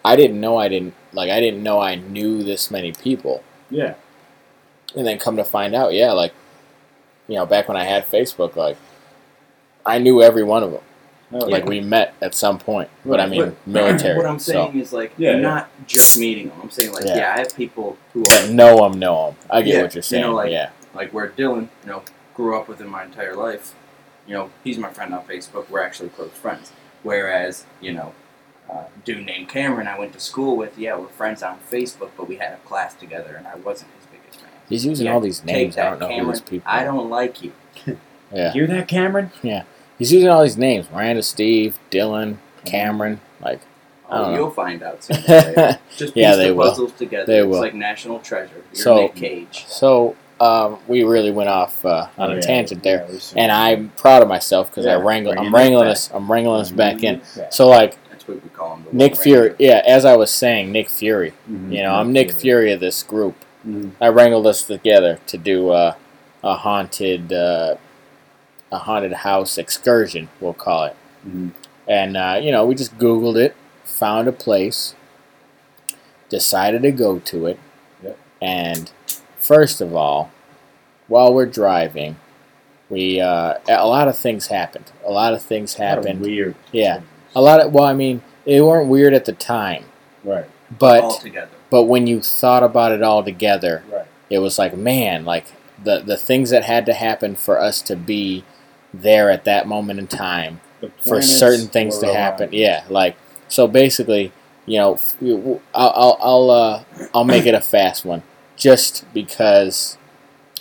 [0.05, 3.43] I didn't know I didn't, like, I didn't know I knew this many people.
[3.69, 3.95] Yeah.
[4.95, 6.33] And then come to find out, yeah, like,
[7.27, 8.77] you know, back when I had Facebook, like,
[9.85, 10.81] I knew every one of them.
[11.31, 12.89] Oh, Like, we met at some point.
[13.05, 14.17] But I mean, But military.
[14.17, 15.37] What I'm so, saying is like, Yeah, yeah.
[15.39, 16.59] not just meeting them.
[16.61, 17.17] I'm saying like, Yeah.
[17.17, 19.35] yeah, I have people who are know them, know them.
[19.49, 20.23] I get Yeah, what you're saying.
[20.23, 20.71] you know, like- yeah.
[20.95, 22.01] like where Dylan, you know,
[22.33, 23.75] grew up with him my entire life.
[24.25, 25.69] You know, he's my friend on Facebook.
[25.69, 26.71] We're actually close friends.
[27.03, 28.13] Whereas, you know,
[28.71, 32.27] uh, dude named Cameron I went to school with, yeah, we're friends on Facebook, but
[32.27, 34.49] we had a class together, and I wasn't his biggest fan.
[34.67, 35.77] He's using Yeah, all these Take names.
[35.77, 36.31] I don't know who Cameron.
[36.31, 37.53] these people I don't like you.
[38.31, 38.51] Yeah.
[38.51, 39.31] Hear that, Cameron?
[39.41, 39.63] Yeah.
[39.97, 43.21] He's using all these names Miranda, Steve, Dylan, Cameron.
[43.41, 43.59] Like,
[44.07, 44.37] I don't Oh, know.
[44.37, 45.15] you'll find out soon.
[45.25, 46.69] Just piece Yeah, they the will.
[46.69, 47.25] puzzles together.
[47.25, 47.59] They it's will.
[47.59, 48.63] like National Treasure.
[48.71, 49.65] You're So- Nick Cage.
[49.67, 53.07] so um, we really went off uh, on Oh, a yeah, tangent there.
[53.11, 55.33] yeah, and I'm proud of myself because I Yeah, wrangle.
[55.33, 55.91] bringing I'm wrangling back.
[55.93, 56.11] us.
[56.13, 57.21] I'm wrangling us back in.
[57.35, 57.49] Yeah.
[57.49, 58.85] So like That's what we call him.
[58.91, 59.55] Nick Fury.
[59.59, 61.33] Yeah, as I was saying, Nick Fury.
[61.49, 61.71] Mhm.
[61.73, 63.35] You know, I'm Nick Fury of this group.
[63.67, 63.91] Mhm.
[63.99, 65.93] I wrangled us together to do uh,
[66.43, 67.75] a haunted, uh,
[68.71, 70.29] a haunted house excursion.
[70.39, 70.95] We'll call it.
[71.27, 71.51] Mhm.
[71.87, 74.95] And uh, you know, we just Googled it, found a place,
[76.29, 77.59] decided to go to it,
[78.03, 78.17] Yep.
[78.41, 78.91] and
[79.39, 80.29] first of all,
[81.07, 82.17] while we're driving,
[82.89, 84.91] we uh, a lot of things happened.
[85.05, 86.21] A lot of things Kind of happened.
[86.21, 86.55] Weird.
[86.71, 87.01] Yeah.
[87.35, 89.85] A lot of well, I mean, they weren't weird at the time,
[90.23, 90.45] Right.
[90.77, 91.49] but all together.
[91.69, 94.05] but when you thought about it all together, Right.
[94.29, 95.45] it was like man, like
[95.83, 98.43] the the things that had to happen for us to be
[98.93, 100.61] there at that moment in time
[101.05, 102.49] for certain things to happen.
[102.51, 103.15] Yeah, like
[103.47, 104.31] so basically,
[104.65, 104.97] you know,
[105.73, 108.23] I'll I'll I'll, uh, I'll make it a fast one,
[108.55, 109.97] just because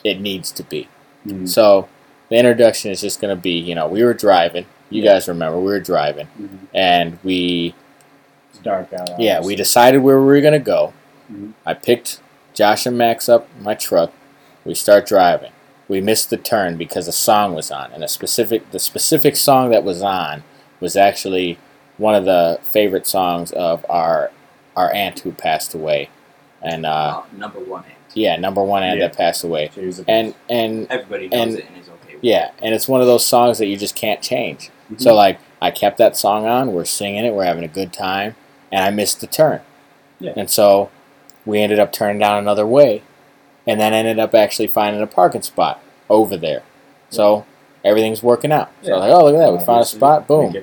[0.05, 0.89] it needs to be.
[1.27, 1.49] Mhm.
[1.49, 1.89] So
[2.29, 4.67] the introduction is just gonna be, you know, we were driving.
[4.91, 5.13] You Yeah.
[5.13, 6.59] guys remember we were driving, Mhm.
[6.75, 7.75] and we
[8.51, 9.19] It's dark out.
[9.21, 10.93] yeah we decided where we were gonna go.
[11.33, 11.53] Mhm.
[11.67, 12.21] I picked
[12.55, 14.13] Josh and Max up my truck.
[14.65, 15.53] We start driving.
[15.89, 19.71] We missed the turn because a song was on, and a specific the specific song
[19.71, 20.43] that was on
[20.81, 21.59] was actually
[21.99, 24.31] one of the favorite songs of our
[24.77, 26.09] our aunt who passed away,
[26.63, 27.81] and uh, Uh, number one.
[27.85, 27.95] aunt.
[28.15, 29.09] yeah, number one aunt Yeah.
[29.09, 32.17] that passed away, She was a and and Everybody knows And- it and is okay
[32.21, 34.71] Yeah, and it's one of those songs that you just can't change.
[34.93, 35.01] Mhm.
[35.01, 38.35] So like I kept that song on, we're singing it, we're having a good time,
[38.73, 39.61] and I missed the turn.
[40.21, 40.33] Yeah.
[40.37, 40.91] And so
[41.47, 43.03] we ended up turning down another way
[43.67, 45.81] and then ended up actually finding a parking spot
[46.11, 46.63] over there.
[47.11, 47.45] So
[47.85, 48.71] everything's working out.
[48.83, 48.97] So Yeah.
[48.97, 50.55] like, oh look at that, we found a spot, boom.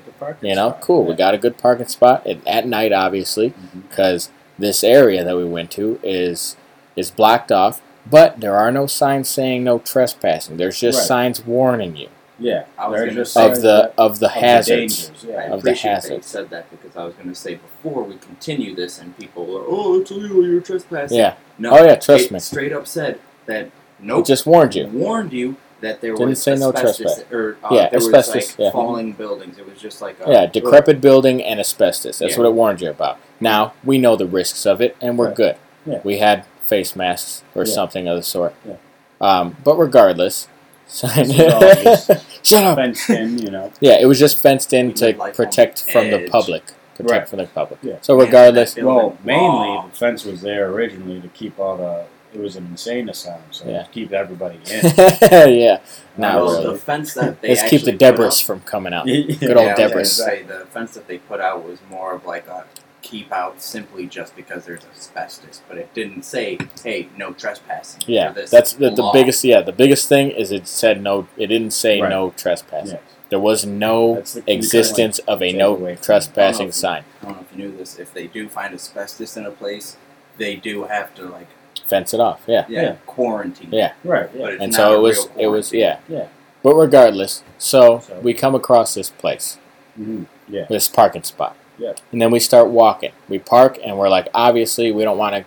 [0.42, 0.82] You know, spot.
[0.82, 1.04] cool.
[1.06, 3.54] We got a good parking spot at, at night obviously
[3.90, 6.56] because this area that we went to is
[6.96, 10.56] is blocked off, but there are no signs saying no trespassing.
[10.58, 11.08] There's just Right.
[11.08, 12.08] signs warning you
[12.38, 15.08] Yeah, I was gonna just say- of the of the of hazards.
[15.08, 15.44] dangers, I yeah.
[15.54, 16.28] of the appreciate that hazards.
[16.28, 19.64] said that because I was going to say before we continue this and people were,
[19.66, 21.18] oh, it's illegal, you're trespassing.
[21.18, 21.36] Yeah.
[21.58, 22.40] No, Oh yeah, trust it me.
[22.40, 24.88] straight up said that It nope, just warned you.
[24.88, 27.32] warned you that there Didn't was say no asbestos trespass.
[27.32, 28.72] or uh, Yeah, there asbestos, was like yeah.
[28.72, 29.58] falling buildings.
[29.58, 32.20] It was just like a, Yeah, decrepit building and asbestos.
[32.20, 32.40] That's Yeah.
[32.40, 33.18] what it warned you about.
[33.40, 35.36] Now we know the risks of it, and we're Right.
[35.36, 35.56] good.
[35.86, 36.00] Yeah.
[36.04, 37.74] We had face masks or Yeah.
[37.74, 38.54] something of the sort.
[38.68, 38.74] Yeah.
[39.22, 40.48] Um, but regardless,
[40.88, 42.78] is all shut up.
[42.78, 43.72] fenced in, you know.
[43.80, 46.30] Yeah, it was just fenced in to need life on protect the from the edge.
[46.30, 46.64] public.
[46.96, 47.28] Protect Right.
[47.30, 47.80] from the public.
[47.82, 47.98] Yeah.
[48.02, 49.88] So Man, regardless, that Well, mainly Wow.
[49.92, 52.06] the fence was there originally to keep all the.
[52.34, 53.84] It was an insane asylum, so Yeah.
[53.84, 54.82] to keep everybody in.
[55.58, 55.80] yeah.
[56.18, 56.74] Not well, really.
[56.74, 59.06] the fence that they Let's keep the put debris up- from coming out.
[59.06, 59.94] Good Good old yeah, I was Debris.
[59.94, 62.66] gonna say, the fence that they put out was more of like a
[63.06, 68.32] keep out simply just because there's asbestos, but it didn't say, "Hey, no trespassing." Yeah,
[68.32, 69.44] this that's the, the biggest.
[69.44, 71.28] Yeah, the biggest thing is it said no.
[71.38, 72.10] It didn't say Right.
[72.10, 73.00] no trespassing.
[73.02, 73.12] Yes.
[73.30, 76.72] There was no the key existence of a no away from- trespassing Oh.
[76.72, 77.04] sign.
[77.22, 77.98] I don't know if you knew this.
[78.00, 79.98] If they do find asbestos in a place,
[80.38, 81.48] they do have to like
[81.88, 82.42] Fence it off.
[82.48, 82.66] Yeah.
[82.68, 82.96] yeah, Yeah.
[83.06, 83.70] quarantine.
[83.72, 83.92] Yeah.
[84.04, 84.30] Right.
[84.32, 84.48] But Yeah.
[84.56, 85.30] it's and not so a it was.
[85.38, 85.74] It was.
[85.74, 85.98] Yeah.
[86.10, 86.28] Yeah.
[86.64, 89.58] But regardless, so, So- we come across this place,
[89.96, 90.66] hmm Yeah.
[90.68, 91.56] this parking spot.
[91.78, 91.94] Yeah.
[92.12, 93.12] And then we start walking.
[93.28, 95.46] We park, and we're like, obviously, we don't want to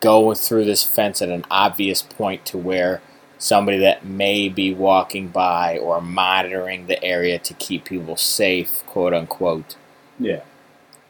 [0.00, 3.02] go through this fence at an obvious point to where
[3.38, 9.14] somebody that may be walking by or monitoring the area to keep people safe, quote
[9.14, 9.76] unquote,
[10.18, 10.40] Yeah.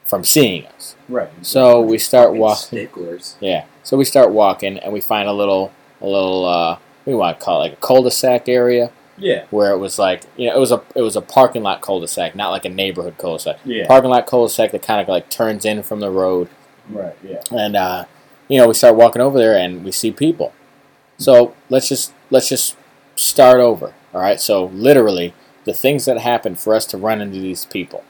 [0.05, 0.95] from seeing us.
[1.07, 1.29] Right.
[1.41, 2.79] So we start walking.
[2.79, 3.35] Sticklers.
[3.39, 3.65] Yeah.
[3.83, 7.17] So we start walking, and we find a little, a little, uh, what do you
[7.17, 9.45] want to call it, like a cul-de-sac area Yeah.
[9.49, 12.35] where it was like, you know, it was a, it was a parking lot cul-de-sac,
[12.35, 13.57] not like a neighborhood cul-de-sac.
[13.65, 13.85] Yeah.
[13.87, 16.49] Parking lot cul-de-sac that kind of like turns in from the road,
[16.89, 17.15] Right.
[17.23, 17.41] Yeah.
[17.51, 18.05] and uh,
[18.47, 20.53] you know, we start walking over there, and we see people.
[21.17, 22.75] So let's just let's just
[23.15, 23.93] start over.
[24.13, 24.39] All right.
[24.41, 25.33] So literally,
[25.65, 28.03] the things that happened for us to run into these people.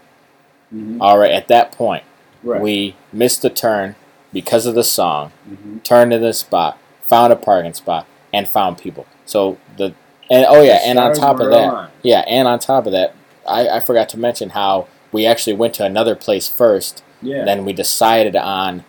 [0.70, 1.32] hmm All right.
[1.32, 2.04] At that point,
[2.44, 2.62] Right.
[2.62, 3.96] we missed the turn
[4.32, 5.32] because of the song.
[5.48, 9.06] hmm turned to the spot, found a parking spot, and found people.
[9.26, 9.94] So the
[10.30, 13.16] and oh yeah, and on top of that, yeah, and on top of that,
[13.48, 17.04] I, I forgot to mention how we actually went to another place first.
[17.22, 17.44] yeah.
[17.46, 18.84] Then we decided on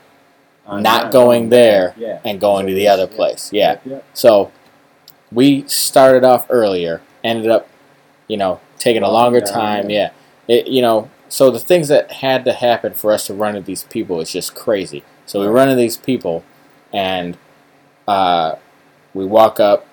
[0.67, 2.19] On not going one, there Yeah.
[2.25, 2.93] and going to the Yeah.
[2.93, 3.51] other place.
[3.53, 3.79] Yeah.
[3.85, 3.99] Yeah.
[4.13, 4.53] So
[5.33, 7.69] we started off earlier, ended up,
[8.29, 9.89] you know, taking a longer time.
[9.91, 10.11] yeah.
[10.47, 10.57] Yeah.
[10.57, 13.67] It, you know, so the things that had to happen for us to run into
[13.67, 15.05] these people is just crazy.
[15.27, 16.43] So we run into these people,
[16.93, 17.37] and
[18.09, 18.57] uh,
[19.15, 19.87] we walk up.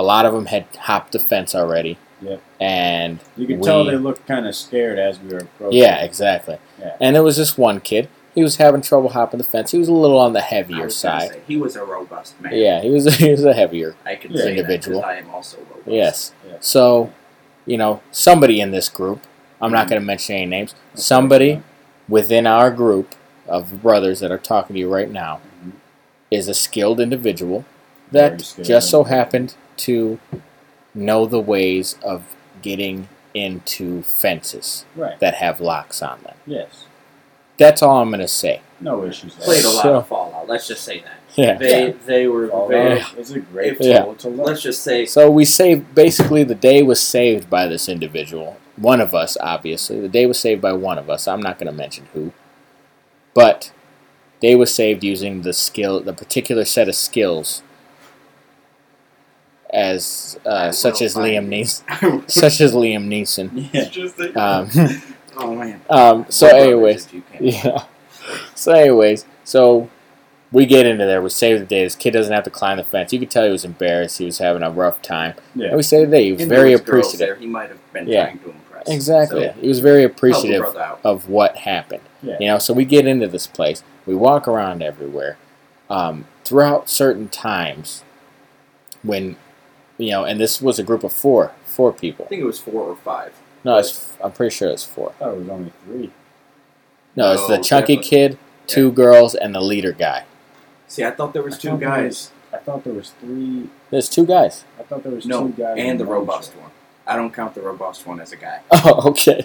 [0.00, 1.98] A lot of them had hopped the fence already.
[2.22, 2.40] Yep.
[2.58, 5.78] And You could we- tell they looked kind of scared as we were approaching.
[5.78, 6.56] yeah, exactly.
[6.80, 6.96] Yeah.
[7.00, 8.08] And there was this one kid.
[8.34, 9.72] He was having trouble hopping the fence.
[9.72, 11.30] He was a little on the I heavier was side.
[11.32, 12.52] say, he was a robust man.
[12.54, 13.04] Yeah, he was.
[13.16, 13.94] He was a heavier.
[14.06, 14.44] I could Yeah.
[14.46, 15.00] Individual.
[15.00, 15.86] that 'cause I am also robust.
[15.88, 16.32] Yes.
[16.48, 16.56] Yeah.
[16.60, 17.10] So,
[17.66, 19.20] you know, somebody in this group.
[19.60, 19.90] I'm not Mhm.
[19.90, 20.70] going to mention any names.
[20.94, 21.58] Okay, Somebody yeah.
[22.08, 23.14] within our group
[23.46, 25.72] of brothers that are talking to you right now Mhm.
[26.30, 27.64] is a skilled individual Very
[28.12, 30.18] that just so happened to
[30.94, 32.24] know the ways of
[32.62, 35.18] getting into fences Right.
[35.20, 36.34] that have locks on them.
[36.46, 36.84] Yes.
[37.58, 38.60] That's all I'm going to say.
[38.80, 39.34] No issues.
[39.36, 39.44] there.
[39.44, 40.48] Played a lot So- of Fallout.
[40.48, 41.54] Let's just say that Yeah.
[41.58, 43.04] they they were Fallout very.
[43.18, 44.02] is a great if- Yeah.
[44.04, 44.46] tool to learn.
[44.46, 45.94] Let's just say So we saved.
[45.94, 48.56] Basically, the day was saved by this individual.
[48.76, 50.00] One of us, obviously.
[50.00, 51.28] The day was saved by one of us.
[51.28, 52.32] I'm not going to mention who,
[53.34, 53.70] but
[54.40, 57.62] they was saved using the skill, the particular set of skills,
[59.72, 61.48] as uh, such as find Liam.
[61.48, 63.68] Neeson, such as Liam Neeson.
[63.72, 64.40] Yeah.
[64.42, 64.68] Um,
[65.36, 65.80] oh man.
[65.88, 67.44] um, so, anyways, if you can.
[67.46, 67.84] yeah.
[68.54, 69.88] So, anyways, so
[70.52, 71.22] we get into there.
[71.22, 71.84] We save the day.
[71.84, 73.12] This kid doesn't have to climb the fence.
[73.12, 74.18] You could tell he was embarrassed.
[74.18, 75.34] He was having a rough time.
[75.54, 75.76] And Yeah.
[75.76, 76.24] we saved the day.
[76.24, 77.18] He was And very there was girls appreciative.
[77.18, 78.24] There, he might have been Yeah.
[78.26, 78.88] trying to impress.
[78.88, 79.44] Exactly.
[79.46, 80.64] So, he was very appreciative
[81.04, 82.02] of what happened.
[82.22, 82.36] Yeah.
[82.40, 83.82] You know, so we get into this place.
[84.06, 85.36] We walk around everywhere.
[85.88, 88.02] Um, throughout certain times,
[89.02, 89.36] when
[90.00, 92.24] you know, and this was a group of four, four people.
[92.26, 93.32] I think it was four or five.
[93.64, 95.10] No, it's, I'm pretty sure it's four.
[95.10, 96.10] I thought it was only three.
[97.16, 98.18] No, it's the No, chunky definitely.
[98.28, 100.24] kid, two girls, and the leader guy.
[100.88, 102.04] See, I thought there was I two thought there guys.
[102.04, 103.68] was- I thought there was three.
[103.90, 104.64] There's two guys.
[104.78, 105.76] I thought there was No, two guys.
[105.78, 106.70] and the robust one.
[107.06, 108.60] I don't count the robust one as a guy.
[108.72, 109.44] Oh, okay.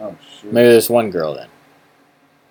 [0.00, 0.52] Oh shit.
[0.52, 1.48] Maybe there's one girl then.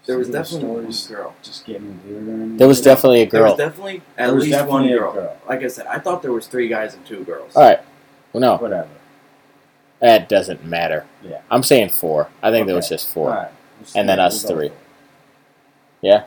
[0.08, 1.36] There was Some of the definitely one girl.
[1.44, 2.32] Just getting weirder.
[2.32, 3.42] and There was definitely a girl.
[3.42, 3.68] There was girl.
[3.68, 5.14] definitely at There was least one definitely a girl.
[5.14, 5.38] girl.
[5.48, 7.56] Like I said, I thought there was three guys and two girls.
[7.56, 7.80] All right.
[8.34, 8.88] Well, no, Whatever.
[10.00, 11.06] that doesn't matter.
[11.24, 11.42] Yeah.
[11.52, 12.30] I'm saying four.
[12.42, 12.96] I think there was Okay.
[12.96, 13.30] just four.
[13.32, 14.70] Alright, let's And then go- us we'll go three.
[14.70, 14.74] for
[16.08, 16.24] it.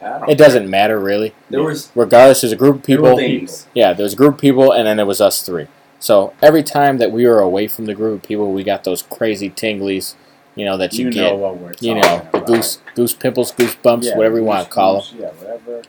[0.00, 1.34] I don't It doesn't matter really.
[1.50, 3.18] There was Regardless, there's a group of There were people.
[3.18, 3.66] things.
[3.74, 5.66] Yeah, there was a group of people, and then there was us three.
[5.98, 9.02] So every time that we were away from the group of people, we got those
[9.02, 10.14] crazy tinglies,
[10.58, 11.22] you know, that you, You get.
[11.30, 12.00] know what we're you know,
[12.32, 12.46] the about.
[12.46, 15.20] goose, goose pimples, goose bumps, Yeah, whatever you want to call them.
[15.20, 15.82] Yeah, whatever.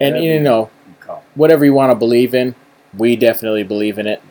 [0.00, 0.70] And whatever you know,
[1.06, 2.54] you whatever you want to believe in,
[2.96, 4.22] we definitely believe in it.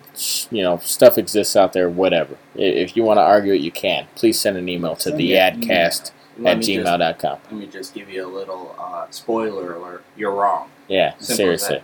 [0.51, 1.89] You know, stuff exists out there.
[1.89, 2.35] Whatever.
[2.55, 4.07] If you want to argue it, you can.
[4.15, 6.11] Please send an email to Send the adcast
[6.45, 7.39] at gmail.com.
[7.45, 10.03] Let me just give you a little uh, spoiler alert.
[10.17, 10.69] You're wrong.
[10.87, 11.81] Yeah, Simple seriously,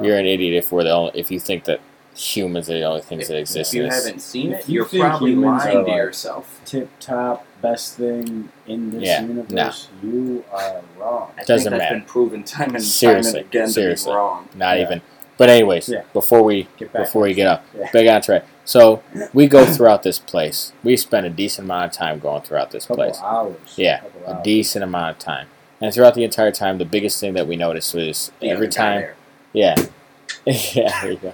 [0.00, 1.80] you're an idiot if we're the only, if you think that
[2.14, 4.74] humans are the only things If, that exist if you haven't seen If it, you
[4.76, 6.60] you're think probably humans lying are to like- yourself.
[6.64, 9.88] tip top best thing in this Yeah, universe.
[10.02, 11.32] You are wrong.
[11.38, 11.94] I Doesn't think that's matter.
[11.96, 14.04] been proven time and Seriously, time and again seriously.
[14.10, 14.48] to be wrong.
[14.54, 14.82] Not Yeah.
[14.84, 15.00] even.
[15.36, 16.02] But anyways, Yeah.
[16.12, 17.02] before we Get back.
[17.06, 17.88] before we get up, Yeah.
[17.92, 18.44] big on track.
[18.64, 20.72] So we go throughout this place.
[20.84, 23.18] We spend a decent amount of time going throughout this couple place.
[23.22, 23.56] hours.
[23.76, 24.44] Yeah, couple a hours.
[24.44, 25.46] decent amount of time.
[25.80, 29.00] And throughout the entire time, the biggest thing that we noticed was The every time,
[29.00, 29.14] there.
[29.52, 29.74] yeah,
[30.46, 31.32] yeah, there you go.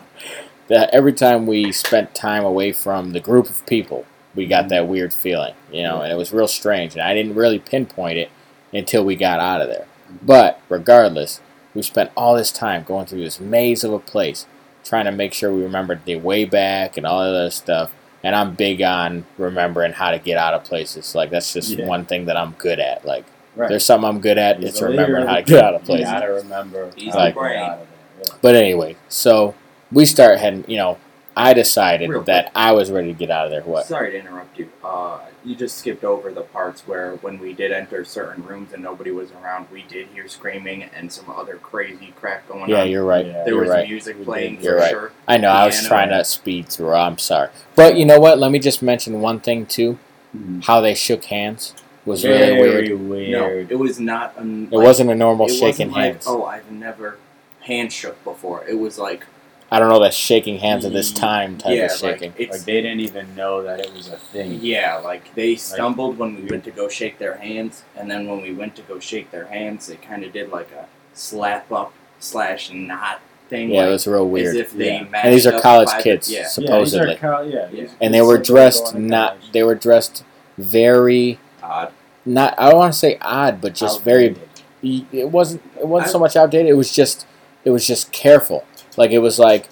[0.71, 4.69] That every time we spent time away from the group of people, we got mm-hmm.
[4.69, 6.95] that weird feeling, you know, and it was real strange.
[6.95, 8.31] And I didn't really pinpoint it
[8.73, 9.87] until we got out of there.
[10.23, 11.41] But regardless,
[11.75, 14.47] we spent all this time going through this maze of a place,
[14.85, 17.93] trying to make sure we remembered the way back and all that other stuff.
[18.23, 21.15] And I'm big on remembering how to get out of places.
[21.15, 21.87] Like that's just Yeah.
[21.87, 23.05] one thing that I'm good at.
[23.05, 23.25] Like
[23.57, 23.69] Right.
[23.69, 24.59] there's something I'm good at.
[24.59, 26.11] He's It's remembering how to get out of You places.
[26.13, 27.55] gotta remember He's how the to brain.
[27.59, 27.87] get out of
[28.23, 28.39] there.
[28.43, 29.55] But anyway, so
[29.93, 30.65] we start heading.
[30.69, 30.99] You know,
[31.37, 33.63] I decided Real that I was ready to get out of there.
[33.63, 33.87] What?
[33.87, 34.69] Sorry to interrupt you.
[34.85, 38.83] Uh, you just skipped over the parts where when we did enter certain rooms and
[38.83, 42.69] nobody was around, we did hear screaming and some other crazy crap going on.
[42.69, 42.91] Yeah, on.
[42.91, 43.25] you're right.
[43.27, 43.33] Yeah.
[43.45, 43.89] there you're was right.
[43.89, 44.61] music playing.
[44.61, 44.91] You're for right.
[44.91, 45.13] sure.
[45.27, 45.49] I know.
[45.49, 45.89] I was Piano.
[45.89, 46.93] trying to speed through.
[46.93, 48.39] I'm sorry, but you know what?
[48.39, 49.99] Let me just mention one thing too.
[50.37, 50.65] Mhm.
[50.65, 53.31] How they shook hands was really Very weird.
[53.31, 54.35] No, it was not.
[54.37, 56.25] An, It wasn't a normal it shaking wasn't like, hands.
[56.29, 57.19] oh, I've never
[57.63, 58.65] hand shook before.
[58.69, 59.25] It was like
[59.73, 61.17] I don't know that shaking hands at this mm.
[61.17, 62.33] time type yeah, of shaking.
[62.39, 64.59] like Like they didn't even know that it was a thing.
[64.63, 68.43] Yeah, like they stumbled when we went to go shake their hands, and then when
[68.43, 71.93] we went to go shake their hands, they kind of did like a slap up
[72.19, 73.71] slash knot thing.
[73.71, 74.57] yeah, like, it was real As weird.
[74.57, 75.07] if they Yeah.
[75.23, 77.09] And these are college five- kids, Yeah, supposedly.
[77.09, 77.89] Yeah, these are col- yeah, Yeah.
[78.01, 79.31] and they were dressed not.
[79.39, 79.53] college.
[79.53, 80.25] They were dressed
[80.59, 81.93] very odd.
[82.27, 82.55] not.
[82.59, 84.37] I don't want to say odd, but just very
[84.83, 87.27] it wasn't it wasn't I- so much outdated it was just
[87.65, 88.65] it was just careful
[89.01, 89.65] like it was like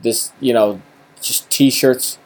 [0.00, 0.80] this you know
[1.20, 2.18] just t-shirts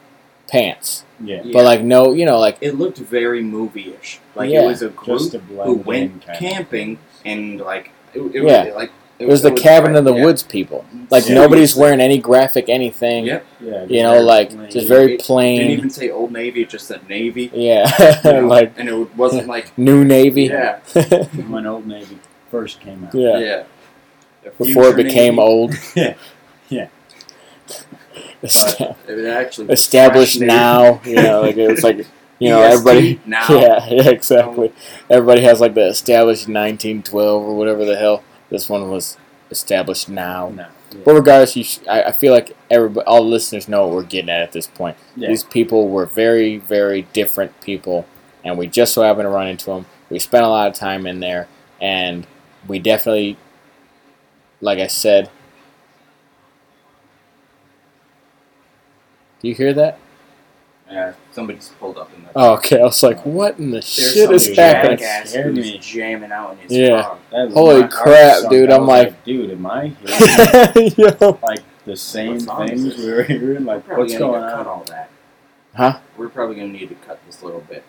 [0.48, 1.42] pants Yeah.
[1.44, 1.52] Yeah.
[1.54, 4.10] but like no you know like It looked very movie-ish.
[4.34, 4.62] Like Yeah.
[4.62, 8.64] it was a Just group to blend who went camping and like it, it Yeah.
[8.66, 10.24] was like it was the cabin in the yeah.
[10.24, 10.84] woods people
[11.14, 11.36] like Yeah.
[11.42, 13.46] nobody's wearing any graphic anything Yep.
[13.60, 14.70] Yeah, you know like plain.
[14.70, 15.56] just very plain.
[15.60, 17.46] It Didn't even say Old Navy; it just said Navy.
[17.54, 17.86] yeah
[18.24, 20.80] you know, like and it wasn't like new navy yeah,
[21.52, 22.18] when Old Navy
[22.50, 23.14] first came out.
[23.14, 23.62] yeah yeah.
[24.58, 25.42] Before it became Navy.
[25.42, 26.14] old Yeah.
[26.68, 26.88] Yeah.
[28.42, 32.06] It actually established now you know like it was like
[32.40, 33.46] you know EST everybody now.
[33.48, 34.68] Yeah, yeah, exactly.
[34.68, 34.74] Um,
[35.08, 38.24] everybody has like the established 1912 or whatever the hell.
[38.50, 39.16] This one was
[39.50, 40.48] established now.
[40.48, 40.66] No.
[40.90, 41.00] Yeah.
[41.04, 44.02] But regardless, you sh- I, I feel like everybody, all the listeners know what we're
[44.02, 44.96] getting at at this point.
[45.16, 45.28] Yeah.
[45.28, 48.06] These people were very, very different people,
[48.44, 49.86] and we just so happened to run into them.
[50.10, 51.48] We spent a lot of time in there,
[51.80, 52.26] and
[52.68, 53.38] we definitely,
[54.62, 55.28] like I said,
[59.40, 59.98] do you hear that?
[60.90, 62.30] Yeah, somebody's pulled up in the.
[62.36, 62.78] Oh, okay.
[62.80, 64.98] I was like, what in the There's shit is happening?
[65.26, 65.78] Scared me.
[65.78, 67.02] jamming out in his Yeah.
[67.30, 67.48] car.
[67.48, 71.38] Holy crap, dude, I I'm was like- dude, am I hearing Yo.
[71.42, 73.42] like the same What song is things we were hearing?
[73.66, 74.66] We're Like, probably what's gonna going to cut on?
[74.66, 75.10] all that.
[75.74, 75.98] Huh?
[76.18, 77.84] We're probably gonna need to cut this little bit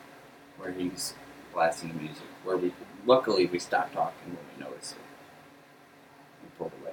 [0.58, 1.14] where he's
[1.54, 2.24] blasting the music.
[2.46, 2.72] Where we
[3.06, 5.00] luckily we stopped talking when we noticed it.
[6.60, 6.92] We pulled away.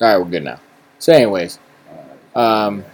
[0.00, 0.60] All right, we're good now.
[0.98, 1.58] So, anyways,
[2.34, 2.84] um,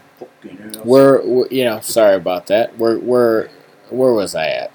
[0.85, 2.77] we're, we're you know sorry about that.
[2.79, 3.49] We're we're
[3.91, 4.71] where was I at?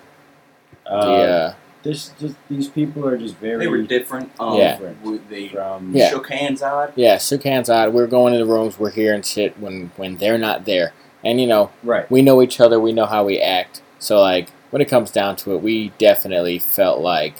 [0.85, 4.31] uh, the uh, this, just, these people are just very they were different.
[4.39, 4.79] Um, Yeah.
[5.03, 6.09] we- They from Yeah.
[6.09, 6.93] shook hands odd.
[6.95, 7.93] yeah, shook hands on.
[7.93, 8.79] We're going in the rooms.
[8.79, 10.93] We're hearing shit when when they're not there,
[11.23, 12.09] and you know right.
[12.09, 12.79] we know each other.
[12.79, 13.81] We know how we act.
[13.99, 17.35] So like when it comes down to it, we definitely felt like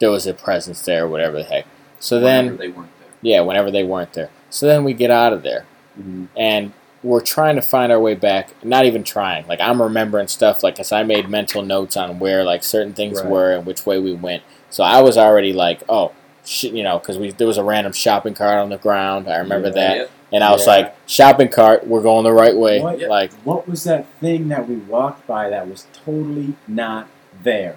[0.00, 1.66] there was a presence there or whatever the heck.
[2.00, 3.08] So Whenever then, they weren't there.
[3.22, 4.30] yeah, whenever they weren't there.
[4.50, 5.64] So then we get out of there
[6.00, 6.28] Mhm.
[6.36, 6.72] and
[7.02, 8.50] we're trying to find our way back.
[8.64, 9.46] Not even trying.
[9.46, 10.62] Like I'm remembering stuff.
[10.62, 13.30] Like as I made mental notes on where like certain things Right.
[13.30, 14.42] were and which way we went.
[14.70, 16.12] So I was already like, oh,
[16.44, 19.28] shit, you know, because we there was a random shopping cart on the ground.
[19.28, 19.74] I remember Yeah.
[19.98, 20.72] that, and I was Yeah.
[20.72, 22.80] like, shopping cart, we're going the right way.
[22.80, 23.00] What?
[23.00, 27.06] Like What was that thing that we walked by that was totally not
[27.42, 27.76] there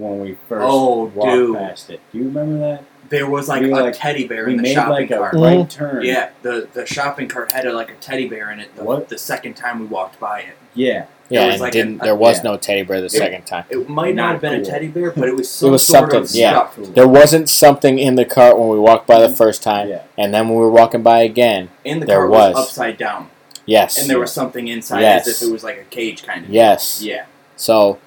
[0.00, 1.56] when we first Oh, walked dude.
[1.56, 2.00] past it?
[2.12, 2.84] Do you remember that?
[3.08, 5.34] There was like We a like- teddy bear in the made shopping like a cart.
[5.34, 6.04] right turn.
[6.04, 8.74] Yeah, the the shopping cart had a, like a teddy bear in it.
[8.76, 9.08] The, What?
[9.08, 11.06] the second time we walked by it, Yeah.
[11.28, 12.42] yeah, and like didn't a- there was yeah.
[12.52, 13.64] no teddy bear the second time.
[13.68, 16.12] it might not, Not have been a teddy bear, but it was some was sort
[16.12, 16.50] something, of yeah.
[16.70, 16.94] stuff.
[16.94, 19.36] There wasn't something in the cart when we walked by the Mhm.
[19.36, 20.02] first time, Yeah.
[20.16, 22.54] and then when we were walking by again, In the There cart was.
[22.54, 23.28] was upside down,
[23.66, 25.26] yes, and there was something inside Yes.
[25.26, 26.50] as if it was like a cage kind of.
[26.52, 27.02] yes.
[27.02, 27.24] Yeah.
[27.56, 27.98] So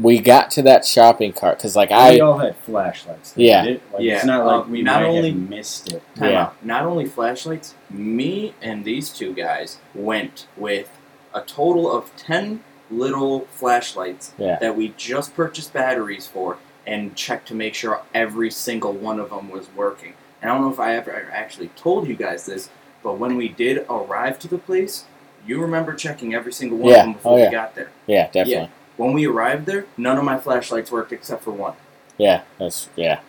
[0.00, 3.32] we got to that shopping cart because like I we I all had flashlights.
[3.32, 3.64] though, Yeah.
[3.64, 6.02] did- Like, Yeah, It's not like we not might only- have missed it.
[6.16, 6.42] Time Yeah.
[6.42, 6.64] out.
[6.64, 10.90] Not only flashlights, me and these two guys went with
[11.32, 12.60] a total of 10
[12.90, 14.58] little flashlights Yeah.
[14.60, 19.30] that we just purchased batteries for and checked to make sure every single one of
[19.30, 20.14] them was working.
[20.42, 22.68] And I don't know if I ever actually told you guys this,
[23.02, 25.04] but when we did arrive to the place,
[25.46, 26.98] you remember checking every single one Yeah.
[27.00, 27.44] of them before Oh, yeah.
[27.46, 27.90] we got there.
[28.06, 31.74] yeah definitely When we arrived there, none of my flashlights worked except for one.
[32.18, 33.20] yeah that's yeah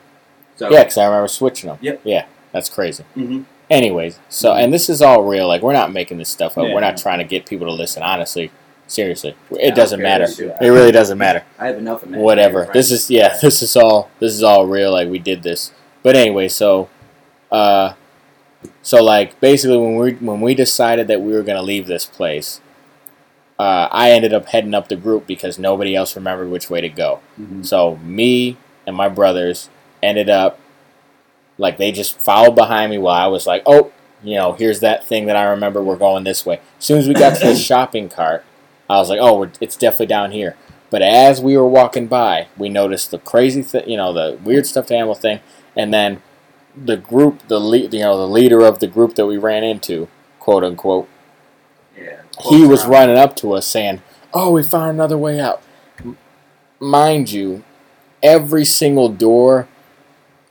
[0.58, 1.80] So, yeah because I remember switching them.
[1.82, 2.02] Yep.
[2.04, 3.04] Yeah, that's crazy.
[3.16, 5.48] hmm Anyways, so and this is all real.
[5.48, 6.66] Like we're not making this stuff up.
[6.68, 6.74] Yeah.
[6.76, 8.04] We're not trying to get people to listen.
[8.04, 8.52] Honestly,
[8.86, 10.28] seriously, it doesn't matter.
[10.28, 11.44] Do It really doesn't matter.
[11.60, 12.12] I have enough of.
[12.12, 12.70] Whatever.
[12.72, 13.36] This is yeah.
[13.42, 14.12] This is all.
[14.20, 14.92] This is all real.
[14.92, 15.72] Like we did this.
[16.04, 16.90] But anyway, so,
[17.52, 17.94] uh,
[18.84, 22.62] so like basically when we when we decided that we were gonna leave this place,
[23.58, 26.90] uh, I ended up heading up the group because nobody else remembered which way to
[26.90, 27.22] go.
[27.40, 27.66] Mhm.
[27.66, 29.70] So me and my brothers
[30.04, 30.60] ended up
[31.58, 33.92] like they just followed behind me while I was like, oh,
[34.24, 35.82] you know, here's that thing that I remember.
[35.82, 36.60] We're going this way.
[36.80, 38.44] As soon as we got to the shopping cart,
[38.90, 40.58] I was like, oh, we're, it's definitely down here.
[40.90, 44.66] But as we were walking by, we noticed the crazy thing, you know, the weird
[44.66, 45.40] stuffed animal thing,
[45.76, 46.22] and then
[46.76, 50.08] the group, the lead, you know, the leader of the group that we ran into,
[50.40, 51.08] quote unquote.
[52.44, 52.92] He was around.
[52.92, 54.02] running up to us saying,
[54.34, 55.62] "Oh, we found another way out."
[56.00, 56.18] M-
[56.80, 57.64] Mind you,
[58.22, 59.68] every single door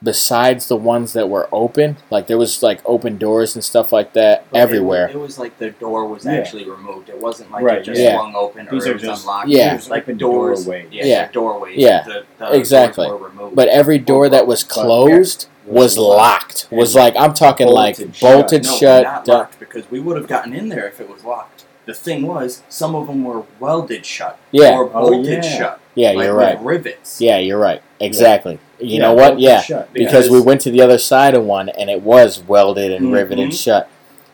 [0.02, 4.12] besides the ones that were open, like there was like open doors and stuff like
[4.12, 5.06] that But everywhere.
[5.06, 6.32] was- It, was like the door was Yeah.
[6.32, 7.09] actually removed.
[7.09, 8.15] It wasn't like Right, it just yeah.
[8.16, 9.48] swung open These or it was just- unlocked.
[9.48, 9.73] Yeah.
[9.73, 10.65] It was like Open doors.
[10.66, 10.89] doorways.
[10.93, 11.19] Yeah, Yeah.
[11.23, 11.77] like doorways.
[11.78, 12.02] Yeah.
[12.02, 13.06] The, the Exactly.
[13.06, 13.56] doors were removed.
[13.56, 16.69] But every door that was closed was locked.
[16.70, 18.35] Was like I'm talking like Bolted shut.
[18.51, 21.53] bolted no, not locked because we would have gotten in there if it was locked.
[21.86, 24.77] The thing was, some of them were welded shut Yeah.
[24.77, 25.59] or Oh, bolted yeah.
[25.59, 25.81] shut.
[25.94, 26.61] Yeah, like you're with right.
[26.62, 27.20] rivets.
[27.20, 27.82] Yeah, you're right.
[28.01, 28.59] Exactly.
[28.81, 29.39] You Yeah, know what?
[29.39, 29.61] Yeah.
[29.61, 29.93] shut.
[29.93, 33.51] because we went to the other side of one and it was welded and riveted
[33.51, 33.62] Mhm.
[33.62, 33.89] shut.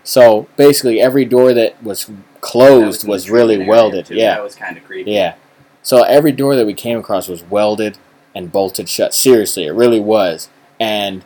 [0.04, 2.08] So basically, every door that was
[2.40, 4.06] closed in the was really welded.
[4.06, 4.14] too.
[4.14, 5.10] Yeah, That was kind of creepy.
[5.10, 5.34] yeah.
[5.82, 7.98] So every door that we came across was welded
[8.34, 9.12] and bolted shut.
[9.12, 10.48] Seriously, it really was.
[10.78, 11.24] And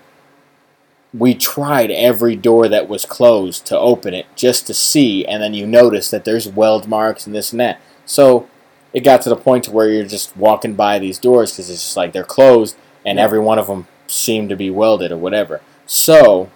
[1.16, 5.54] we tried every door that was closed to open it just to see, and then
[5.54, 7.80] you notice that there's weld marks and this and that.
[8.04, 8.48] So
[8.92, 11.84] it got to the point to where you're just walking by these doors because it's
[11.84, 12.76] just like they're closed,
[13.06, 15.60] and every one of them seemed to be welded or whatever.
[15.86, 16.50] So,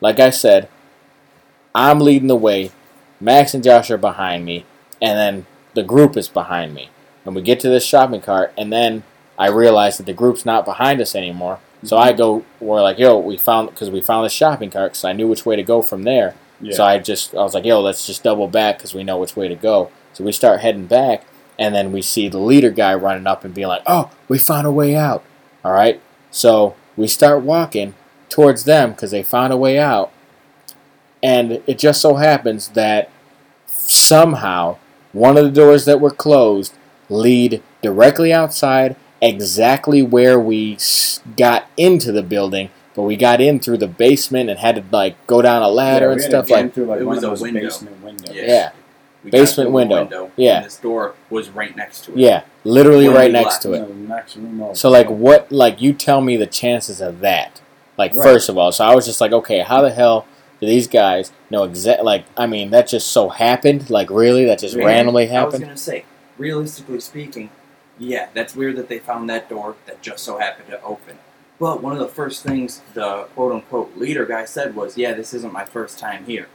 [0.00, 0.68] like I said,
[1.74, 2.72] I'm leading the way.
[3.20, 4.64] Max and Josh are behind me,
[5.00, 6.90] and then the group is behind me.
[7.24, 9.04] And we get to this shopping cart, and then
[9.38, 11.60] I realize that the group's not behind us anymore.
[11.82, 15.04] So I go, we're like, yo, we found, because we found the shopping cart, because
[15.04, 16.34] I knew which way to go from there.
[16.60, 16.74] Yeah.
[16.74, 19.34] So I just, I was like, yo, let's just double back because we know which
[19.34, 19.90] way to go.
[20.12, 21.24] So we start heading back,
[21.58, 24.66] and then we see the leader guy running up and being like, oh, we found
[24.66, 25.24] a way out.
[25.64, 26.00] All right.
[26.30, 27.94] So we start walking
[28.28, 30.12] towards them because they found a way out.
[31.22, 33.10] And it just so happens that
[33.66, 34.76] somehow
[35.12, 36.74] one of the doors that were closed
[37.08, 40.78] lead directly outside, exactly where we
[41.36, 42.70] got into the building.
[42.94, 46.06] But we got in through the basement and had to like go down a ladder
[46.06, 46.74] Yeah, and we had to stuff like.
[46.74, 47.60] through like It was a window.
[47.60, 48.34] basement windows.
[48.34, 48.42] Yeah.
[48.46, 48.70] Yeah.
[49.22, 50.30] We Basement to a window.
[50.36, 50.56] Yeah.
[50.56, 52.18] And this door was right next to it.
[52.18, 53.62] Yeah, literally When right next left.
[53.62, 53.86] to it.
[53.88, 54.74] The next room over.
[54.74, 57.60] So like what like you tell me the chances of that.
[57.98, 58.24] Like Right.
[58.24, 60.26] first of all, so I was just like, okay, how the hell
[60.60, 63.88] do these guys know exact like I mean that just so happened?
[63.90, 65.54] Like really that just Man, randomly happened.
[65.56, 66.04] I was gonna say,
[66.38, 67.50] realistically speaking,
[68.00, 71.18] yeah, that's weird that they found that door that just so happened to open.
[71.60, 75.32] But one of the first things the quote unquote leader guy said was, "Yeah, this
[75.34, 76.48] isn't my first time here."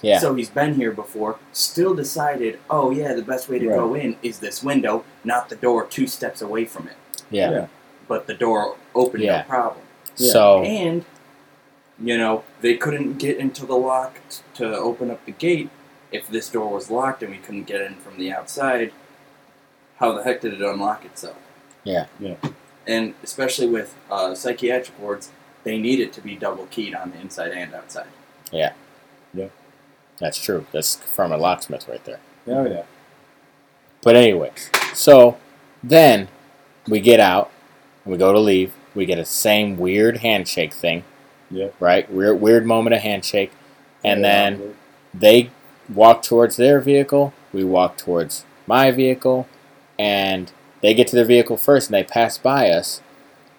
[0.00, 0.18] Yeah.
[0.20, 1.38] So he's been here before.
[1.52, 3.76] Still decided, oh yeah, the best way to Right.
[3.76, 6.96] go in is this window, not the door two steps away from it.
[7.30, 7.50] Yeah.
[7.50, 7.66] Yeah.
[8.08, 9.38] but the door opened Yeah.
[9.42, 9.84] no problem.
[10.16, 10.32] Yeah.
[10.32, 11.04] So And,
[12.02, 15.70] you know, they couldn't get into the lock t- to open up the gate
[16.10, 18.92] if this door was locked and we couldn't get in from the outside.
[20.02, 21.36] How the heck did it unlock itself?
[21.84, 22.06] Yeah.
[22.18, 22.34] Yeah.
[22.86, 25.30] And especially with uh, psychiatric wards,
[25.64, 28.08] they need it to be double keyed on the inside and outside.
[28.50, 28.72] Yeah.
[29.32, 29.48] Yeah.
[30.18, 30.66] That's true.
[30.72, 32.18] That's from a locksmith right there.
[32.48, 32.82] Oh yeah.
[34.02, 34.50] But anyway,
[34.92, 35.38] so
[35.82, 36.28] then
[36.88, 37.52] we get out
[38.04, 38.72] we go to leave.
[38.94, 41.04] We get a same weird handshake thing.
[41.50, 41.74] Yep.
[41.80, 42.10] Right?
[42.10, 43.52] Weird weird moment of handshake.
[44.04, 44.74] And Yeah, then
[45.14, 45.50] they
[45.88, 47.32] walk towards their vehicle.
[47.52, 49.46] We walk towards my vehicle.
[50.02, 50.50] And
[50.80, 53.00] they get to their vehicle first and they pass by us.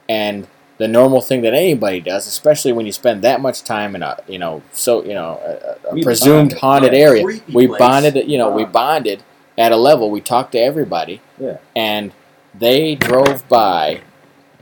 [0.10, 0.48] And
[0.78, 4.18] the normal thing that anybody does, especially when you spend that much time in a,
[4.28, 5.40] you know, so, you know,
[5.86, 6.58] a, a presumed bonded.
[6.60, 7.80] haunted area, we place.
[7.80, 9.24] bonded, you know, we bonded
[9.58, 10.12] at a level.
[10.12, 11.22] We talked to everybody.
[11.40, 11.60] Yeah.
[11.76, 12.12] And
[12.54, 14.02] they drove by.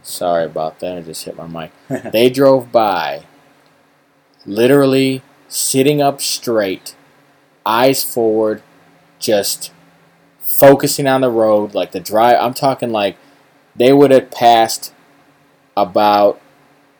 [0.03, 0.97] Sorry about that.
[0.99, 1.71] I just hit my mic.
[2.11, 3.23] They drove by,
[4.45, 6.95] literally sitting up straight,
[7.65, 8.61] eyes forward,
[9.17, 9.71] just
[10.61, 11.73] focusing on the road.
[11.73, 13.17] Like the drive, I'm talking like
[13.75, 14.93] they would have passed
[15.75, 16.39] about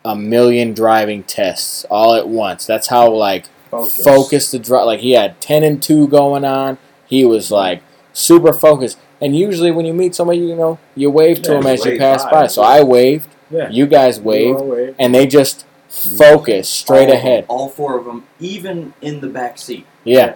[0.04, 2.66] a million driving tests all at once.
[2.66, 4.04] That's how like Focus.
[4.04, 4.86] focused the drive.
[4.86, 6.78] Like he had ten and two going on.
[7.06, 7.82] He was like
[8.12, 8.98] super focused.
[9.20, 11.84] And usually when you meet somebody, you know, you wave to Yeah, him you as
[11.84, 12.30] you pass by.
[12.32, 12.46] by.
[12.48, 13.28] So I waved.
[13.50, 13.68] Yeah.
[13.70, 14.96] You guys We waved all waved.
[14.98, 17.44] and they just focus straight All- ahead.
[17.48, 19.86] All four of them, even in the back seat.
[20.04, 20.34] Yeah,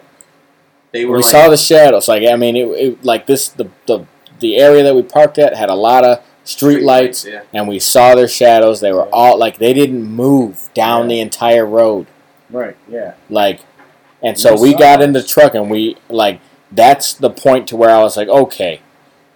[0.97, 2.09] They were we like, saw the shadows.
[2.09, 4.07] Like I mean, it, it like this the the
[4.41, 7.43] the area that we parked at had a lot of street lights, Yeah.
[7.53, 8.81] and we saw their shadows.
[8.81, 9.11] They were Yeah.
[9.13, 11.17] all like they didn't move down Yeah.
[11.17, 12.07] the entire road.
[12.51, 12.77] Right.
[12.89, 13.15] Yeah.
[13.29, 13.61] Like,
[14.23, 16.41] and so We we saw got in the truck and we like
[16.73, 18.81] that's the point to where I was like, okay,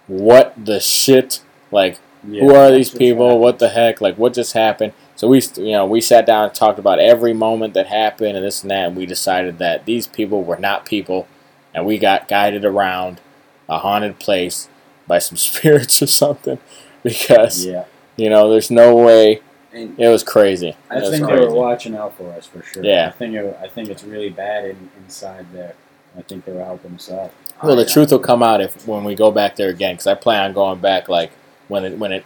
[0.07, 1.41] what the shit?
[1.71, 2.41] Like, yeah.
[2.43, 3.25] who are these people?
[3.25, 3.41] happening.
[3.41, 4.01] What the heck?
[4.01, 4.93] Like, what just happened?
[5.15, 8.45] So we, you know, we sat down and talked about every moment that happened and
[8.45, 11.27] this and that, and we decided that these people were not people,
[11.73, 13.21] and we got guided around
[13.69, 14.67] a haunted place
[15.07, 16.59] by some spirits or something,
[17.03, 17.85] because Yeah.
[18.15, 19.41] you know, there's no way.
[19.73, 20.75] And It was crazy.
[20.89, 22.83] I It was think they were watching out for us for sure.
[22.83, 23.07] Yeah.
[23.07, 25.75] I think it, I think it's really bad in, inside there.
[26.17, 27.31] I think they were helping us out.
[27.63, 30.07] Well, the I- truth will come out if when we go back there again, because
[30.07, 31.31] I plan on going back like
[31.69, 32.25] when it when it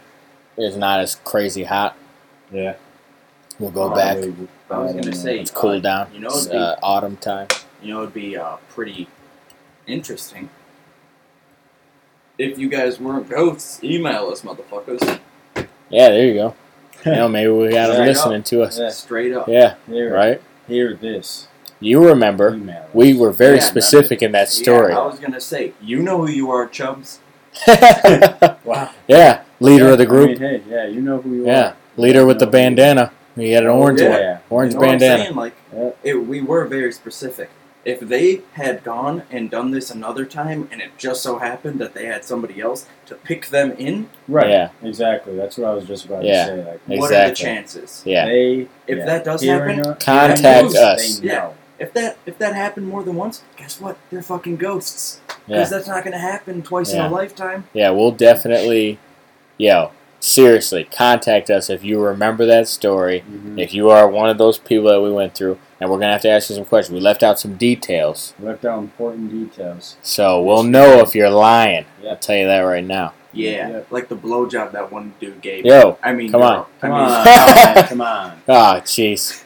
[0.58, 1.94] is not as crazy hot.
[2.50, 2.74] Yeah.
[3.60, 4.16] We'll go Oh, back.
[4.70, 5.38] I was gonna say.
[5.38, 6.08] It's cool uh, down.
[6.12, 7.46] You know, It's, it'd be, uh, autumn time.
[7.80, 9.06] you know, it'd be uh, pretty
[9.86, 10.48] interesting
[12.38, 13.82] if you guys weren't ghosts.
[13.82, 15.20] Email us, motherfuckers.
[15.88, 16.54] Yeah, there you go.
[17.04, 18.78] You know, maybe we got them Straight listening to us.
[18.78, 18.88] Yeah.
[18.90, 19.48] Straight up.
[19.48, 20.42] Yeah, Hear, right.
[20.66, 21.48] hear this.
[21.78, 24.92] You remember Email we were very Yeah, specific in that story.
[24.92, 27.20] Yeah, I was gonna say, you know who you are, Chubbs.
[28.64, 28.90] Wow.
[29.08, 30.28] yeah, leader Yeah, of the I group.
[30.30, 31.76] mean, hey, yeah, you know who you Yeah, are.
[31.96, 32.70] leader with the You know who you are.
[32.70, 33.12] bandana.
[33.36, 34.08] He had an oh, orange yeah.
[34.08, 34.40] one.
[34.50, 35.22] Orange you know what I'm bandana.
[35.24, 35.36] saying?
[35.36, 35.90] Like, Yeah.
[36.02, 37.50] it, we were very specific.
[37.86, 41.94] If they had gone and done this another time, and it just so happened that
[41.94, 44.50] they had somebody else to pick them in, Right.
[44.50, 44.68] Yeah.
[44.82, 45.36] Exactly.
[45.36, 46.46] That's what I was just about Yeah.
[46.46, 46.70] to say.
[46.88, 48.02] Like, what are the chances?
[48.04, 51.18] Yeah, they, If yeah, that does hearing happen, us- Contact hearing us, us.
[51.20, 51.50] They Yeah.
[51.78, 53.96] If that if that happened more than once, guess what?
[54.10, 55.20] They're fucking ghosts.
[55.46, 57.06] yeah, Because that's not gonna happen twice Yeah.
[57.06, 57.64] in a lifetime.
[57.72, 57.90] yeah.
[57.90, 58.98] We'll definitely,
[59.58, 63.22] yo, seriously, contact us if you remember that story.
[63.30, 63.60] Mhm.
[63.60, 66.22] If you are one of those people that we went through, and we're gonna have
[66.22, 66.94] to ask you some questions.
[66.94, 69.96] We left out some details, Left out important details.
[70.02, 71.84] so we'll know if you're lying.
[72.02, 72.10] Yeah.
[72.10, 73.12] I'll tell you that right now.
[73.32, 73.80] Yeah, Yeah.
[73.90, 75.66] like the blowjob that one dude gave.
[75.66, 76.50] Yo, I mean, come girl.
[76.50, 76.66] on.
[76.80, 77.24] Come I mean, on,
[77.74, 78.42] man, come on.
[78.48, 79.42] ah, jeez.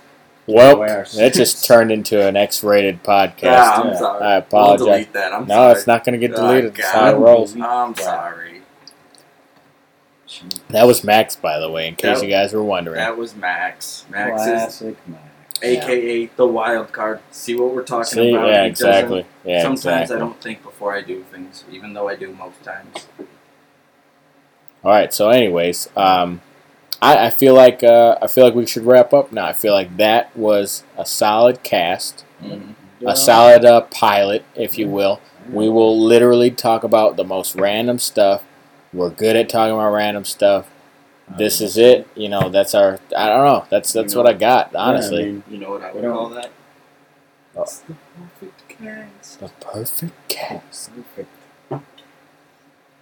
[0.46, 1.06] Well, Aware.
[1.16, 3.42] that just turned into an X-rated podcast.
[3.42, 3.98] Yeah, I'm Yeah.
[3.98, 4.22] sorry.
[4.24, 4.84] I I'll apologize.
[4.86, 5.32] delete that.
[5.32, 5.72] I'm no, sorry.
[5.72, 6.74] it's not going to get Oh, deleted.
[6.74, 7.00] That's God.
[7.00, 7.56] how it rolls.
[7.60, 8.62] Ah, I'm sorry.
[10.68, 12.96] That was Max, by the way, in case That- you guys were wondering.
[12.96, 14.04] That was Max.
[14.10, 15.22] Max is Classic Max.
[15.62, 17.20] AKA the wild card.
[17.30, 18.48] See what we're talking See, about?
[18.48, 19.26] yeah, He exactly.
[19.44, 20.16] Yeah, Sometimes exactly.
[20.16, 23.06] I don't think before I do things, even though I do most times.
[24.82, 25.12] All right.
[25.12, 26.40] So, anyways, um,
[27.02, 29.46] I, I feel like uh, I feel like we should wrap up now.
[29.46, 32.74] I feel like that was a solid cast, Mhm.
[33.06, 35.20] a solid uh, pilot, if you will.
[35.52, 38.44] We will literally talk about the most random stuff.
[38.92, 40.68] We're good at talking about random stuff.
[41.38, 42.08] This is it.
[42.14, 42.98] You know, that's our.
[43.16, 43.66] I don't know.
[43.70, 44.74] That's that's what I got.
[44.74, 46.50] Honestly, Yeah, I mean, You know what I We would call that?
[47.56, 47.62] Oh.
[47.62, 47.94] It's the
[48.40, 49.40] perfect cast.
[49.40, 50.90] the perfect cast.
[50.94, 51.28] perfect.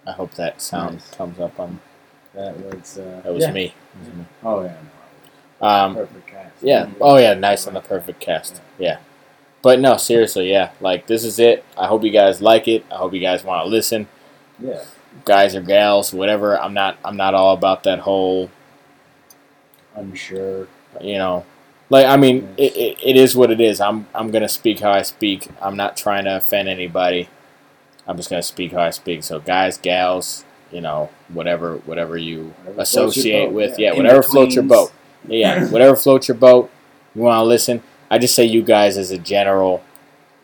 [0.07, 1.11] I hope that sound Nice.
[1.11, 1.79] comes up on.
[2.33, 2.97] That was.
[2.97, 3.51] Uh, That was yeah.
[3.51, 3.73] me.
[4.03, 4.25] That was me.
[4.43, 4.75] Oh yeah.
[5.61, 6.53] No, Um, perfect cast.
[6.61, 6.89] Yeah.
[7.01, 8.61] Oh yeah, nice on the perfect cast.
[8.77, 8.99] Yeah.
[9.61, 10.71] But no, seriously, yeah.
[10.79, 11.65] Like this is it.
[11.77, 12.85] I hope you guys like it.
[12.91, 14.07] I hope you guys want to listen.
[14.59, 14.83] Yeah.
[15.25, 16.59] Guys or gals, whatever.
[16.59, 16.97] I'm not.
[17.03, 18.49] I'm not all about that whole.
[19.95, 20.67] I'm sure.
[21.01, 21.45] You know,
[21.89, 23.79] like I mean, it, it, it is what it is.
[23.81, 25.47] I'm I'm gonna speak how I speak.
[25.61, 27.29] I'm not trying to offend anybody.
[28.07, 29.23] I'm just gonna speak how I speak.
[29.23, 33.91] So guys, gals, you know, whatever whatever you Whatever associate boat, with, yeah.
[33.91, 34.91] yeah, whatever floats your boat.
[35.27, 36.71] Yeah, whatever floats your boat.
[37.13, 37.83] You want to listen.
[38.09, 39.83] I just say you guys as a general.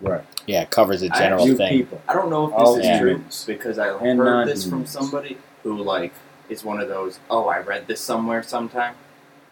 [0.02, 0.24] Right.
[0.46, 1.70] Yeah, it covers a I- general you thing.
[1.72, 2.02] people.
[2.08, 5.38] I don't know if All this is true because I And heard this from somebody
[5.64, 6.14] who like
[6.50, 7.20] is one of those.
[7.30, 8.96] Oh, I read this somewhere sometime,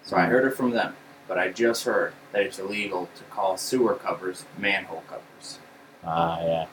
[0.04, 0.30] so I Mhm.
[0.30, 0.96] heard it from them.
[1.28, 5.58] But I just heard that it's illegal to call sewer covers manhole covers.
[6.06, 6.66] Ah, yeah.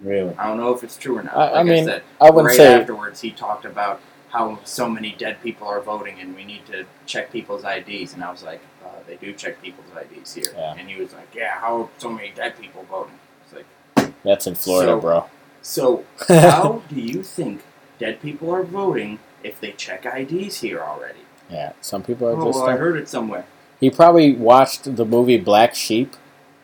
[0.00, 0.34] Really.
[0.38, 1.34] I don't know if it's true or not.
[1.36, 4.00] I- I like mean, said, I wouldn't right say- afterwards he talked about
[4.34, 8.14] how so many dead people are voting and we need to check people's IDs.
[8.14, 10.52] And I was like, uh, they do check people's IDs here.
[10.56, 10.74] Yeah.
[10.76, 13.14] And he was like, yeah, how are so many dead people voting?
[13.44, 15.24] It's like, That's in Florida, So- bro.
[15.62, 17.62] so how do you think
[18.00, 21.20] dead people are voting if they check IDs here already?
[21.50, 22.58] yeah, some people are Oh, just.
[22.58, 23.44] well, I heard it somewhere.
[23.78, 26.16] he probably watched the movie Black Sheep.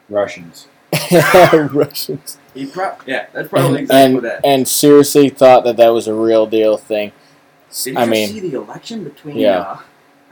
[0.09, 0.67] Russians.
[1.53, 2.37] Russians.
[2.53, 4.41] He pro- yeah, that's probably And, exactly and, that.
[4.45, 7.13] and seriously thought that that was a real deal thing.
[7.85, 9.37] Did you I just mean, see the election between?
[9.39, 9.59] Yeah.
[9.61, 9.79] Uh,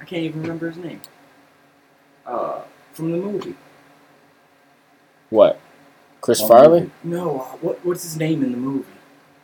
[0.01, 1.01] I can't even remember his name.
[2.27, 2.60] Uh,
[2.93, 3.55] from the movie.
[5.31, 5.60] what?
[6.20, 6.81] Chris What Farley?
[6.81, 6.93] movie?
[7.05, 8.85] No, uh, what what's his name in the movie?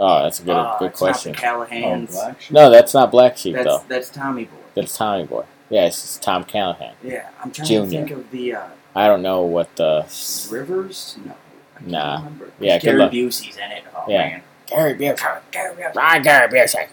[0.00, 1.32] Oh, that's a good Uh, good it's not question.
[1.32, 2.50] the Oh, black sheep.
[2.52, 3.84] No, that's not Black Sheep that's though.
[3.88, 4.56] that's Tommy Boy.
[4.74, 5.44] That's Tommy Boy.
[5.70, 6.94] Yeah, it's just Tom Callahan.
[7.02, 8.00] Yeah, I'm trying Junior.
[8.02, 8.66] to think of the uh,
[8.96, 10.04] I don't know what the
[10.50, 11.16] Rivers.
[11.24, 12.16] No, I can't Nah.
[12.16, 12.50] remember.
[12.58, 13.12] Yeah, good Gary luck.
[13.12, 13.84] Busey's in it.
[13.94, 14.18] Oh Yeah.
[14.18, 14.42] man.
[14.66, 15.40] Gary Busey.
[15.52, 16.24] Gary Busey.
[16.24, 16.88] Gary Busey.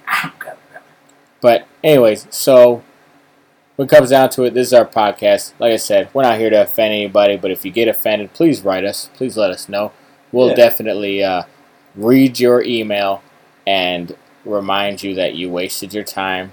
[1.41, 2.83] But anyways, so
[3.75, 5.53] when it comes down to it, this is our podcast.
[5.59, 8.61] Like I said, we're not here to offend anybody, but if you get offended, please
[8.61, 9.09] write us.
[9.15, 9.91] Please let us know.
[10.31, 10.55] We'll Yeah.
[10.55, 11.43] definitely uh,
[11.95, 13.23] read your email
[13.65, 14.15] and
[14.45, 16.51] remind you that you wasted your time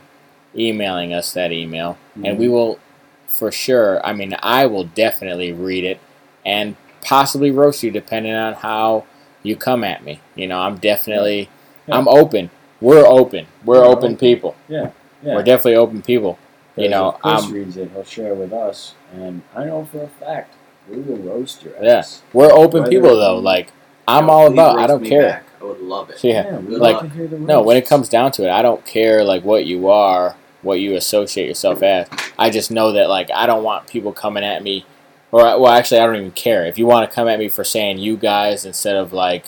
[0.57, 2.79] emailing us that email, and we will,
[3.27, 4.05] for sure.
[4.05, 6.01] I mean, I will definitely read it
[6.45, 9.05] and possibly roast you depending on how
[9.43, 10.21] you come at me.
[10.35, 11.49] You know, I'm definitely,
[11.87, 11.97] Yeah.
[11.99, 12.51] I'm open.
[12.81, 13.47] We're open.
[13.65, 14.55] We're open people.
[14.69, 14.91] Yeah.
[15.23, 16.39] We're definitely open people.
[16.77, 20.05] you know, if Chris um, reads it, he'll share with us, and I know for
[20.05, 20.55] a fact
[20.89, 22.05] we will roast your Yeah.
[22.33, 23.39] We're open Whether- people though.
[23.39, 23.73] Like
[24.07, 24.79] I'm all about.
[24.79, 25.23] I don't care.
[25.29, 25.45] back.
[25.61, 26.23] I would love it.
[26.23, 26.57] Yeah.
[26.59, 28.85] we like- like to hear the No, when it comes down to it, I don't
[28.87, 32.07] care like what you are, what you associate yourself as.
[32.39, 34.87] I just know that like I don't want people coming at me,
[35.33, 36.65] or well, actually I don't even care.
[36.65, 39.47] If you want to come at me for saying you guys instead of like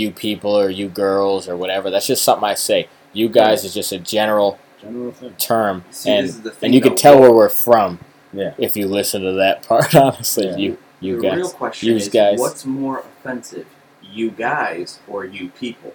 [0.00, 2.88] you people or you girls or whatever, that's just something I say.
[3.12, 5.34] You guys is just a general general thing.
[5.36, 6.96] term, See, and this is the thing, and you can though.
[6.96, 7.98] tell where we're from.
[8.32, 8.54] Yeah.
[8.58, 10.56] If you listen to that part, honestly, Yeah.
[10.56, 11.36] you you the guys.
[11.36, 12.38] real question Yous is, guys.
[12.38, 13.66] what's more offensive,
[14.02, 15.92] you guys or you people?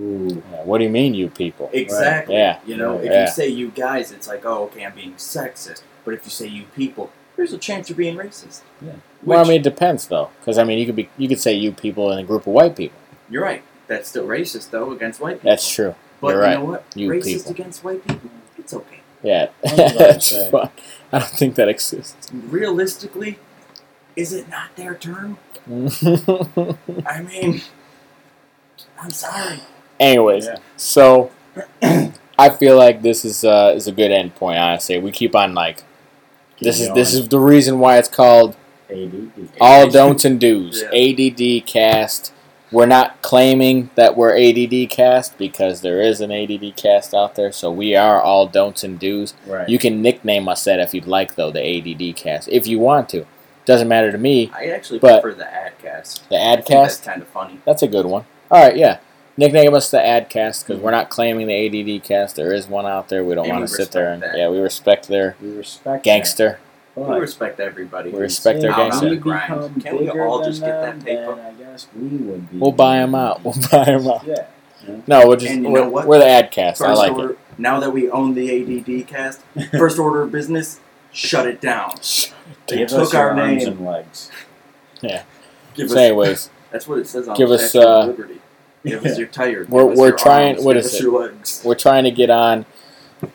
[0.00, 0.42] Ooh.
[0.52, 1.70] Yeah, what do you mean, you people?
[1.72, 2.34] Exactly.
[2.36, 2.58] Yeah.
[2.66, 3.06] You know, Right.
[3.06, 5.82] if you say you guys, it's like, oh, okay, I'm being sexist.
[6.04, 8.60] But if you say you people, there's a chance you're being racist.
[8.82, 8.96] Yeah.
[9.22, 11.54] Well, I mean, it depends though, because I mean, you could be, you could say
[11.54, 12.98] you people in a group of white people.
[13.30, 13.62] you're right.
[13.86, 15.50] That's still racist, though, against white people.
[15.50, 15.94] That's true.
[16.20, 16.58] but you're you right.
[16.58, 16.84] know what?
[16.94, 17.52] You racist people.
[17.52, 19.00] against white people, it's okay.
[19.22, 20.50] Yeah, I was about to that's say.
[20.50, 20.70] fun.
[21.12, 22.30] I don't think that exists.
[22.32, 23.38] Realistically,
[24.14, 25.38] is it not their turn?
[25.70, 27.62] I mean,
[29.00, 29.60] I'm sorry.
[30.00, 30.56] Anyways, Yeah.
[30.76, 31.30] so
[32.38, 34.58] I feel like this is uh, is a good end point.
[34.58, 35.82] Honestly, we keep on like
[36.60, 38.56] this is this is the reason why it's called
[38.90, 39.30] ADD.
[39.60, 40.82] all don'ts and do's.
[40.92, 41.58] Yeah.
[41.60, 42.32] ADD cast.
[42.70, 47.50] We're not claiming that we're ADD cast because there is an ADD cast out there.
[47.50, 49.32] So we are all don'ts and do's.
[49.46, 49.68] Right.
[49.68, 53.08] You can nickname us that if you'd like, though, the ADD cast, if you want
[53.10, 53.24] to.
[53.64, 54.50] Doesn't matter to me.
[54.54, 56.28] I actually But- prefer the ad cast.
[56.28, 56.68] The I cast?
[56.68, 57.58] That's kind of funny.
[57.64, 58.24] that's a good one.
[58.50, 58.98] All right, yeah.
[59.38, 62.34] Nickname us the Adcast because we're not claiming the ADD cast.
[62.34, 63.22] There is one out there.
[63.22, 64.36] We don't want to sit there and that.
[64.36, 66.58] yeah, we respect their we respect gangster.
[66.96, 67.08] That.
[67.08, 68.10] We respect everybody.
[68.10, 69.08] We respect their gangster.
[69.10, 69.16] the
[69.80, 71.40] Can we all just get that paper?
[71.40, 72.58] I guess we would be.
[72.58, 73.44] We'll buy them out.
[73.44, 74.26] We'll buy them out.
[74.26, 74.48] Yeah.
[75.06, 76.08] No, we're just we're, know what?
[76.08, 76.80] we're the Adcast.
[76.82, 80.80] I First like order, now that we own the ADD cast, first order of business,
[81.12, 81.92] shut it down.
[81.92, 82.32] it.
[82.66, 83.72] Give took us your our arms name.
[83.76, 84.32] and legs.
[85.00, 85.22] Yeah.
[85.74, 88.40] Give So, us, anyways, that's what it says on give the us, uh, of Liberty.
[88.84, 89.64] Give us your tire.
[89.64, 91.02] Give we're- us we're your trying- arms, what give is us it?
[91.02, 91.62] your legs.
[91.64, 92.64] we're trying to get on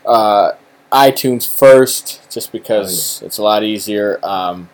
[0.05, 0.51] uh,
[0.91, 4.19] iTunes first, just because it's a lot easier.
[4.23, 4.69] Um,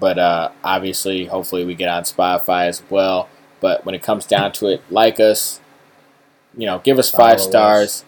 [0.00, 3.28] but uh, obviously, hopefully, we get on Spotify as well.
[3.60, 5.60] But when it comes down to it, like us,
[6.56, 8.04] you know, give us five Follow stars.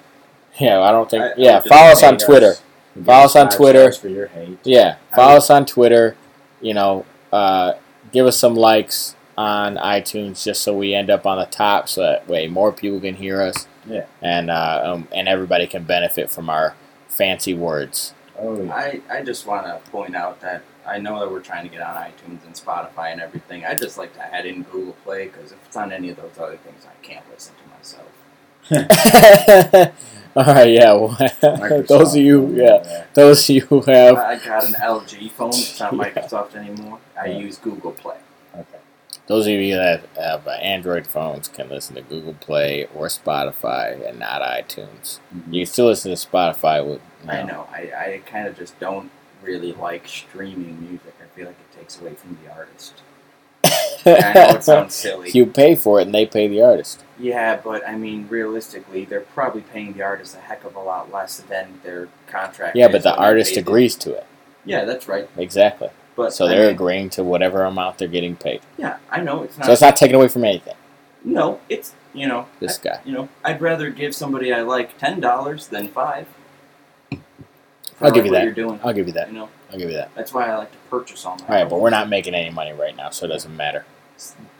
[0.59, 1.23] Yeah, I don't think.
[1.23, 2.55] I- I yeah, don't follow us on Twitter.
[2.94, 3.93] Give Follow us on Twitter.
[3.93, 4.59] stars For your hate.
[4.64, 6.16] Yeah, I follow would- us on Twitter.
[6.60, 7.74] You know, uh,
[8.12, 9.14] give us some likes.
[9.36, 13.00] On iTunes just so we end up on the top, so that way more people
[13.00, 13.66] can hear us.
[13.86, 14.06] Yeah.
[14.22, 16.74] And uh, um, and everybody can benefit from our
[17.08, 18.14] fancy words.
[18.38, 18.74] Oh yeah.
[18.74, 21.80] I, I just want to point out that I know that we're trying to get
[21.82, 23.64] on iTunes and Spotify and everything.
[23.64, 26.38] I just like to add in Google Play because if it's on any of those
[26.38, 28.08] other things, I can't listen to myself.
[30.36, 30.92] All right, yeah.
[30.92, 31.16] Well,
[31.88, 35.48] those of you, yeah, those of you who have I got an LG phone.
[35.50, 36.98] It's not Microsoft anymore.
[37.18, 37.38] I Yeah.
[37.38, 38.16] use Google Play.
[39.27, 44.09] Those of you that have uh, Android phones can listen to Google Play or Spotify
[44.09, 45.19] and not iTunes.
[45.35, 45.53] Mhm.
[45.53, 47.01] You can still listen to Spotify with.
[47.24, 47.66] you I know.
[47.73, 49.11] I, I kind of just don't
[49.43, 51.15] really like streaming music.
[51.20, 52.94] I feel like it takes away from the artist.
[53.65, 55.31] I know it sounds silly.
[55.32, 57.03] you pay for it and they pay the artist.
[57.19, 61.11] Yeah, but I mean, realistically, they're probably paying the artist a heck of a lot
[61.11, 62.77] less than their contract.
[62.77, 64.27] Yeah, but the artist agrees to it.
[64.65, 65.28] Yeah, that's right.
[65.36, 65.89] Exactly.
[66.16, 68.62] But So I they're mean, agreeing to whatever amount they're getting paid.
[68.78, 69.66] Yeah, I know it's not.
[69.66, 70.74] So it's not taken away from anything.
[71.24, 72.47] no, it's you know.
[72.59, 73.01] This I- guy.
[73.05, 76.26] You know, I'd rather give somebody I like ten dollars than five.
[78.01, 78.44] I'll give you that.
[78.44, 78.80] You're doing.
[78.82, 79.28] I'll give you that.
[79.28, 80.14] You know, I'll give you that.
[80.14, 81.47] that's why I like to purchase all my.
[81.47, 83.84] All right, but we're not making any money right now, so it doesn't matter.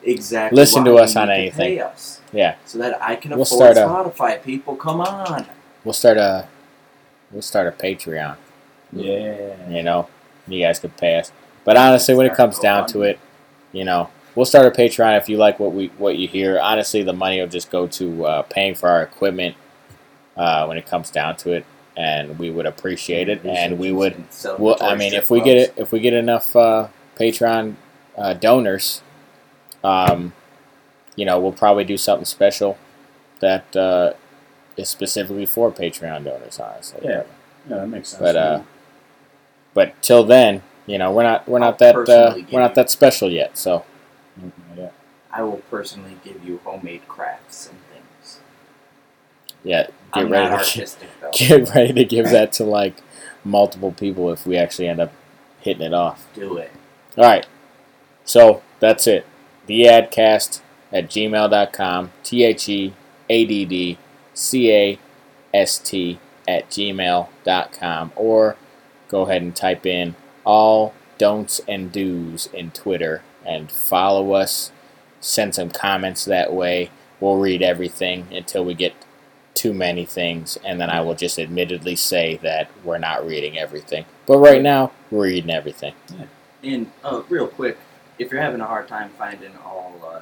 [0.03, 0.57] exactly.
[0.57, 1.77] Listen to us on anything.
[1.77, 4.43] Pay us Yeah, so that I can We'll afford start a- Spotify.
[4.43, 5.47] People, come on.
[5.85, 6.49] we'll start a
[7.31, 8.37] we'll start a Patreon.
[8.93, 9.69] Yeah.
[9.69, 10.09] You know,
[10.49, 11.31] you guys could pay us.
[11.67, 13.19] But honestly, when it comes down to it,
[13.73, 16.61] you know, we'll start a Patreon if you like what we what you hear.
[16.61, 19.57] Honestly, the money will just go to uh, paying for our equipment
[20.37, 21.67] uh, when it comes down to it,
[21.97, 24.25] and we would appreciate it, and we would
[24.59, 26.87] Well, I mean, if we get it, if we get enough uh,
[27.19, 27.75] Patreon
[28.17, 29.03] uh, donors,
[29.83, 30.33] um,
[31.17, 32.79] you know, we'll probably do something special
[33.41, 34.13] that uh,
[34.77, 36.61] is specifically for Patreon donors.
[36.61, 37.25] Honestly, Yeah.
[37.69, 38.21] Yeah, that makes sense.
[38.21, 38.63] But uh,
[39.75, 42.91] but till then, you know, we're not we're I'll not that uh, we're not that
[42.91, 43.59] special yet.
[43.59, 43.85] So
[44.77, 44.91] yeah.
[45.33, 48.41] I will personally give you homemade crafts and things.
[49.65, 51.31] yeah, get I'm ready not to artistic though.
[51.33, 53.03] get ready to give that to like
[53.45, 55.13] multiple people if we actually end up
[55.61, 56.27] hitting it off.
[56.35, 56.71] Do it.
[57.19, 57.47] All right.
[58.25, 59.27] So that's it.
[59.69, 60.61] Theadcast
[60.93, 62.13] at gmail.com.
[62.23, 62.95] T H E
[63.29, 63.99] A D D
[64.35, 64.99] C A
[65.53, 68.13] S T at gmail.com.
[68.15, 68.57] Or
[69.09, 70.15] go ahead and type in
[70.47, 74.73] all don'ts and do's in Twitter and follow us.
[75.21, 76.91] Send some comments that way.
[77.21, 78.95] We'll read everything until we get
[79.55, 84.05] too many things, and then I will just admittedly say that we're not reading everything.
[84.27, 85.95] But right now, we're reading everything.
[86.63, 87.79] And uh, real quick,
[88.19, 90.21] if you're having a hard time finding all uh,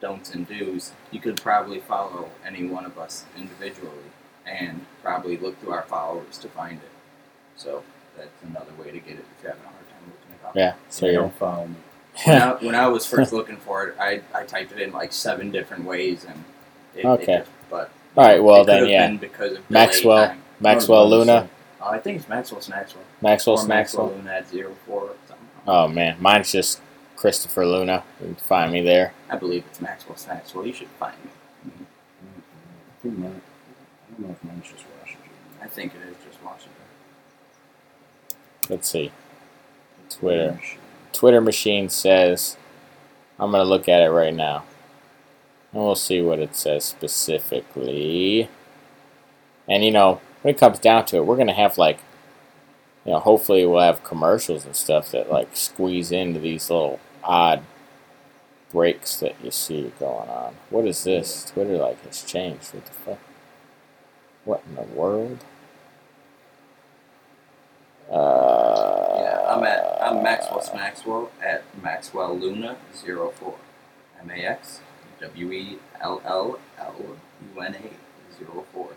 [0.00, 4.10] don'ts and do's, you could probably follow any one of us individually
[4.44, 6.90] and probably look through our followers to find it.
[7.56, 7.82] So
[8.16, 10.56] that's another way to get it if you're having a hard time looking it up.
[10.56, 10.72] Yeah.
[10.90, 11.74] So So you're don't follow me.
[12.24, 15.12] When I, when I was first looking for it, I, I typed it in like
[15.12, 16.42] seven different ways and
[16.94, 17.38] it, it Okay.
[17.40, 19.06] just, but All right, well, it then, yeah.
[19.06, 20.16] been because of Maxwell.
[20.16, 20.42] delay time.
[20.60, 21.48] Maxwell I was about to Luna.
[21.82, 23.04] Uh, I think it's Maxwell Snaxwell.
[23.20, 24.08] Maxwell or Maxwell Maxwell.
[24.08, 25.46] Luna at zero four something.
[25.66, 26.80] Oh man, mine's just
[27.18, 28.02] Kristopher Luna.
[28.20, 29.12] You can find me there.
[29.28, 30.66] I believe it's Maxwell Snaxwell.
[30.66, 31.30] You should find me.
[31.68, 31.82] Mm-hmm.
[31.82, 32.40] Mm-hmm.
[32.98, 33.40] I think mine-
[34.08, 35.30] I don't know if mine's just Washington.
[35.62, 36.72] I think it is just Washington.
[38.68, 39.12] Let's see.
[40.10, 40.60] Twitter.
[41.12, 42.56] Twitter machine says,
[43.38, 44.64] I'm gonna look at it right now,
[45.72, 48.48] and we'll see what it says specifically.
[49.68, 51.98] And you know, when it comes down to it, we're gonna have like,
[53.04, 57.62] you know, hopefully we'll have commercials and stuff that like squeeze into these little odd
[58.72, 60.54] breaks that you see going on.
[60.70, 61.44] What is this?
[61.44, 62.74] Twitter like has changed.
[62.74, 63.18] What the fuck?
[64.44, 65.44] What in the world?
[68.10, 73.54] Uh, Yeah, I'm at I'm Maxwell Maxwell at Maxwell Luna 04.
[74.22, 74.80] M A X
[75.20, 76.94] W E L L L
[77.54, 78.88] U N A 04.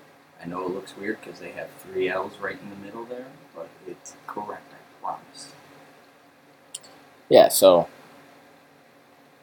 [0.41, 3.25] I know it looks weird because they have three L's right in the middle there,
[3.55, 5.49] but it's correct, I promise.
[7.27, 7.87] Yeah, so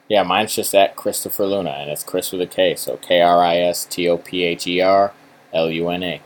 [0.07, 3.43] yeah, mine's just at Kristopher Luna, and it's Chris with a K, so K R
[3.43, 5.13] I S T O P H E R
[5.53, 6.21] L U N A.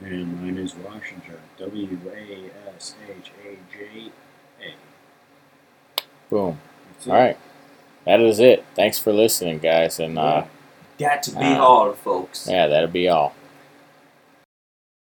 [0.00, 1.38] And mine is Washington.
[1.58, 4.10] W A S H A J
[4.62, 4.74] A.
[6.30, 6.58] Boom.
[6.92, 7.10] That's it.
[7.10, 7.36] All right,
[8.04, 8.64] that is it.
[8.74, 10.44] Thanks for listening, guys, and uh,
[10.98, 12.46] Got to be Uh, all, folks.
[12.48, 13.34] yeah, that'll be all.